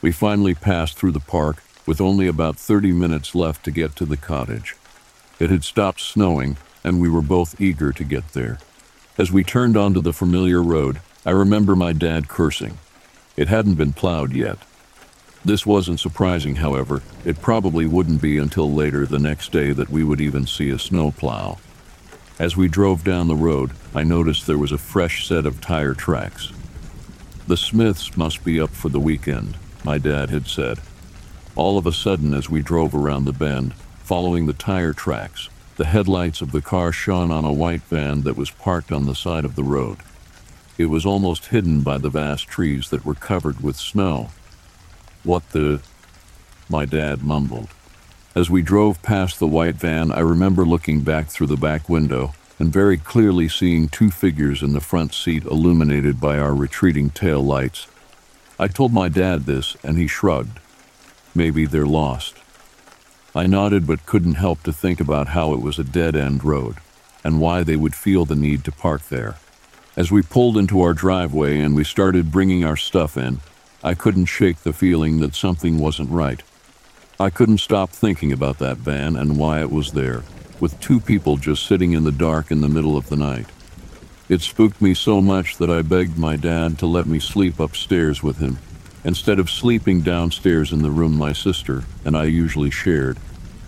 We 0.00 0.10
finally 0.12 0.54
passed 0.54 0.98
through 0.98 1.12
the 1.12 1.20
park 1.20 1.62
with 1.86 2.00
only 2.00 2.26
about 2.26 2.56
30 2.56 2.92
minutes 2.92 3.34
left 3.34 3.64
to 3.64 3.70
get 3.70 3.94
to 3.96 4.04
the 4.04 4.16
cottage. 4.16 4.76
It 5.38 5.50
had 5.50 5.64
stopped 5.64 6.00
snowing, 6.00 6.56
and 6.82 7.00
we 7.00 7.08
were 7.08 7.22
both 7.22 7.60
eager 7.60 7.92
to 7.92 8.04
get 8.04 8.32
there. 8.32 8.58
As 9.18 9.30
we 9.30 9.44
turned 9.44 9.76
onto 9.76 10.00
the 10.00 10.12
familiar 10.12 10.62
road, 10.62 11.00
I 11.24 11.30
remember 11.30 11.76
my 11.76 11.92
dad 11.92 12.28
cursing. 12.28 12.78
It 13.36 13.48
hadn't 13.48 13.74
been 13.74 13.92
plowed 13.92 14.32
yet. 14.32 14.58
This 15.44 15.66
wasn't 15.66 15.98
surprising, 15.98 16.56
however. 16.56 17.02
It 17.24 17.42
probably 17.42 17.86
wouldn't 17.86 18.22
be 18.22 18.38
until 18.38 18.72
later 18.72 19.06
the 19.06 19.18
next 19.18 19.50
day 19.50 19.72
that 19.72 19.90
we 19.90 20.04
would 20.04 20.20
even 20.20 20.46
see 20.46 20.70
a 20.70 20.78
snowplow. 20.78 21.58
As 22.38 22.56
we 22.56 22.68
drove 22.68 23.04
down 23.04 23.28
the 23.28 23.34
road, 23.34 23.72
I 23.94 24.04
noticed 24.04 24.46
there 24.46 24.58
was 24.58 24.72
a 24.72 24.78
fresh 24.78 25.26
set 25.26 25.44
of 25.44 25.60
tire 25.60 25.94
tracks. 25.94 26.52
The 27.46 27.56
Smiths 27.56 28.16
must 28.16 28.44
be 28.44 28.60
up 28.60 28.70
for 28.70 28.88
the 28.88 29.00
weekend, 29.00 29.56
my 29.84 29.98
dad 29.98 30.30
had 30.30 30.46
said. 30.46 30.78
All 31.56 31.76
of 31.76 31.86
a 31.86 31.92
sudden, 31.92 32.34
as 32.34 32.48
we 32.48 32.62
drove 32.62 32.94
around 32.94 33.24
the 33.24 33.32
bend, 33.32 33.74
following 34.04 34.46
the 34.46 34.52
tire 34.52 34.92
tracks, 34.92 35.48
the 35.76 35.86
headlights 35.86 36.40
of 36.40 36.52
the 36.52 36.62
car 36.62 36.92
shone 36.92 37.30
on 37.30 37.44
a 37.44 37.52
white 37.52 37.82
van 37.82 38.22
that 38.22 38.36
was 38.36 38.50
parked 38.50 38.92
on 38.92 39.06
the 39.06 39.14
side 39.14 39.44
of 39.44 39.56
the 39.56 39.64
road. 39.64 39.98
It 40.78 40.86
was 40.86 41.04
almost 41.04 41.46
hidden 41.46 41.82
by 41.82 41.98
the 41.98 42.10
vast 42.10 42.46
trees 42.46 42.90
that 42.90 43.04
were 43.04 43.14
covered 43.14 43.60
with 43.60 43.76
snow. 43.76 44.30
What 45.24 45.48
the? 45.50 45.80
My 46.68 46.84
dad 46.84 47.22
mumbled. 47.22 47.68
As 48.34 48.50
we 48.50 48.62
drove 48.62 49.02
past 49.02 49.38
the 49.38 49.46
white 49.46 49.76
van, 49.76 50.10
I 50.10 50.20
remember 50.20 50.64
looking 50.64 51.02
back 51.02 51.28
through 51.28 51.46
the 51.46 51.56
back 51.56 51.88
window 51.88 52.34
and 52.58 52.72
very 52.72 52.96
clearly 52.96 53.48
seeing 53.48 53.88
two 53.88 54.10
figures 54.10 54.62
in 54.62 54.72
the 54.72 54.80
front 54.80 55.14
seat 55.14 55.44
illuminated 55.44 56.20
by 56.20 56.38
our 56.38 56.54
retreating 56.54 57.10
tail 57.10 57.40
lights. 57.40 57.86
I 58.58 58.68
told 58.68 58.92
my 58.92 59.08
dad 59.08 59.46
this, 59.46 59.76
and 59.84 59.96
he 59.96 60.06
shrugged. 60.06 60.58
Maybe 61.34 61.66
they're 61.66 61.86
lost. 61.86 62.34
I 63.34 63.46
nodded 63.46 63.86
but 63.86 64.06
couldn't 64.06 64.34
help 64.34 64.62
to 64.64 64.72
think 64.72 65.00
about 65.00 65.28
how 65.28 65.52
it 65.54 65.60
was 65.60 65.78
a 65.78 65.84
dead 65.84 66.16
end 66.16 66.44
road 66.44 66.76
and 67.22 67.40
why 67.40 67.62
they 67.62 67.76
would 67.76 67.94
feel 67.94 68.24
the 68.24 68.36
need 68.36 68.64
to 68.64 68.72
park 68.72 69.08
there. 69.08 69.36
As 69.96 70.10
we 70.10 70.22
pulled 70.22 70.56
into 70.56 70.80
our 70.82 70.94
driveway 70.94 71.60
and 71.60 71.76
we 71.76 71.84
started 71.84 72.32
bringing 72.32 72.64
our 72.64 72.76
stuff 72.76 73.16
in, 73.16 73.40
I 73.84 73.94
couldn't 73.94 74.26
shake 74.26 74.58
the 74.58 74.72
feeling 74.72 75.18
that 75.20 75.34
something 75.34 75.80
wasn't 75.80 76.10
right. 76.10 76.40
I 77.18 77.30
couldn't 77.30 77.58
stop 77.58 77.90
thinking 77.90 78.30
about 78.30 78.58
that 78.58 78.76
van 78.76 79.16
and 79.16 79.36
why 79.36 79.60
it 79.60 79.72
was 79.72 79.90
there, 79.90 80.22
with 80.60 80.78
two 80.78 81.00
people 81.00 81.36
just 81.36 81.66
sitting 81.66 81.92
in 81.92 82.04
the 82.04 82.12
dark 82.12 82.52
in 82.52 82.60
the 82.60 82.68
middle 82.68 82.96
of 82.96 83.08
the 83.08 83.16
night. 83.16 83.46
It 84.28 84.40
spooked 84.40 84.80
me 84.80 84.94
so 84.94 85.20
much 85.20 85.56
that 85.56 85.68
I 85.68 85.82
begged 85.82 86.16
my 86.16 86.36
dad 86.36 86.78
to 86.78 86.86
let 86.86 87.06
me 87.06 87.18
sleep 87.18 87.58
upstairs 87.58 88.22
with 88.22 88.38
him, 88.38 88.58
instead 89.02 89.40
of 89.40 89.50
sleeping 89.50 90.00
downstairs 90.02 90.70
in 90.70 90.82
the 90.82 90.90
room 90.92 91.16
my 91.18 91.32
sister 91.32 91.82
and 92.04 92.16
I 92.16 92.24
usually 92.24 92.70
shared. 92.70 93.18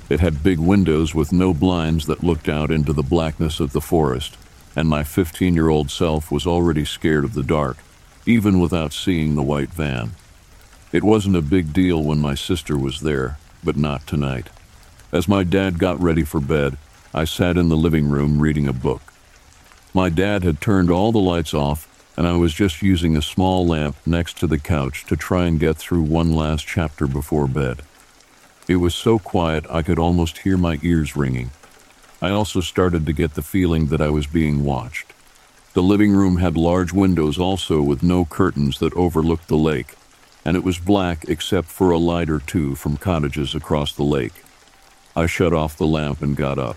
It 0.08 0.20
had 0.20 0.44
big 0.44 0.60
windows 0.60 1.12
with 1.12 1.32
no 1.32 1.52
blinds 1.52 2.06
that 2.06 2.22
looked 2.22 2.48
out 2.48 2.70
into 2.70 2.92
the 2.92 3.02
blackness 3.02 3.58
of 3.58 3.72
the 3.72 3.80
forest, 3.80 4.36
and 4.76 4.88
my 4.88 5.02
15 5.02 5.54
year 5.54 5.70
old 5.70 5.90
self 5.90 6.30
was 6.30 6.46
already 6.46 6.84
scared 6.84 7.24
of 7.24 7.34
the 7.34 7.42
dark 7.42 7.78
even 8.26 8.60
without 8.60 8.92
seeing 8.92 9.34
the 9.34 9.42
white 9.42 9.70
van. 9.70 10.12
It 10.92 11.04
wasn't 11.04 11.36
a 11.36 11.42
big 11.42 11.72
deal 11.72 12.02
when 12.02 12.18
my 12.18 12.34
sister 12.34 12.78
was 12.78 13.00
there, 13.00 13.38
but 13.62 13.76
not 13.76 14.06
tonight. 14.06 14.48
As 15.12 15.28
my 15.28 15.44
dad 15.44 15.78
got 15.78 16.00
ready 16.00 16.24
for 16.24 16.40
bed, 16.40 16.76
I 17.12 17.24
sat 17.24 17.56
in 17.56 17.68
the 17.68 17.76
living 17.76 18.08
room 18.08 18.40
reading 18.40 18.66
a 18.66 18.72
book. 18.72 19.12
My 19.92 20.08
dad 20.08 20.42
had 20.42 20.60
turned 20.60 20.90
all 20.90 21.12
the 21.12 21.18
lights 21.18 21.54
off, 21.54 21.88
and 22.16 22.26
I 22.26 22.36
was 22.36 22.52
just 22.52 22.82
using 22.82 23.16
a 23.16 23.22
small 23.22 23.66
lamp 23.66 23.96
next 24.04 24.38
to 24.38 24.46
the 24.46 24.58
couch 24.58 25.04
to 25.06 25.16
try 25.16 25.46
and 25.46 25.60
get 25.60 25.76
through 25.76 26.02
one 26.02 26.34
last 26.34 26.66
chapter 26.66 27.06
before 27.06 27.46
bed. 27.46 27.82
It 28.66 28.76
was 28.76 28.94
so 28.94 29.18
quiet 29.18 29.64
I 29.70 29.82
could 29.82 29.98
almost 29.98 30.38
hear 30.38 30.56
my 30.56 30.80
ears 30.82 31.14
ringing. 31.14 31.52
I 32.20 32.30
also 32.30 32.60
started 32.60 33.06
to 33.06 33.12
get 33.12 33.34
the 33.34 33.42
feeling 33.42 33.86
that 33.86 34.00
I 34.00 34.10
was 34.10 34.26
being 34.26 34.64
watched. 34.64 35.13
The 35.74 35.82
living 35.82 36.12
room 36.12 36.36
had 36.36 36.56
large 36.56 36.92
windows 36.92 37.36
also 37.36 37.82
with 37.82 38.04
no 38.04 38.24
curtains 38.24 38.78
that 38.78 38.94
overlooked 38.94 39.48
the 39.48 39.56
lake, 39.56 39.96
and 40.44 40.56
it 40.56 40.62
was 40.62 40.78
black 40.78 41.24
except 41.26 41.66
for 41.66 41.90
a 41.90 41.98
light 41.98 42.30
or 42.30 42.38
two 42.38 42.76
from 42.76 42.96
cottages 42.96 43.56
across 43.56 43.92
the 43.92 44.04
lake. 44.04 44.44
I 45.16 45.26
shut 45.26 45.52
off 45.52 45.76
the 45.76 45.88
lamp 45.88 46.22
and 46.22 46.36
got 46.36 46.60
up. 46.60 46.76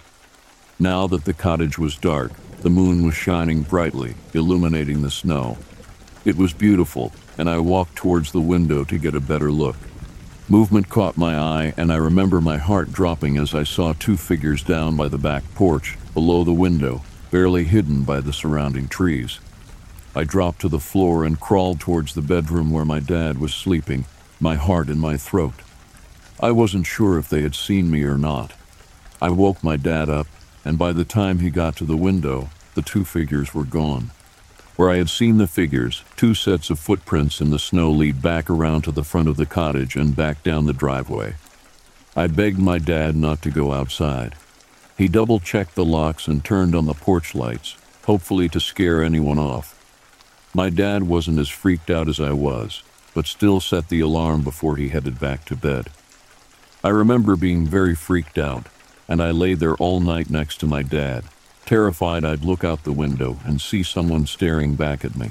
Now 0.79 1.05
that 1.05 1.25
the 1.25 1.33
cottage 1.35 1.77
was 1.77 1.95
dark, 1.95 2.31
the 2.61 2.71
moon 2.71 3.05
was 3.05 3.13
shining 3.13 3.61
brightly, 3.61 4.15
illuminating 4.33 5.03
the 5.03 5.11
snow. 5.11 5.59
It 6.25 6.35
was 6.35 6.53
beautiful, 6.53 7.11
and 7.37 7.47
I 7.47 7.59
walked 7.59 7.95
towards 7.95 8.31
the 8.31 8.41
window 8.41 8.83
to 8.85 8.97
get 8.97 9.13
a 9.13 9.19
better 9.19 9.51
look. 9.51 9.77
Movement 10.49 10.89
caught 10.89 11.17
my 11.17 11.37
eye, 11.37 11.73
and 11.77 11.93
I 11.93 11.97
remember 11.97 12.41
my 12.41 12.57
heart 12.57 12.91
dropping 12.91 13.37
as 13.37 13.53
I 13.53 13.63
saw 13.63 13.93
two 13.93 14.17
figures 14.17 14.63
down 14.63 14.97
by 14.97 15.07
the 15.07 15.19
back 15.19 15.43
porch, 15.53 15.99
below 16.15 16.43
the 16.43 16.51
window, 16.51 17.03
barely 17.32 17.65
hidden 17.65 18.03
by 18.03 18.21
the 18.21 18.34
surrounding 18.34 18.88
trees. 18.88 19.39
I 20.15 20.23
dropped 20.23 20.61
to 20.61 20.69
the 20.69 20.80
floor 20.80 21.23
and 21.23 21.39
crawled 21.39 21.80
towards 21.80 22.13
the 22.13 22.21
bedroom 22.21 22.71
where 22.71 22.86
my 22.86 22.99
dad 22.99 23.38
was 23.39 23.53
sleeping, 23.53 24.05
my 24.39 24.55
heart 24.55 24.89
in 24.89 24.97
my 24.97 25.17
throat. 25.17 25.53
I 26.39 26.51
wasn't 26.51 26.86
sure 26.86 27.17
if 27.17 27.30
they 27.30 27.41
had 27.41 27.55
seen 27.55 27.89
me 27.91 28.03
or 28.03 28.17
not. 28.17 28.53
I 29.21 29.30
woke 29.30 29.63
my 29.63 29.78
dad 29.78 30.09
up, 30.09 30.28
and 30.63 30.78
by 30.78 30.91
the 30.91 31.05
time 31.05 31.39
he 31.39 31.49
got 31.49 31.75
to 31.78 31.86
the 31.86 31.97
window, 31.97 32.49
the 32.75 32.82
two 32.82 33.05
figures 33.05 33.53
were 33.53 33.63
gone. 33.63 34.11
Where 34.75 34.91
I 34.91 34.97
had 34.97 35.09
seen 35.09 35.38
the 35.38 35.47
figures, 35.47 36.03
two 36.15 36.36
sets 36.36 36.69
of 36.69 36.78
footprints 36.78 37.41
in 37.41 37.49
the 37.49 37.57
snow 37.57 37.89
lead 37.89 38.21
back 38.21 38.49
around 38.49 38.84
to 38.84 38.91
the 38.91 39.03
front 39.03 39.28
of 39.28 39.38
the 39.38 39.47
cottage 39.47 39.95
and 39.95 40.15
back 40.15 40.43
down 40.43 40.67
the 40.67 40.73
driveway. 40.73 41.36
I 42.15 42.28
begged 42.28 42.59
my 42.59 42.78
dad 42.78 43.15
not 43.15 43.41
to 43.43 43.49
go 43.49 43.73
outside. 43.73 44.36
He 44.97 45.07
double 45.07 45.39
checked 45.39 45.75
the 45.75 45.85
locks 45.85 46.27
and 46.27 46.43
turned 46.43 46.73
on 46.73 46.87
the 46.87 46.95
porch 46.95 47.35
lights, 47.35 47.75
hopefully 48.05 48.49
to 48.49 48.59
scare 48.59 49.03
anyone 49.03 49.37
off. 49.37 49.75
My 50.55 50.71
dad 50.71 51.03
wasn't 51.03 51.37
as 51.37 51.49
freaked 51.49 51.91
out 51.91 52.09
as 52.09 52.19
I 52.19 52.31
was, 52.31 52.81
but 53.13 53.27
still 53.27 53.59
set 53.59 53.89
the 53.89 53.99
alarm 53.99 54.41
before 54.41 54.75
he 54.75 54.89
headed 54.89 55.19
back 55.19 55.45
to 55.45 55.55
bed. 55.55 55.89
I 56.83 56.89
remember 56.89 57.35
being 57.35 57.67
very 57.67 57.93
freaked 57.93 58.39
out, 58.39 58.65
and 59.07 59.21
I 59.21 59.29
lay 59.29 59.53
there 59.53 59.75
all 59.75 59.99
night 59.99 60.31
next 60.31 60.59
to 60.61 60.67
my 60.67 60.81
dad, 60.81 61.25
terrified 61.67 62.25
I'd 62.25 62.43
look 62.43 62.63
out 62.63 62.83
the 62.83 62.91
window 62.91 63.37
and 63.45 63.61
see 63.61 63.83
someone 63.83 64.25
staring 64.25 64.73
back 64.73 65.05
at 65.05 65.15
me. 65.15 65.29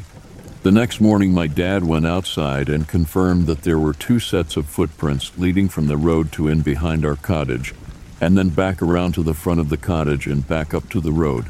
The 0.62 0.70
next 0.70 1.00
morning, 1.00 1.32
my 1.32 1.48
dad 1.48 1.82
went 1.82 2.06
outside 2.06 2.68
and 2.68 2.86
confirmed 2.86 3.46
that 3.46 3.62
there 3.62 3.78
were 3.80 3.92
two 3.92 4.20
sets 4.20 4.56
of 4.56 4.66
footprints 4.66 5.36
leading 5.36 5.68
from 5.68 5.88
the 5.88 5.96
road 5.96 6.30
to 6.32 6.46
in 6.46 6.60
behind 6.60 7.04
our 7.04 7.16
cottage 7.16 7.74
and 8.20 8.36
then 8.36 8.48
back 8.48 8.80
around 8.80 9.12
to 9.12 9.22
the 9.22 9.34
front 9.34 9.60
of 9.60 9.68
the 9.68 9.76
cottage 9.76 10.26
and 10.26 10.46
back 10.46 10.72
up 10.72 10.88
to 10.90 11.00
the 11.00 11.12
road. 11.12 11.46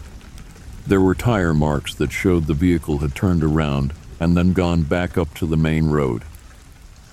There 0.86 1.00
were 1.00 1.14
tire 1.14 1.54
marks 1.54 1.94
that 1.94 2.12
showed 2.12 2.46
the 2.46 2.54
vehicle 2.54 2.98
had 2.98 3.14
turned 3.14 3.42
around 3.42 3.92
and 4.20 4.36
then 4.36 4.52
gone 4.52 4.82
back 4.82 5.18
up 5.18 5.34
to 5.34 5.46
the 5.46 5.56
main 5.56 5.86
road. 5.86 6.22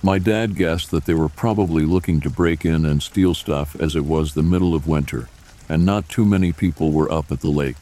My 0.01 0.19
dad 0.19 0.55
guessed 0.55 0.91
that 0.91 1.05
they 1.05 1.13
were 1.13 1.29
probably 1.29 1.85
looking 1.85 2.19
to 2.21 2.29
break 2.29 2.65
in 2.65 2.85
and 2.85 3.01
steal 3.01 3.33
stuff 3.33 3.75
as 3.79 3.95
it 3.95 4.05
was 4.05 4.33
the 4.33 4.43
middle 4.43 4.75
of 4.75 4.87
winter, 4.87 5.29
and 5.69 5.85
not 5.85 6.09
too 6.09 6.25
many 6.25 6.51
people 6.51 6.91
were 6.91 7.11
up 7.11 7.31
at 7.31 7.39
the 7.39 7.49
lake. 7.49 7.77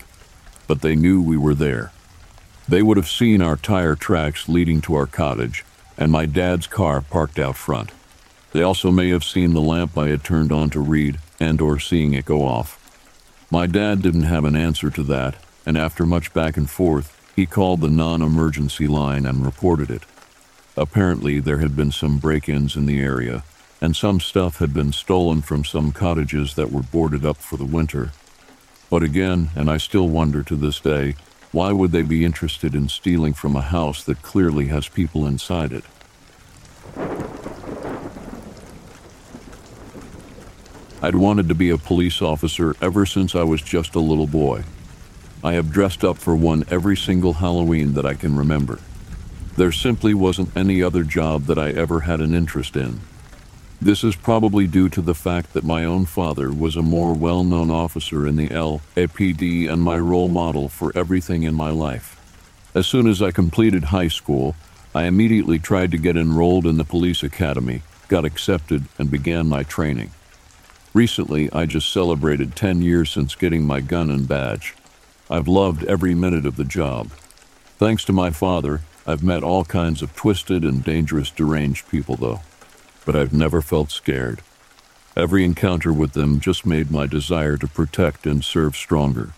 But 0.67 0.81
they 0.81 0.95
knew 0.95 1.21
we 1.21 1.37
were 1.37 1.55
there. 1.55 1.91
They 2.67 2.81
would 2.81 2.97
have 2.97 3.09
seen 3.09 3.41
our 3.41 3.55
tire 3.55 3.95
tracks 3.95 4.47
leading 4.47 4.81
to 4.81 4.95
our 4.95 5.07
cottage, 5.07 5.65
and 5.97 6.11
my 6.11 6.25
dad's 6.25 6.67
car 6.67 7.01
parked 7.01 7.39
out 7.39 7.57
front. 7.57 7.91
They 8.53 8.61
also 8.61 8.91
may 8.91 9.09
have 9.09 9.23
seen 9.23 9.53
the 9.53 9.61
lamp 9.61 9.97
I 9.97 10.09
had 10.09 10.23
turned 10.23 10.51
on 10.51 10.69
to 10.71 10.79
read 10.79 11.19
and 11.41 11.59
or 11.59 11.79
seeing 11.79 12.13
it 12.13 12.23
go 12.23 12.45
off. 12.45 12.77
My 13.49 13.65
dad 13.65 14.03
didn't 14.03 14.23
have 14.23 14.45
an 14.45 14.55
answer 14.55 14.91
to 14.91 15.01
that, 15.03 15.35
and 15.65 15.75
after 15.75 16.05
much 16.05 16.33
back 16.33 16.55
and 16.55 16.69
forth, 16.69 17.17
he 17.35 17.47
called 17.47 17.81
the 17.81 17.89
non-emergency 17.89 18.87
line 18.87 19.25
and 19.25 19.43
reported 19.43 19.89
it. 19.89 20.03
Apparently, 20.77 21.39
there 21.39 21.57
had 21.57 21.75
been 21.75 21.91
some 21.91 22.19
break-ins 22.19 22.75
in 22.75 22.85
the 22.85 23.01
area, 23.01 23.43
and 23.81 23.95
some 23.95 24.19
stuff 24.19 24.59
had 24.59 24.71
been 24.71 24.93
stolen 24.93 25.41
from 25.41 25.65
some 25.65 25.91
cottages 25.91 26.53
that 26.53 26.71
were 26.71 26.83
boarded 26.83 27.25
up 27.25 27.37
for 27.37 27.57
the 27.57 27.65
winter. 27.65 28.11
But 28.91 29.01
again, 29.01 29.49
and 29.55 29.67
I 29.67 29.77
still 29.77 30.07
wonder 30.07 30.43
to 30.43 30.55
this 30.55 30.79
day, 30.79 31.15
why 31.51 31.71
would 31.71 31.91
they 31.91 32.03
be 32.03 32.23
interested 32.23 32.75
in 32.75 32.87
stealing 32.87 33.33
from 33.33 33.55
a 33.55 33.61
house 33.61 34.03
that 34.03 34.21
clearly 34.21 34.67
has 34.67 34.87
people 34.87 35.25
inside 35.25 35.71
it? 35.73 35.85
I'd 41.03 41.15
wanted 41.15 41.47
to 41.47 41.55
be 41.55 41.71
a 41.71 41.79
police 41.79 42.21
officer 42.21 42.75
ever 42.79 43.07
since 43.07 43.33
I 43.33 43.41
was 43.41 43.61
just 43.63 43.95
a 43.95 43.99
little 43.99 44.27
boy. 44.27 44.63
I 45.43 45.53
have 45.53 45.71
dressed 45.71 46.03
up 46.03 46.17
for 46.17 46.35
one 46.35 46.63
every 46.69 46.95
single 46.95 47.33
Halloween 47.33 47.93
that 47.93 48.05
I 48.05 48.13
can 48.13 48.35
remember. 48.35 48.79
There 49.57 49.71
simply 49.71 50.13
wasn't 50.13 50.55
any 50.55 50.83
other 50.83 51.03
job 51.03 51.45
that 51.45 51.57
I 51.57 51.71
ever 51.71 52.01
had 52.01 52.21
an 52.21 52.35
interest 52.35 52.75
in. 52.75 53.01
This 53.81 54.03
is 54.03 54.15
probably 54.15 54.67
due 54.67 54.89
to 54.89 55.01
the 55.01 55.15
fact 55.15 55.53
that 55.53 55.63
my 55.63 55.85
own 55.85 56.05
father 56.05 56.51
was 56.51 56.75
a 56.75 56.83
more 56.83 57.15
well 57.15 57.43
known 57.43 57.71
officer 57.71 58.27
in 58.27 58.35
the 58.35 58.49
LAPD 58.49 59.67
and 59.67 59.81
my 59.81 59.97
role 59.97 60.27
model 60.27 60.69
for 60.69 60.95
everything 60.95 61.41
in 61.41 61.55
my 61.55 61.71
life. 61.71 62.15
As 62.75 62.85
soon 62.85 63.07
as 63.07 63.23
I 63.23 63.31
completed 63.31 63.85
high 63.85 64.07
school, 64.07 64.55
I 64.93 65.05
immediately 65.05 65.57
tried 65.57 65.89
to 65.91 65.97
get 65.97 66.15
enrolled 66.15 66.67
in 66.67 66.77
the 66.77 66.83
police 66.83 67.23
academy, 67.23 67.81
got 68.07 68.23
accepted, 68.23 68.85
and 68.99 69.09
began 69.09 69.47
my 69.47 69.63
training. 69.63 70.11
Recently, 70.93 71.49
I 71.53 71.65
just 71.65 71.89
celebrated 71.89 72.53
10 72.55 72.81
years 72.81 73.09
since 73.09 73.33
getting 73.35 73.65
my 73.65 73.79
gun 73.79 74.11
and 74.11 74.27
badge. 74.27 74.75
I've 75.29 75.47
loved 75.47 75.85
every 75.85 76.13
minute 76.13 76.45
of 76.45 76.57
the 76.57 76.65
job. 76.65 77.11
Thanks 77.77 78.03
to 78.05 78.13
my 78.13 78.29
father, 78.29 78.81
I've 79.07 79.23
met 79.23 79.41
all 79.41 79.63
kinds 79.63 80.01
of 80.01 80.13
twisted 80.15 80.65
and 80.65 80.83
dangerous 80.83 81.31
deranged 81.31 81.89
people, 81.89 82.17
though. 82.17 82.41
but 83.05 83.15
I've 83.15 83.33
never 83.33 83.61
felt 83.61 83.89
scared. 83.89 84.41
Every 85.15 85.43
encounter 85.43 85.91
with 85.91 86.11
them 86.11 86.39
just 86.39 86.65
made 86.65 86.91
my 86.91 87.07
desire 87.07 87.57
to 87.57 87.67
protect 87.67 88.25
and 88.27 88.43
serve 88.43 88.75
stronger. 88.75 89.31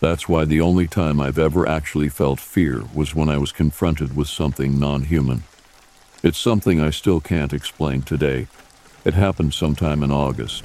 That's 0.00 0.28
why 0.28 0.44
the 0.44 0.60
only 0.60 0.86
time 0.86 1.18
I've 1.18 1.38
ever 1.38 1.66
actually 1.66 2.08
felt 2.10 2.38
fear 2.38 2.84
was 2.94 3.14
when 3.14 3.28
I 3.30 3.38
was 3.38 3.52
confronted 3.52 4.14
with 4.14 4.28
something 4.28 4.78
non 4.78 5.04
human. 5.04 5.44
It's 6.22 6.38
something 6.38 6.80
I 6.80 6.90
still 6.90 7.20
can't 7.20 7.52
explain 7.52 8.02
today. 8.02 8.46
It 9.04 9.14
happened 9.14 9.54
sometime 9.54 10.02
in 10.02 10.10
August. 10.10 10.64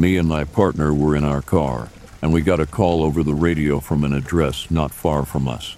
Me 0.00 0.16
and 0.16 0.26
my 0.26 0.44
partner 0.44 0.94
were 0.94 1.14
in 1.14 1.24
our 1.24 1.42
car, 1.42 1.90
and 2.22 2.32
we 2.32 2.40
got 2.40 2.58
a 2.58 2.64
call 2.64 3.02
over 3.02 3.22
the 3.22 3.34
radio 3.34 3.80
from 3.80 4.02
an 4.02 4.14
address 4.14 4.70
not 4.70 4.92
far 4.92 5.26
from 5.26 5.46
us. 5.46 5.76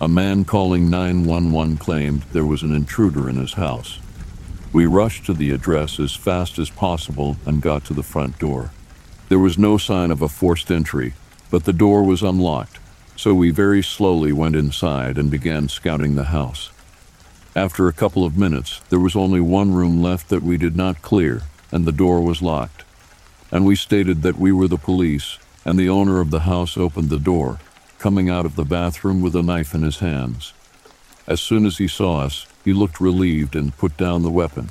A 0.00 0.06
man 0.06 0.44
calling 0.44 0.88
911 0.88 1.76
claimed 1.78 2.22
there 2.30 2.44
was 2.44 2.62
an 2.62 2.72
intruder 2.72 3.28
in 3.28 3.34
his 3.34 3.54
house. 3.54 3.98
We 4.72 4.86
rushed 4.86 5.26
to 5.26 5.34
the 5.34 5.50
address 5.50 5.98
as 5.98 6.14
fast 6.14 6.56
as 6.60 6.70
possible 6.70 7.36
and 7.44 7.60
got 7.60 7.84
to 7.86 7.94
the 7.94 8.04
front 8.04 8.38
door. 8.38 8.70
There 9.28 9.40
was 9.40 9.58
no 9.58 9.76
sign 9.76 10.12
of 10.12 10.22
a 10.22 10.28
forced 10.28 10.70
entry, 10.70 11.14
but 11.50 11.64
the 11.64 11.72
door 11.72 12.04
was 12.04 12.22
unlocked, 12.22 12.78
so 13.16 13.34
we 13.34 13.50
very 13.50 13.82
slowly 13.82 14.32
went 14.32 14.54
inside 14.54 15.18
and 15.18 15.32
began 15.32 15.68
scouting 15.68 16.14
the 16.14 16.30
house. 16.30 16.70
After 17.56 17.88
a 17.88 17.92
couple 17.92 18.24
of 18.24 18.38
minutes, 18.38 18.80
there 18.88 19.00
was 19.00 19.16
only 19.16 19.40
one 19.40 19.74
room 19.74 20.00
left 20.00 20.28
that 20.28 20.44
we 20.44 20.56
did 20.56 20.76
not 20.76 21.02
clear, 21.02 21.42
and 21.72 21.84
the 21.84 21.90
door 21.90 22.20
was 22.20 22.40
locked. 22.40 22.84
And 23.52 23.66
we 23.66 23.76
stated 23.76 24.22
that 24.22 24.38
we 24.38 24.50
were 24.50 24.66
the 24.66 24.78
police, 24.78 25.38
and 25.64 25.78
the 25.78 25.88
owner 25.88 26.20
of 26.20 26.30
the 26.30 26.40
house 26.40 26.76
opened 26.76 27.10
the 27.10 27.18
door, 27.18 27.60
coming 27.98 28.28
out 28.28 28.46
of 28.46 28.56
the 28.56 28.64
bathroom 28.64 29.20
with 29.20 29.36
a 29.36 29.42
knife 29.42 29.74
in 29.74 29.82
his 29.82 29.98
hands. 29.98 30.54
As 31.26 31.40
soon 31.40 31.66
as 31.66 31.78
he 31.78 31.86
saw 31.86 32.22
us, 32.22 32.46
he 32.64 32.72
looked 32.72 33.00
relieved 33.00 33.54
and 33.54 33.76
put 33.76 33.96
down 33.96 34.22
the 34.22 34.30
weapon. 34.30 34.70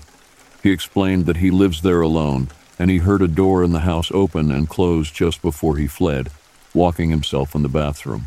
He 0.63 0.71
explained 0.71 1.27
that 1.27 1.37
he 1.37 1.51
lives 1.51 1.81
there 1.81 2.01
alone, 2.01 2.49
and 2.77 2.89
he 2.89 2.97
heard 2.97 3.21
a 3.21 3.27
door 3.27 3.63
in 3.63 3.71
the 3.71 3.81
house 3.81 4.11
open 4.11 4.51
and 4.51 4.67
close 4.67 5.11
just 5.11 5.41
before 5.41 5.77
he 5.77 5.87
fled, 5.87 6.29
walking 6.73 7.09
himself 7.09 7.53
in 7.53 7.61
the 7.61 7.69
bathroom. 7.69 8.25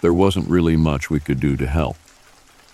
There 0.00 0.14
wasn't 0.14 0.48
really 0.48 0.76
much 0.76 1.10
we 1.10 1.20
could 1.20 1.40
do 1.40 1.56
to 1.56 1.66
help. 1.66 1.96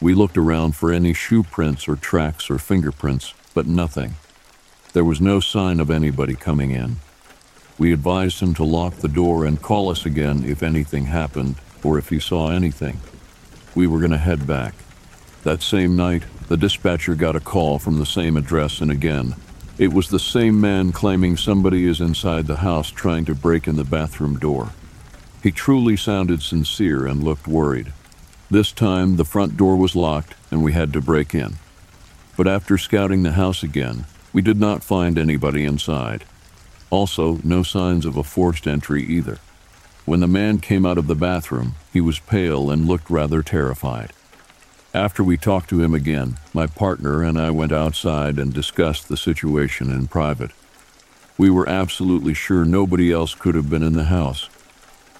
We 0.00 0.14
looked 0.14 0.38
around 0.38 0.76
for 0.76 0.92
any 0.92 1.12
shoe 1.12 1.42
prints 1.42 1.88
or 1.88 1.96
tracks 1.96 2.50
or 2.50 2.58
fingerprints, 2.58 3.34
but 3.54 3.66
nothing. 3.66 4.14
There 4.94 5.04
was 5.04 5.20
no 5.20 5.38
sign 5.38 5.80
of 5.80 5.90
anybody 5.90 6.34
coming 6.34 6.70
in. 6.70 6.96
We 7.78 7.92
advised 7.92 8.40
him 8.40 8.54
to 8.54 8.64
lock 8.64 8.94
the 8.96 9.08
door 9.08 9.44
and 9.44 9.60
call 9.60 9.90
us 9.90 10.06
again 10.06 10.44
if 10.44 10.62
anything 10.62 11.06
happened 11.06 11.56
or 11.84 11.98
if 11.98 12.08
he 12.08 12.18
saw 12.18 12.50
anything. 12.50 13.00
We 13.74 13.86
were 13.86 13.98
going 13.98 14.12
to 14.12 14.18
head 14.18 14.46
back. 14.46 14.74
That 15.44 15.62
same 15.62 15.94
night, 15.94 16.24
the 16.48 16.56
dispatcher 16.56 17.14
got 17.14 17.36
a 17.36 17.40
call 17.40 17.78
from 17.78 17.98
the 17.98 18.06
same 18.06 18.36
address, 18.36 18.80
and 18.80 18.90
again, 18.90 19.36
it 19.76 19.92
was 19.92 20.08
the 20.08 20.18
same 20.18 20.60
man 20.60 20.90
claiming 20.90 21.36
somebody 21.36 21.84
is 21.84 22.00
inside 22.00 22.46
the 22.46 22.56
house 22.56 22.90
trying 22.90 23.24
to 23.26 23.34
break 23.34 23.68
in 23.68 23.76
the 23.76 23.84
bathroom 23.84 24.38
door. 24.38 24.72
He 25.42 25.52
truly 25.52 25.96
sounded 25.96 26.42
sincere 26.42 27.06
and 27.06 27.22
looked 27.22 27.46
worried. 27.46 27.92
This 28.50 28.72
time, 28.72 29.16
the 29.16 29.24
front 29.24 29.56
door 29.56 29.76
was 29.76 29.94
locked 29.94 30.34
and 30.50 30.64
we 30.64 30.72
had 30.72 30.92
to 30.94 31.00
break 31.00 31.34
in. 31.34 31.58
But 32.36 32.48
after 32.48 32.76
scouting 32.76 33.22
the 33.22 33.32
house 33.32 33.62
again, 33.62 34.06
we 34.32 34.42
did 34.42 34.60
not 34.60 34.84
find 34.84 35.18
anybody 35.18 35.64
inside. 35.64 36.24
Also, 36.90 37.38
no 37.44 37.62
signs 37.62 38.06
of 38.06 38.16
a 38.16 38.24
forced 38.24 38.66
entry 38.66 39.02
either. 39.02 39.38
When 40.04 40.20
the 40.20 40.26
man 40.26 40.58
came 40.58 40.86
out 40.86 40.98
of 40.98 41.06
the 41.06 41.14
bathroom, 41.14 41.74
he 41.92 42.00
was 42.00 42.18
pale 42.18 42.70
and 42.70 42.86
looked 42.86 43.10
rather 43.10 43.42
terrified. 43.42 44.12
After 44.94 45.22
we 45.22 45.36
talked 45.36 45.68
to 45.70 45.82
him 45.82 45.92
again, 45.92 46.38
my 46.54 46.66
partner 46.66 47.22
and 47.22 47.38
I 47.38 47.50
went 47.50 47.72
outside 47.72 48.38
and 48.38 48.54
discussed 48.54 49.08
the 49.08 49.18
situation 49.18 49.90
in 49.90 50.08
private. 50.08 50.50
We 51.36 51.50
were 51.50 51.68
absolutely 51.68 52.32
sure 52.32 52.64
nobody 52.64 53.12
else 53.12 53.34
could 53.34 53.54
have 53.54 53.68
been 53.68 53.82
in 53.82 53.92
the 53.92 54.04
house, 54.04 54.48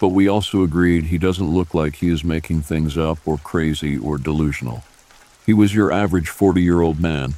but 0.00 0.08
we 0.08 0.26
also 0.26 0.62
agreed 0.62 1.04
he 1.04 1.18
doesn't 1.18 1.54
look 1.54 1.74
like 1.74 1.96
he 1.96 2.08
is 2.08 2.24
making 2.24 2.62
things 2.62 2.96
up 2.96 3.18
or 3.26 3.36
crazy 3.36 3.98
or 3.98 4.16
delusional. 4.16 4.84
He 5.44 5.52
was 5.52 5.74
your 5.74 5.92
average 5.92 6.28
40 6.28 6.62
year 6.62 6.80
old 6.80 6.98
man. 6.98 7.34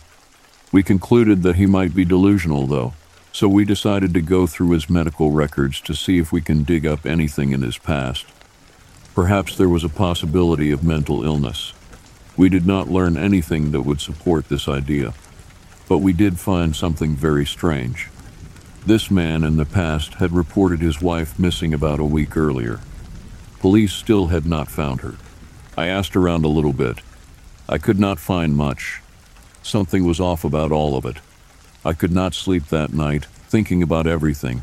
We 0.72 0.82
concluded 0.82 1.42
that 1.42 1.56
he 1.56 1.66
might 1.66 1.94
be 1.94 2.04
delusional, 2.04 2.66
though, 2.66 2.94
so 3.32 3.48
we 3.48 3.64
decided 3.64 4.14
to 4.14 4.20
go 4.20 4.46
through 4.46 4.70
his 4.70 4.88
medical 4.88 5.32
records 5.32 5.80
to 5.82 5.94
see 5.94 6.18
if 6.18 6.32
we 6.32 6.40
can 6.40 6.62
dig 6.62 6.86
up 6.86 7.04
anything 7.04 7.52
in 7.52 7.62
his 7.62 7.78
past. 7.78 8.26
Perhaps 9.14 9.56
there 9.56 9.68
was 9.68 9.82
a 9.82 9.88
possibility 9.88 10.70
of 10.70 10.84
mental 10.84 11.24
illness. 11.24 11.72
We 12.36 12.48
did 12.48 12.66
not 12.66 12.88
learn 12.88 13.18
anything 13.18 13.72
that 13.72 13.82
would 13.82 14.00
support 14.00 14.48
this 14.48 14.68
idea, 14.68 15.12
but 15.88 15.98
we 15.98 16.12
did 16.12 16.38
find 16.38 16.74
something 16.74 17.16
very 17.16 17.44
strange. 17.44 18.08
This 18.86 19.10
man 19.10 19.42
in 19.42 19.56
the 19.56 19.66
past 19.66 20.14
had 20.14 20.32
reported 20.32 20.80
his 20.80 21.02
wife 21.02 21.38
missing 21.38 21.74
about 21.74 22.00
a 22.00 22.04
week 22.04 22.36
earlier. 22.36 22.80
Police 23.58 23.92
still 23.92 24.28
had 24.28 24.46
not 24.46 24.68
found 24.68 25.00
her. 25.00 25.16
I 25.76 25.88
asked 25.88 26.16
around 26.16 26.44
a 26.44 26.48
little 26.48 26.72
bit. 26.72 27.00
I 27.68 27.78
could 27.78 27.98
not 27.98 28.18
find 28.18 28.56
much. 28.56 29.02
Something 29.62 30.04
was 30.04 30.20
off 30.20 30.44
about 30.44 30.72
all 30.72 30.96
of 30.96 31.04
it. 31.04 31.16
I 31.84 31.92
could 31.92 32.12
not 32.12 32.34
sleep 32.34 32.66
that 32.66 32.92
night, 32.92 33.26
thinking 33.26 33.82
about 33.82 34.06
everything. 34.06 34.62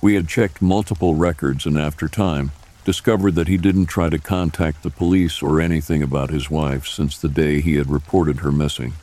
We 0.00 0.14
had 0.14 0.28
checked 0.28 0.62
multiple 0.62 1.14
records 1.14 1.66
and 1.66 1.78
after 1.78 2.08
time, 2.08 2.52
discovered 2.84 3.34
that 3.34 3.48
he 3.48 3.56
didn't 3.56 3.86
try 3.86 4.08
to 4.08 4.18
contact 4.18 4.82
the 4.82 4.90
police 4.90 5.42
or 5.42 5.60
anything 5.60 6.02
about 6.02 6.30
his 6.30 6.50
wife 6.50 6.86
since 6.86 7.18
the 7.18 7.28
day 7.28 7.60
he 7.60 7.74
had 7.74 7.90
reported 7.90 8.38
her 8.38 8.52
missing. 8.52 8.94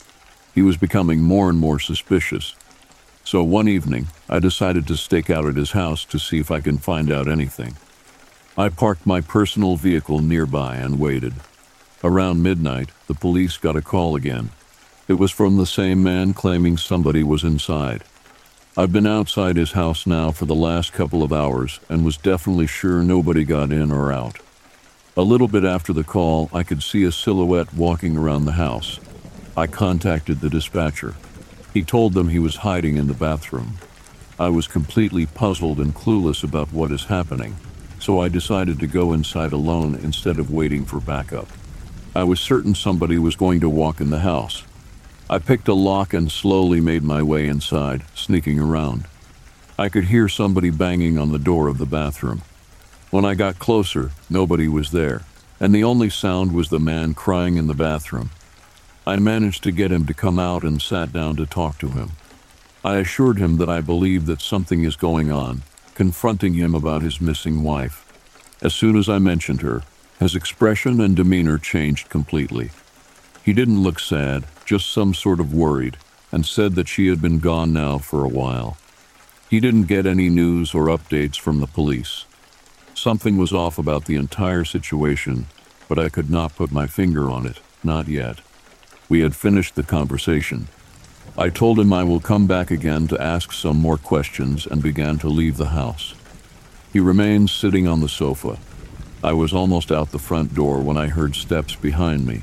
He 0.56 0.62
was 0.62 0.78
becoming 0.78 1.22
more 1.22 1.50
and 1.50 1.60
more 1.60 1.80
suspicious. 1.80 2.56
So 3.24 3.44
one 3.44 3.68
evening, 3.68 4.08
I 4.30 4.40
decided 4.40 4.88
to 4.88 4.98
stake 4.98 5.30
out 5.30 5.46
at 5.46 5.58
his 5.58 5.72
house 5.72 6.06
to 6.06 6.18
see 6.18 6.40
if 6.40 6.50
I 6.50 6.62
can 6.62 6.78
find 6.78 7.12
out 7.12 7.28
anything. 7.28 7.76
I 8.58 8.70
parked 8.70 9.06
my 9.06 9.20
personal 9.20 9.76
vehicle 9.76 10.20
nearby 10.20 10.78
and 10.78 11.00
waited. 11.00 11.34
Around 12.04 12.42
midnight, 12.42 12.90
the 13.08 13.14
police 13.14 13.58
got 13.58 13.76
a 13.76 13.82
call 13.82 14.16
again. 14.16 14.52
It 15.08 15.20
was 15.20 15.30
from 15.30 15.58
the 15.58 15.68
same 15.68 16.02
man 16.02 16.34
claiming 16.34 16.78
somebody 16.78 17.22
was 17.22 17.44
inside. 17.44 18.04
I've 18.76 18.92
been 18.92 19.06
outside 19.06 19.56
his 19.56 19.74
house 19.74 20.08
now 20.08 20.32
for 20.32 20.46
the 20.46 20.56
last 20.56 20.94
couple 20.94 21.22
of 21.22 21.32
hours 21.32 21.80
and 21.88 22.04
was 22.04 22.18
definitely 22.18 22.66
sure 22.66 23.04
nobody 23.04 23.44
got 23.44 23.72
in 23.72 23.92
or 23.92 24.12
out. 24.12 24.40
A 25.16 25.22
little 25.22 25.48
bit 25.48 25.64
after 25.64 25.94
the 25.94 26.04
call, 26.04 26.50
I 26.52 26.64
could 26.64 26.82
see 26.82 27.04
a 27.04 27.12
silhouette 27.12 27.72
walking 27.76 28.18
around 28.18 28.46
the 28.46 28.54
house. 28.54 29.00
I 29.56 29.68
contacted 29.68 30.42
the 30.42 30.50
dispatcher. 30.50 31.14
He 31.72 31.84
told 31.84 32.14
them 32.14 32.30
he 32.30 32.40
was 32.40 32.58
hiding 32.58 32.98
in 32.98 33.06
the 33.06 33.14
bathroom. 33.14 33.76
I 34.40 34.50
was 34.50 34.68
completely 34.68 35.28
puzzled 35.28 35.80
and 35.80 35.94
clueless 35.94 36.44
about 36.44 36.74
what 36.74 36.92
is 36.92 37.06
happening, 37.06 37.58
so 38.00 38.20
I 38.20 38.28
decided 38.28 38.80
to 38.80 38.88
go 38.88 39.14
inside 39.14 39.54
alone 39.54 39.94
instead 39.96 40.40
of 40.40 40.52
waiting 40.52 40.84
for 40.84 41.00
backup. 41.00 41.48
I 42.16 42.24
was 42.24 42.40
certain 42.40 42.74
somebody 42.74 43.20
was 43.20 43.36
going 43.36 43.60
to 43.60 43.70
walk 43.70 44.02
in 44.02 44.10
the 44.10 44.20
house, 44.20 44.64
I 45.28 45.40
picked 45.40 45.68
a 45.68 45.74
lock 45.74 46.14
and 46.14 46.32
slowly 46.32 46.80
made 46.80 47.02
my 47.02 47.24
way 47.24 47.48
inside, 47.48 48.04
sneaking 48.14 48.60
around. 48.60 49.06
I 49.78 49.90
could 49.90 50.06
hear 50.06 50.30
somebody 50.30 50.70
banging 50.70 51.18
on 51.18 51.32
the 51.32 51.40
door 51.40 51.68
of 51.68 51.80
the 51.80 51.88
bathroom. 51.88 52.44
When 53.10 53.26
I 53.26 53.34
got 53.34 53.58
closer, 53.58 54.12
nobody 54.30 54.68
was 54.68 54.92
there, 54.92 55.24
and 55.60 55.74
the 55.74 55.84
only 55.84 56.12
sound 56.12 56.54
was 56.54 56.70
the 56.70 56.80
man 56.80 57.16
crying 57.16 57.58
in 57.58 57.66
the 57.66 57.74
bathroom. 57.74 58.30
I 59.08 59.16
managed 59.16 59.64
to 59.64 59.72
get 59.72 59.92
him 59.92 60.06
to 60.06 60.14
come 60.14 60.38
out 60.38 60.64
and 60.64 60.80
sat 60.80 61.12
down 61.12 61.38
to 61.38 61.48
talk 61.48 61.80
to 61.80 61.90
him. 61.90 62.12
I 62.84 62.98
assured 62.98 63.40
him 63.40 63.58
that 63.58 63.70
I 63.70 63.82
believe 63.82 64.28
that 64.28 64.42
something 64.42 64.84
is 64.84 64.96
going 64.96 65.32
on, 65.32 65.64
confronting 65.96 66.54
him 66.54 66.76
about 66.76 67.02
his 67.02 67.20
missing 67.20 67.64
wife. 67.64 68.06
As 68.62 68.76
soon 68.76 68.96
as 68.96 69.10
I 69.10 69.18
mentioned 69.18 69.62
her, 69.62 69.82
his 70.20 70.36
expression 70.36 71.02
and 71.02 71.16
demeanor 71.16 71.58
changed 71.58 72.10
completely. 72.10 72.70
He 73.44 73.54
didn't 73.54 73.82
look 73.82 74.00
sad, 74.00 74.46
just 74.66 74.92
some 74.92 75.14
sort 75.14 75.40
of 75.40 75.54
worried, 75.54 75.98
and 76.32 76.46
said 76.46 76.76
that 76.76 76.88
she 76.88 77.08
had 77.08 77.22
been 77.22 77.40
gone 77.40 77.72
now 77.72 77.98
for 77.98 78.26
a 78.26 78.30
while. 78.30 78.78
He 79.50 79.60
didn't 79.60 79.84
get 79.84 80.06
any 80.06 80.30
news 80.30 80.74
or 80.74 80.88
updates 80.88 81.40
from 81.40 81.60
the 81.60 81.68
police. 81.68 82.26
Something 82.94 83.38
was 83.38 83.54
off 83.54 83.78
about 83.78 84.06
the 84.06 84.16
entire 84.16 84.66
situation, 84.66 85.46
but 85.88 86.00
I 86.00 86.10
could 86.10 86.30
not 86.30 86.56
put 86.56 86.72
my 86.72 86.88
finger 86.88 87.30
on 87.30 87.46
it, 87.46 87.60
not 87.84 88.08
yet. 88.08 88.42
We 89.08 89.22
had 89.22 89.36
finished 89.36 89.76
the 89.76 89.84
conversation. 89.84 90.68
I 91.38 91.50
told 91.50 91.80
him 91.80 91.94
I 91.94 92.04
will 92.04 92.20
come 92.20 92.48
back 92.48 92.72
again 92.72 93.08
to 93.08 93.22
ask 93.22 93.52
some 93.52 93.78
more 93.78 93.98
questions 93.98 94.66
and 94.66 94.82
began 94.82 95.20
to 95.20 95.28
leave 95.28 95.58
the 95.58 95.68
house. 95.68 96.16
He 96.92 97.00
remained 97.00 97.50
sitting 97.50 97.88
on 97.88 98.00
the 98.00 98.10
sofa. 98.10 98.58
I 99.24 99.34
was 99.34 99.54
almost 99.54 99.92
out 99.92 100.12
the 100.12 100.20
front 100.20 100.56
door 100.56 100.80
when 100.82 100.98
I 100.98 101.08
heard 101.08 101.36
steps 101.36 101.76
behind 101.76 102.26
me. 102.26 102.42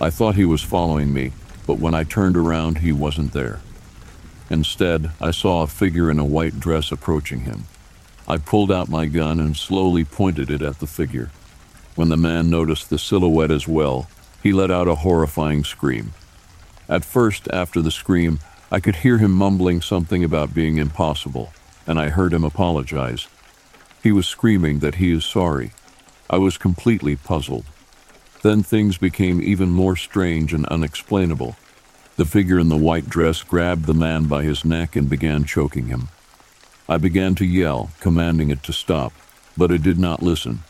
I 0.00 0.10
thought 0.10 0.36
he 0.36 0.44
was 0.44 0.62
following 0.62 1.12
me, 1.12 1.32
but 1.66 1.80
when 1.80 1.92
I 1.92 2.04
turned 2.04 2.36
around, 2.36 2.78
he 2.78 2.92
wasn't 2.92 3.32
there. 3.32 3.60
Instead, 4.48 5.10
I 5.20 5.32
saw 5.32 5.62
a 5.62 5.66
figure 5.66 6.10
in 6.10 6.18
a 6.18 6.24
white 6.24 6.60
dress 6.60 6.92
approaching 6.92 7.40
him. 7.40 7.64
I 8.28 8.38
pulled 8.38 8.70
out 8.70 8.88
my 8.88 9.06
gun 9.06 9.40
and 9.40 9.56
slowly 9.56 10.04
pointed 10.04 10.50
it 10.50 10.62
at 10.62 10.78
the 10.78 10.86
figure. 10.86 11.30
When 11.96 12.10
the 12.10 12.16
man 12.16 12.48
noticed 12.48 12.90
the 12.90 12.98
silhouette 12.98 13.50
as 13.50 13.66
well, 13.66 14.08
he 14.40 14.52
let 14.52 14.70
out 14.70 14.86
a 14.86 14.96
horrifying 14.96 15.64
scream. 15.64 16.12
At 16.88 17.04
first, 17.04 17.48
after 17.52 17.82
the 17.82 17.90
scream, 17.90 18.38
I 18.70 18.80
could 18.80 18.96
hear 18.96 19.18
him 19.18 19.32
mumbling 19.32 19.80
something 19.80 20.22
about 20.22 20.54
being 20.54 20.78
impossible, 20.78 21.52
and 21.86 21.98
I 21.98 22.10
heard 22.10 22.32
him 22.32 22.44
apologize. 22.44 23.26
He 24.02 24.12
was 24.12 24.28
screaming 24.28 24.78
that 24.78 24.96
he 24.96 25.10
is 25.10 25.24
sorry. 25.24 25.72
I 26.30 26.38
was 26.38 26.56
completely 26.56 27.16
puzzled. 27.16 27.64
Then 28.42 28.62
things 28.62 28.98
became 28.98 29.42
even 29.42 29.70
more 29.70 29.96
strange 29.96 30.52
and 30.54 30.64
unexplainable. 30.66 31.56
The 32.16 32.24
figure 32.24 32.58
in 32.58 32.68
the 32.68 32.76
white 32.76 33.08
dress 33.08 33.42
grabbed 33.42 33.86
the 33.86 33.94
man 33.94 34.24
by 34.24 34.42
his 34.44 34.64
neck 34.64 34.96
and 34.96 35.08
began 35.08 35.44
choking 35.44 35.86
him. 35.86 36.08
I 36.88 36.98
began 36.98 37.34
to 37.36 37.44
yell, 37.44 37.90
commanding 38.00 38.50
it 38.50 38.62
to 38.64 38.72
stop, 38.72 39.12
but 39.56 39.70
it 39.70 39.82
did 39.82 39.98
not 39.98 40.22
listen. 40.22 40.60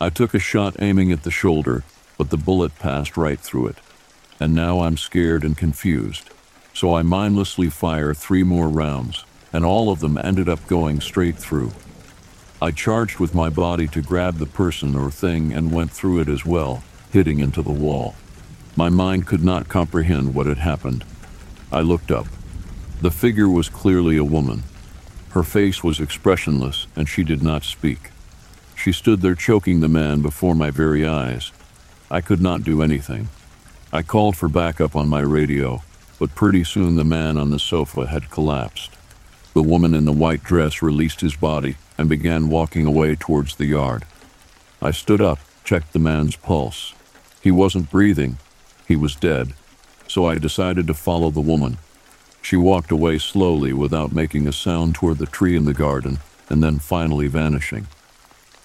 I 0.00 0.10
took 0.10 0.34
a 0.34 0.38
shot 0.38 0.76
aiming 0.80 1.12
at 1.12 1.22
the 1.22 1.30
shoulder, 1.30 1.84
but 2.18 2.30
the 2.30 2.36
bullet 2.36 2.78
passed 2.78 3.16
right 3.16 3.38
through 3.38 3.68
it. 3.68 3.76
And 4.40 4.54
now 4.54 4.80
I'm 4.80 4.96
scared 4.96 5.44
and 5.44 5.56
confused. 5.56 6.30
So 6.74 6.94
I 6.94 7.02
mindlessly 7.02 7.70
fire 7.70 8.14
three 8.14 8.42
more 8.42 8.68
rounds, 8.68 9.24
and 9.52 9.64
all 9.64 9.90
of 9.90 10.00
them 10.00 10.18
ended 10.18 10.48
up 10.48 10.66
going 10.66 11.00
straight 11.00 11.36
through. 11.36 11.72
I 12.60 12.70
charged 12.70 13.18
with 13.18 13.34
my 13.34 13.50
body 13.50 13.86
to 13.88 14.02
grab 14.02 14.38
the 14.38 14.46
person 14.46 14.96
or 14.96 15.10
thing 15.10 15.52
and 15.52 15.72
went 15.72 15.90
through 15.90 16.20
it 16.20 16.28
as 16.28 16.44
well, 16.44 16.82
hitting 17.12 17.38
into 17.38 17.62
the 17.62 17.70
wall. 17.70 18.14
My 18.74 18.88
mind 18.88 19.26
could 19.26 19.44
not 19.44 19.68
comprehend 19.68 20.34
what 20.34 20.46
had 20.46 20.58
happened. 20.58 21.04
I 21.70 21.80
looked 21.82 22.10
up. 22.10 22.26
The 23.02 23.10
figure 23.10 23.48
was 23.48 23.68
clearly 23.68 24.16
a 24.16 24.24
woman. 24.24 24.62
Her 25.30 25.42
face 25.42 25.84
was 25.84 26.00
expressionless, 26.00 26.86
and 26.96 27.08
she 27.08 27.22
did 27.22 27.42
not 27.42 27.64
speak. 27.64 28.10
She 28.74 28.92
stood 28.92 29.20
there 29.20 29.34
choking 29.34 29.80
the 29.80 29.88
man 29.88 30.22
before 30.22 30.54
my 30.54 30.70
very 30.70 31.06
eyes. 31.06 31.52
I 32.10 32.20
could 32.20 32.40
not 32.40 32.64
do 32.64 32.82
anything. 32.82 33.28
I 33.92 34.02
called 34.02 34.36
for 34.36 34.48
backup 34.48 34.96
on 34.96 35.08
my 35.08 35.20
radio, 35.20 35.82
but 36.18 36.34
pretty 36.34 36.64
soon 36.64 36.96
the 36.96 37.04
man 37.04 37.36
on 37.36 37.50
the 37.50 37.58
sofa 37.58 38.06
had 38.06 38.30
collapsed. 38.30 38.96
The 39.54 39.62
woman 39.62 39.94
in 39.94 40.06
the 40.06 40.12
white 40.12 40.42
dress 40.42 40.80
released 40.80 41.20
his 41.20 41.36
body 41.36 41.76
and 41.98 42.08
began 42.08 42.48
walking 42.48 42.86
away 42.86 43.16
towards 43.16 43.56
the 43.56 43.66
yard. 43.66 44.04
I 44.80 44.92
stood 44.92 45.20
up, 45.20 45.40
checked 45.62 45.92
the 45.92 45.98
man's 45.98 46.36
pulse. 46.36 46.94
He 47.42 47.50
wasn't 47.50 47.90
breathing. 47.90 48.38
He 48.86 48.96
was 48.96 49.16
dead. 49.16 49.52
So 50.08 50.26
I 50.26 50.38
decided 50.38 50.86
to 50.86 50.94
follow 50.94 51.30
the 51.30 51.40
woman. 51.40 51.78
She 52.40 52.56
walked 52.56 52.90
away 52.90 53.18
slowly 53.18 53.72
without 53.72 54.12
making 54.12 54.46
a 54.46 54.52
sound 54.52 54.94
toward 54.94 55.18
the 55.18 55.26
tree 55.26 55.56
in 55.56 55.64
the 55.64 55.74
garden 55.74 56.18
and 56.48 56.62
then 56.62 56.78
finally 56.78 57.28
vanishing. 57.28 57.86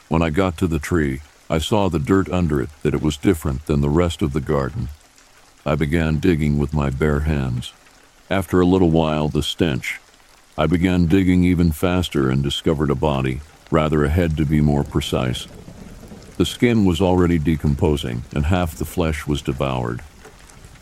When 0.09 0.21
I 0.21 0.29
got 0.29 0.57
to 0.57 0.67
the 0.67 0.79
tree, 0.79 1.21
I 1.49 1.59
saw 1.59 1.87
the 1.87 1.99
dirt 1.99 2.29
under 2.29 2.61
it 2.61 2.69
that 2.83 2.93
it 2.93 3.01
was 3.01 3.17
different 3.17 3.65
than 3.65 3.81
the 3.81 3.89
rest 3.89 4.21
of 4.21 4.33
the 4.33 4.41
garden. 4.41 4.89
I 5.65 5.75
began 5.75 6.19
digging 6.19 6.57
with 6.57 6.73
my 6.73 6.89
bare 6.89 7.21
hands. 7.21 7.73
After 8.29 8.59
a 8.59 8.65
little 8.65 8.89
while, 8.89 9.29
the 9.29 9.43
stench, 9.43 9.99
I 10.57 10.65
began 10.65 11.05
digging 11.05 11.43
even 11.43 11.71
faster 11.71 12.29
and 12.29 12.43
discovered 12.43 12.89
a 12.89 12.95
body, 12.95 13.41
rather 13.69 14.03
a 14.03 14.09
head 14.09 14.35
to 14.37 14.45
be 14.45 14.59
more 14.59 14.83
precise. 14.83 15.47
The 16.37 16.45
skin 16.45 16.85
was 16.85 17.01
already 17.01 17.37
decomposing, 17.37 18.23
and 18.33 18.45
half 18.45 18.75
the 18.75 18.85
flesh 18.85 19.27
was 19.27 19.41
devoured. 19.41 20.01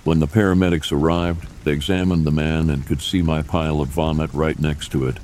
When 0.04 0.20
the 0.20 0.28
paramedics 0.28 0.92
arrived, 0.92 1.48
they 1.64 1.72
examined 1.72 2.26
the 2.26 2.32
man 2.32 2.70
and 2.70 2.86
could 2.86 3.02
see 3.02 3.22
my 3.22 3.42
pile 3.42 3.82
of 3.82 3.90
vomit 3.90 4.34
right 4.34 4.60
next 4.60 4.92
to 4.92 5.08
it. 5.08 5.18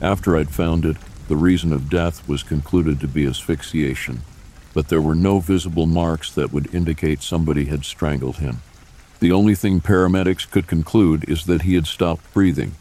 After 0.00 0.36
I'd 0.36 0.50
found 0.50 0.84
it, 0.84 0.96
the 1.28 1.36
reason 1.36 1.72
of 1.72 1.88
death 1.88 2.28
was 2.28 2.42
concluded 2.42 3.00
to 3.00 3.08
be 3.08 3.26
asphyxiation, 3.26 4.20
but 4.74 4.88
there 4.88 5.00
were 5.00 5.14
no 5.14 5.40
visible 5.40 5.86
marks 5.86 6.30
that 6.32 6.52
would 6.52 6.74
indicate 6.74 7.22
somebody 7.22 7.64
had 7.64 7.84
strangled 7.84 8.36
him. 8.36 8.62
The 9.20 9.32
only 9.32 9.54
thing 9.54 9.80
paramedics 9.80 10.50
could 10.50 10.66
conclude 10.66 11.28
is 11.28 11.46
that 11.46 11.62
he 11.62 11.74
had 11.74 11.86
stopped 11.86 12.32
breathing 12.34 12.74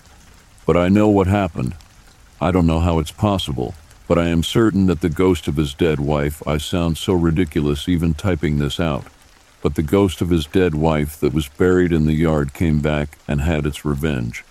but 0.66 0.76
I 0.76 0.90
know 0.90 1.08
what 1.08 1.28
happened. 1.28 1.76
I 2.42 2.52
don't 2.52 2.68
know 2.68 2.80
how 2.80 3.00
it's 3.00 3.12
possible, 3.12 3.76
but 4.08 4.20
I 4.20 4.28
am 4.28 4.44
certain 4.44 4.86
that 4.86 5.02
the 5.02 5.10
ghost 5.10 5.48
of 5.48 5.56
his 5.56 5.74
dead 5.74 6.00
wife, 6.00 6.46
I 6.48 6.58
sound 6.58 6.98
so 6.98 7.14
ridiculous 7.14 7.90
even 7.90 8.14
typing 8.14 8.60
this 8.60 8.80
out, 8.80 9.06
but 9.62 9.76
the 9.76 9.84
ghost 9.84 10.22
of 10.22 10.30
his 10.30 10.46
dead 10.46 10.76
wife 10.76 11.20
that 11.20 11.34
was 11.34 11.48
buried 11.48 11.92
in 11.92 12.06
the 12.06 12.14
yard 12.14 12.54
came 12.54 12.82
back 12.82 13.18
and 13.28 13.42
had 13.42 13.66
its 13.66 13.84
revenge. 13.84 14.44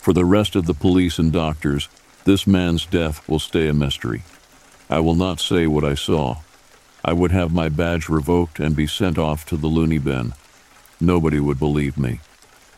For 0.00 0.12
the 0.12 0.24
rest 0.24 0.56
of 0.56 0.66
the 0.66 0.74
police 0.74 1.18
and 1.18 1.32
doctors, 1.32 1.88
this 2.24 2.46
man's 2.46 2.84
death 2.86 3.26
will 3.28 3.38
stay 3.38 3.68
a 3.68 3.74
mystery. 3.74 4.22
I 4.88 5.00
will 5.00 5.14
not 5.14 5.40
say 5.40 5.66
what 5.66 5.84
I 5.84 5.94
saw. 5.94 6.38
I 7.04 7.12
would 7.12 7.30
have 7.30 7.52
my 7.52 7.68
badge 7.68 8.08
revoked 8.08 8.58
and 8.58 8.74
be 8.74 8.86
sent 8.86 9.18
off 9.18 9.46
to 9.46 9.56
the 9.56 9.68
loony 9.68 9.98
bin. 9.98 10.34
Nobody 11.00 11.38
would 11.38 11.58
believe 11.58 11.96
me. 11.96 12.20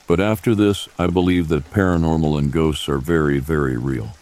But 0.07 0.21
after 0.21 0.55
this, 0.55 0.89
I 0.99 1.07
believe 1.07 1.49
that 1.49 1.71
paranormal 1.71 2.39
and 2.39 2.53
ghosts 2.53 2.89
are 2.89 2.99
very, 2.99 3.39
very 3.39 3.77
real. 3.77 4.15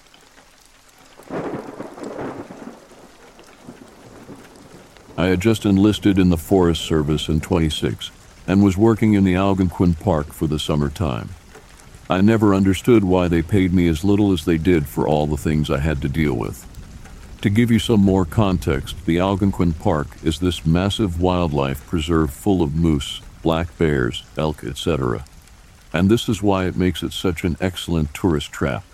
I 5.20 5.26
had 5.26 5.40
just 5.40 5.66
enlisted 5.66 6.18
in 6.18 6.30
the 6.30 6.36
Forest 6.36 6.82
Service 6.82 7.28
in 7.28 7.40
26 7.40 8.10
and 8.46 8.64
was 8.64 8.78
working 8.78 9.12
in 9.12 9.24
the 9.24 9.34
Algonquin 9.34 9.94
Park 9.94 10.32
for 10.32 10.46
the 10.46 10.58
summer 10.58 10.88
time. 10.88 11.28
I 12.08 12.22
never 12.22 12.54
understood 12.54 13.04
why 13.04 13.28
they 13.28 13.42
paid 13.42 13.74
me 13.74 13.86
as 13.88 14.02
little 14.02 14.32
as 14.32 14.46
they 14.46 14.56
did 14.56 14.86
for 14.86 15.06
all 15.06 15.26
the 15.26 15.36
things 15.36 15.70
I 15.70 15.78
had 15.78 16.00
to 16.02 16.08
deal 16.08 16.34
with. 16.34 16.66
To 17.42 17.50
give 17.50 17.70
you 17.70 17.78
some 17.78 18.00
more 18.00 18.24
context, 18.24 19.04
the 19.04 19.18
Algonquin 19.18 19.74
Park 19.74 20.08
is 20.24 20.38
this 20.38 20.64
massive 20.64 21.20
wildlife 21.20 21.86
preserve 21.86 22.32
full 22.32 22.62
of 22.62 22.74
moose, 22.74 23.20
black 23.42 23.76
bears, 23.76 24.24
elk, 24.38 24.64
etc 24.64 25.24
and 25.92 26.10
this 26.10 26.28
is 26.28 26.42
why 26.42 26.66
it 26.66 26.76
makes 26.76 27.02
it 27.02 27.12
such 27.12 27.44
an 27.44 27.56
excellent 27.60 28.14
tourist 28.14 28.52
trap. 28.52 28.84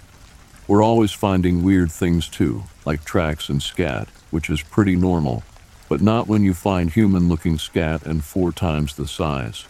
We're 0.66 0.82
always 0.82 1.12
finding 1.12 1.62
weird 1.62 1.92
things 1.92 2.28
too, 2.28 2.64
like 2.84 3.04
tracks 3.04 3.48
and 3.48 3.62
scat, 3.62 4.08
which 4.30 4.50
is 4.50 4.62
pretty 4.62 4.96
normal, 4.96 5.44
but 5.88 6.00
not 6.00 6.26
when 6.26 6.42
you 6.42 6.54
find 6.54 6.90
human 6.90 7.28
looking 7.28 7.58
scat 7.58 8.04
and 8.06 8.24
four 8.24 8.52
times 8.52 8.94
the 8.94 9.06
size. 9.06 9.64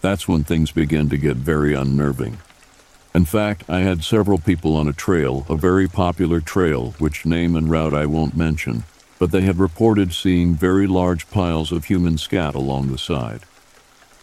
That's 0.00 0.28
when 0.28 0.44
things 0.44 0.70
begin 0.70 1.08
to 1.08 1.16
get 1.16 1.36
very 1.36 1.74
unnerving. 1.74 2.38
In 3.14 3.24
fact, 3.24 3.64
I 3.68 3.80
had 3.80 4.04
several 4.04 4.38
people 4.38 4.76
on 4.76 4.88
a 4.88 4.92
trail, 4.92 5.46
a 5.48 5.56
very 5.56 5.88
popular 5.88 6.40
trail, 6.40 6.94
which 6.98 7.24
name 7.24 7.56
and 7.56 7.70
route 7.70 7.94
I 7.94 8.04
won't 8.06 8.36
mention, 8.36 8.84
but 9.18 9.30
they 9.30 9.40
had 9.40 9.58
reported 9.58 10.12
seeing 10.12 10.54
very 10.54 10.86
large 10.86 11.30
piles 11.30 11.72
of 11.72 11.86
human 11.86 12.18
scat 12.18 12.54
along 12.54 12.88
the 12.88 12.98
side. 12.98 13.40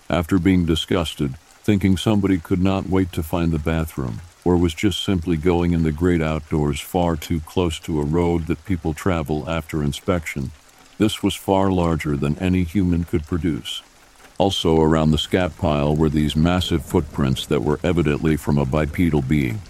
After 0.10 0.38
being 0.38 0.66
disgusted, 0.66 1.36
thinking 1.64 1.98
somebody 1.98 2.38
could 2.38 2.62
not 2.62 2.88
wait 2.88 3.12
to 3.14 3.24
find 3.24 3.52
the 3.52 3.58
bathroom, 3.58 4.22
or 4.46 4.58
was 4.58 4.74
just 4.74 5.04
simply 5.04 5.38
going 5.38 5.72
in 5.72 5.84
the 5.84 5.92
great 5.92 6.22
outdoors 6.22 6.80
far 6.80 7.16
too 7.16 7.40
close 7.40 7.80
to 7.80 8.00
a 8.00 8.06
road 8.06 8.46
that 8.48 8.66
people 8.66 8.94
travel 8.94 9.50
after 9.50 9.82
inspection. 9.82 10.52
This 11.04 11.22
was 11.22 11.36
far 11.36 11.70
larger 11.70 12.16
than 12.16 12.40
any 12.40 12.64
human 12.64 13.04
could 13.04 13.28
produce. 13.28 13.82
Also, 14.38 14.80
around 14.80 15.12
the 15.12 15.18
scat 15.18 15.58
pile 15.58 15.94
were 15.94 16.08
these 16.08 16.34
massive 16.34 16.86
footprints 16.86 17.46
that 17.48 17.62
were 17.62 17.82
evidently 17.84 18.38
from 18.38 18.58
a 18.58 18.66
bipedal 18.66 19.22
being. 19.22 19.62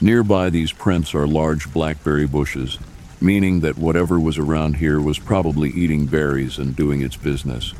Nearby 0.00 0.48
these 0.48 0.72
prints 0.72 1.14
are 1.14 1.26
large 1.26 1.70
blackberry 1.70 2.26
bushes, 2.26 2.78
meaning 3.20 3.60
that 3.60 3.76
whatever 3.76 4.18
was 4.18 4.38
around 4.38 4.76
here 4.76 5.02
was 5.02 5.18
probably 5.18 5.68
eating 5.68 6.06
berries 6.06 6.56
and 6.56 6.74
doing 6.74 7.02
its 7.02 7.16
business. 7.16 7.74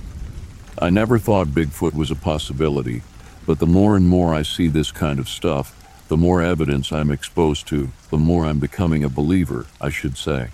I 0.78 0.90
never 0.90 1.18
thought 1.18 1.56
Bigfoot 1.56 1.94
was 1.94 2.10
a 2.10 2.16
possibility, 2.16 3.00
but 3.46 3.60
the 3.60 3.66
more 3.66 3.96
and 3.96 4.06
more 4.06 4.34
I 4.34 4.42
see 4.42 4.68
this 4.68 4.92
kind 4.92 5.18
of 5.18 5.30
stuff, 5.30 5.74
the 6.08 6.18
more 6.18 6.42
evidence 6.42 6.92
I'm 6.92 7.10
exposed 7.10 7.66
to, 7.68 7.88
the 8.10 8.18
more 8.18 8.44
I'm 8.44 8.58
becoming 8.58 9.04
a 9.04 9.08
believer, 9.08 9.64
I 9.80 9.88
should 9.88 10.18
say. 10.18 10.50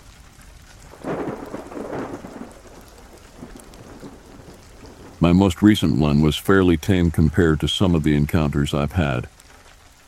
My 5.25 5.33
most 5.33 5.63
recent 5.63 5.97
one 5.97 6.21
was 6.21 6.37
fairly 6.37 6.77
tame 6.77 7.11
compared 7.11 7.59
to 7.61 7.67
some 7.67 7.95
of 7.95 8.03
the 8.03 8.15
encounters 8.15 8.75
I've 8.75 8.93
had. 8.93 9.27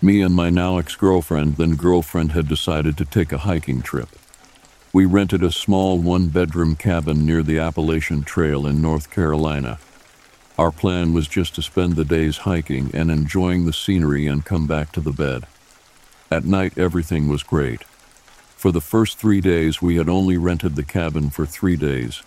Me 0.03 0.21
and 0.21 0.35
my 0.35 0.51
now 0.51 0.77
ex 0.77 0.95
girlfriend, 0.95 1.57
then 1.57 1.75
girlfriend, 1.75 2.33
had 2.33 2.47
decided 2.47 2.99
to 2.99 3.07
take 3.07 3.33
a 3.33 3.39
hiking 3.39 3.81
trip. 3.81 4.11
We 4.93 5.07
rented 5.07 5.43
a 5.43 5.51
small 5.51 5.99
one 5.99 6.29
bedroom 6.29 6.77
cabin 6.77 7.25
near 7.25 7.43
the 7.43 7.59
Appalachian 7.59 8.25
Trail 8.25 8.67
in 8.67 8.83
North 8.83 9.11
Carolina 9.11 9.79
our 10.59 10.71
plan 10.71 11.14
was 11.14 11.29
just 11.29 11.55
to 11.55 11.62
spend 11.62 11.97
the 11.97 12.05
days 12.05 12.39
hiking 12.39 12.91
and 12.93 13.11
enjoying 13.11 13.64
the 13.64 13.73
scenery 13.73 14.27
and 14.27 14.45
come 14.45 14.67
back 14.67 14.93
to 14.93 15.01
the 15.01 15.12
bed. 15.12 15.47
At 16.31 16.45
night, 16.45 16.77
everything 16.77 17.29
was 17.29 17.43
great. 17.43 17.85
For 18.57 18.71
the 18.71 18.83
first 18.83 19.19
three 19.19 19.41
days, 19.41 19.81
we 19.81 19.97
had 19.97 20.11
only 20.11 20.37
rented 20.37 20.77
the 20.77 20.83
cabin 20.83 21.31
for 21.31 21.47
three 21.47 21.77
days, 21.77 22.23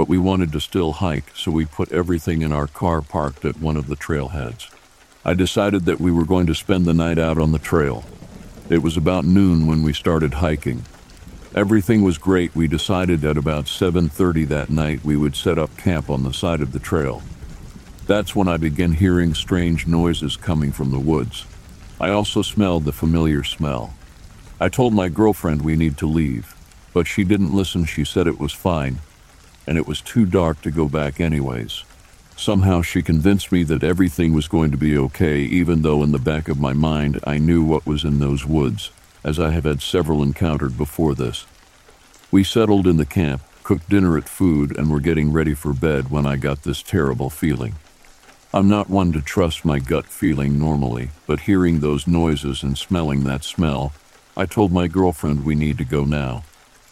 but 0.00 0.08
we 0.08 0.16
wanted 0.16 0.50
to 0.50 0.58
still 0.58 0.92
hike, 0.92 1.30
so 1.36 1.50
we 1.50 1.66
put 1.66 1.92
everything 1.92 2.40
in 2.40 2.52
our 2.52 2.66
car 2.66 3.02
parked 3.02 3.44
at 3.44 3.60
one 3.60 3.76
of 3.76 3.86
the 3.86 3.94
trailheads. 3.94 4.70
I 5.26 5.34
decided 5.34 5.84
that 5.84 6.00
we 6.00 6.10
were 6.10 6.24
going 6.24 6.46
to 6.46 6.54
spend 6.54 6.86
the 6.86 6.94
night 6.94 7.18
out 7.18 7.36
on 7.36 7.52
the 7.52 7.58
trail. 7.58 8.02
It 8.70 8.82
was 8.82 8.96
about 8.96 9.26
noon 9.26 9.66
when 9.66 9.82
we 9.82 9.92
started 9.92 10.32
hiking. 10.32 10.84
Everything 11.54 12.00
was 12.00 12.16
great. 12.16 12.56
We 12.56 12.66
decided 12.66 13.26
at 13.26 13.36
about 13.36 13.66
7:30 13.66 14.46
that 14.46 14.70
night 14.70 15.04
we 15.04 15.18
would 15.18 15.36
set 15.36 15.58
up 15.58 15.76
camp 15.76 16.08
on 16.08 16.22
the 16.22 16.32
side 16.32 16.62
of 16.62 16.72
the 16.72 16.78
trail. 16.78 17.20
That's 18.06 18.34
when 18.34 18.48
I 18.48 18.56
began 18.56 18.92
hearing 18.92 19.34
strange 19.34 19.86
noises 19.86 20.34
coming 20.34 20.72
from 20.72 20.92
the 20.92 21.06
woods. 21.12 21.44
I 22.00 22.08
also 22.08 22.40
smelled 22.40 22.86
the 22.86 23.00
familiar 23.02 23.44
smell. 23.44 23.92
I 24.58 24.70
told 24.70 24.94
my 24.94 25.10
girlfriend 25.10 25.60
we 25.60 25.76
need 25.76 25.98
to 25.98 26.06
leave, 26.06 26.54
but 26.94 27.06
she 27.06 27.22
didn't 27.22 27.52
listen. 27.52 27.84
She 27.84 28.06
said 28.06 28.26
it 28.26 28.40
was 28.40 28.54
fine, 28.54 29.00
and 29.70 29.78
it 29.78 29.86
was 29.86 30.00
too 30.00 30.26
dark 30.26 30.60
to 30.60 30.70
go 30.72 30.88
back 30.88 31.20
anyways. 31.20 31.84
Somehow 32.36 32.82
she 32.82 33.02
convinced 33.02 33.52
me 33.52 33.62
that 33.62 33.84
everything 33.84 34.34
was 34.34 34.48
going 34.48 34.72
to 34.72 34.76
be 34.76 34.98
okay, 34.98 35.42
even 35.42 35.82
though 35.82 36.02
in 36.02 36.10
the 36.10 36.18
back 36.18 36.48
of 36.48 36.58
my 36.58 36.72
mind 36.72 37.20
I 37.22 37.38
knew 37.38 37.62
what 37.62 37.86
was 37.86 38.02
in 38.02 38.18
those 38.18 38.44
woods, 38.44 38.90
as 39.22 39.38
I 39.38 39.50
have 39.50 39.62
had 39.62 39.80
several 39.80 40.24
encountered 40.24 40.76
before 40.76 41.14
this. 41.14 41.46
We 42.32 42.42
settled 42.42 42.88
in 42.88 42.96
the 42.96 43.06
camp, 43.06 43.42
cooked 43.62 43.88
dinner 43.88 44.18
at 44.18 44.28
food, 44.28 44.76
and 44.76 44.90
were 44.90 44.98
getting 44.98 45.30
ready 45.30 45.54
for 45.54 45.72
bed 45.72 46.10
when 46.10 46.26
I 46.26 46.34
got 46.34 46.64
this 46.64 46.82
terrible 46.82 47.30
feeling. 47.30 47.76
I'm 48.52 48.68
not 48.68 48.90
one 48.90 49.12
to 49.12 49.20
trust 49.20 49.64
my 49.64 49.78
gut 49.78 50.06
feeling 50.06 50.58
normally, 50.58 51.10
but 51.28 51.42
hearing 51.42 51.78
those 51.78 52.08
noises 52.08 52.64
and 52.64 52.76
smelling 52.76 53.22
that 53.22 53.44
smell, 53.44 53.92
I 54.36 54.46
told 54.46 54.72
my 54.72 54.88
girlfriend 54.88 55.44
we 55.44 55.54
need 55.54 55.78
to 55.78 55.84
go 55.84 56.04
now. 56.04 56.42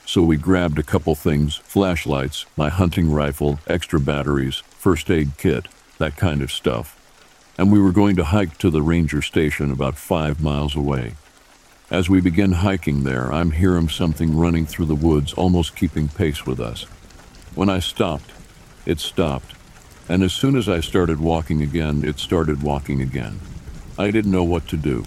So 0.09 0.22
we 0.22 0.38
grabbed 0.38 0.78
a 0.78 0.82
couple 0.82 1.14
things 1.14 1.56
flashlights, 1.56 2.46
my 2.56 2.70
hunting 2.70 3.12
rifle, 3.12 3.61
extra 3.66 4.00
batteries, 4.00 4.62
first 4.70 5.11
aid 5.11 5.32
kit, 5.36 5.68
that 5.98 6.16
kind 6.16 6.40
of 6.40 6.50
stuff. 6.50 6.96
And 7.59 7.70
we 7.70 7.78
were 7.78 7.92
going 7.92 8.16
to 8.16 8.24
hike 8.24 8.56
to 8.59 8.70
the 8.70 8.80
ranger 8.80 9.20
station 9.20 9.70
about 9.70 9.98
five 9.98 10.42
miles 10.42 10.74
away. 10.74 11.12
As 11.90 12.09
we 12.09 12.22
begin 12.22 12.52
hiking 12.52 13.04
there, 13.04 13.30
I'm 13.30 13.50
hearing 13.50 13.90
something 13.90 14.34
running 14.34 14.64
through 14.64 14.86
the 14.86 14.94
woods, 14.94 15.34
almost 15.34 15.76
keeping 15.76 16.09
pace 16.09 16.46
with 16.46 16.59
us. 16.59 16.84
When 17.54 17.68
I 17.68 17.80
stopped, 17.80 18.32
it 18.86 19.00
stopped 19.00 19.56
and 20.09 20.22
as 20.22 20.32
soon 20.32 20.56
as 20.56 20.70
I 20.70 20.80
started 20.80 21.20
walking 21.20 21.61
again, 21.61 22.02
it 22.02 22.18
started 22.18 22.62
walking 22.62 23.02
again. 23.02 23.40
I 23.98 24.11
didn't 24.11 24.32
know 24.32 24.44
what 24.44 24.66
to 24.68 24.78
do. 24.78 25.04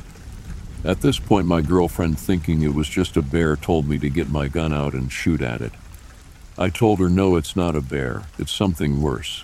At 0.83 1.01
this 1.01 1.19
point, 1.19 1.45
my 1.45 1.61
girlfriend, 1.61 2.19
thinking 2.19 2.63
it 2.63 2.73
was 2.73 2.89
just 2.89 3.15
a 3.15 3.21
bear, 3.21 3.55
told 3.55 3.87
me 3.87 3.99
to 3.99 4.09
get 4.09 4.29
my 4.29 4.47
gun 4.47 4.73
out 4.73 4.93
and 4.93 5.11
shoot 5.11 5.41
at 5.41 5.61
it. 5.61 5.73
I 6.57 6.69
told 6.69 6.99
her, 6.99 7.09
no, 7.09 7.35
it's 7.35 7.55
not 7.55 7.75
a 7.75 7.81
bear, 7.81 8.23
it's 8.39 8.51
something 8.51 9.01
worse. 9.01 9.43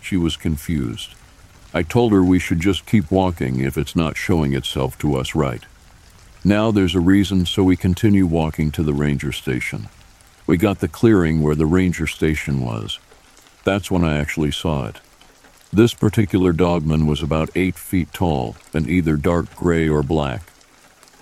She 0.00 0.16
was 0.16 0.36
confused. 0.36 1.14
I 1.74 1.82
told 1.82 2.12
her 2.12 2.22
we 2.22 2.38
should 2.38 2.60
just 2.60 2.86
keep 2.86 3.10
walking 3.10 3.60
if 3.60 3.76
it's 3.76 3.96
not 3.96 4.16
showing 4.16 4.54
itself 4.54 4.96
to 4.98 5.16
us 5.16 5.34
right. 5.34 5.64
Now 6.44 6.70
there's 6.70 6.94
a 6.94 7.00
reason, 7.00 7.46
so 7.46 7.64
we 7.64 7.76
continue 7.76 8.24
walking 8.24 8.70
to 8.70 8.84
the 8.84 8.94
ranger 8.94 9.32
station. 9.32 9.88
We 10.46 10.56
got 10.56 10.78
the 10.78 10.88
clearing 10.88 11.42
where 11.42 11.56
the 11.56 11.66
ranger 11.66 12.06
station 12.06 12.64
was. 12.64 13.00
That's 13.64 13.90
when 13.90 14.04
I 14.04 14.18
actually 14.18 14.52
saw 14.52 14.86
it. 14.86 15.00
This 15.72 15.92
particular 15.92 16.52
dogman 16.52 17.06
was 17.06 17.20
about 17.20 17.50
eight 17.56 17.74
feet 17.74 18.12
tall 18.12 18.54
and 18.72 18.88
either 18.88 19.16
dark 19.16 19.54
gray 19.56 19.88
or 19.88 20.04
black. 20.04 20.52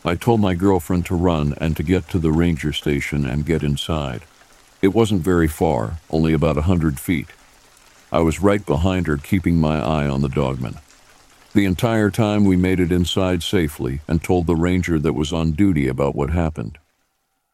I 0.07 0.16
told 0.16 0.40
my 0.40 0.55
girlfriend 0.55 1.07
to 1.07 1.14
run 1.14 1.55
and 1.59 1.74
to 1.78 1.82
get 1.82 2.11
to 2.11 2.18
the 2.18 2.30
ranger 2.30 2.74
station 2.74 3.24
and 3.24 3.46
get 3.46 3.62
inside. 3.62 4.22
It 4.82 4.88
wasn't 4.88 5.22
very 5.22 5.48
far, 5.48 5.98
only 6.11 6.34
about 6.34 6.59
a 6.59 6.62
hundred 6.62 7.00
feet. 7.00 7.28
I 8.12 8.18
was 8.18 8.42
right 8.42 8.64
behind 8.66 9.07
her, 9.07 9.16
keeping 9.16 9.57
my 9.57 9.78
eye 9.78 10.07
on 10.07 10.20
the 10.20 10.28
dogman. 10.28 10.76
The 11.55 11.64
entire 11.64 12.11
time 12.11 12.44
we 12.44 12.57
made 12.57 12.80
it 12.80 12.92
inside 12.92 13.42
safely 13.42 14.00
and 14.07 14.22
told 14.22 14.46
the 14.46 14.57
ranger 14.57 14.98
that 14.98 15.14
was 15.14 15.32
on 15.32 15.52
duty 15.52 15.88
about 15.88 16.14
what 16.14 16.30
happened. 16.30 16.76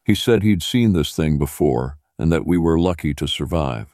He 0.03 0.13
said 0.13 0.43
he'd 0.43 0.61
seen 0.61 0.91
this 0.91 1.15
thing 1.15 1.37
before 1.37 1.97
and 2.19 2.33
that 2.33 2.45
we 2.45 2.57
were 2.57 2.77
lucky 2.77 3.13
to 3.13 3.27
survive. 3.27 3.90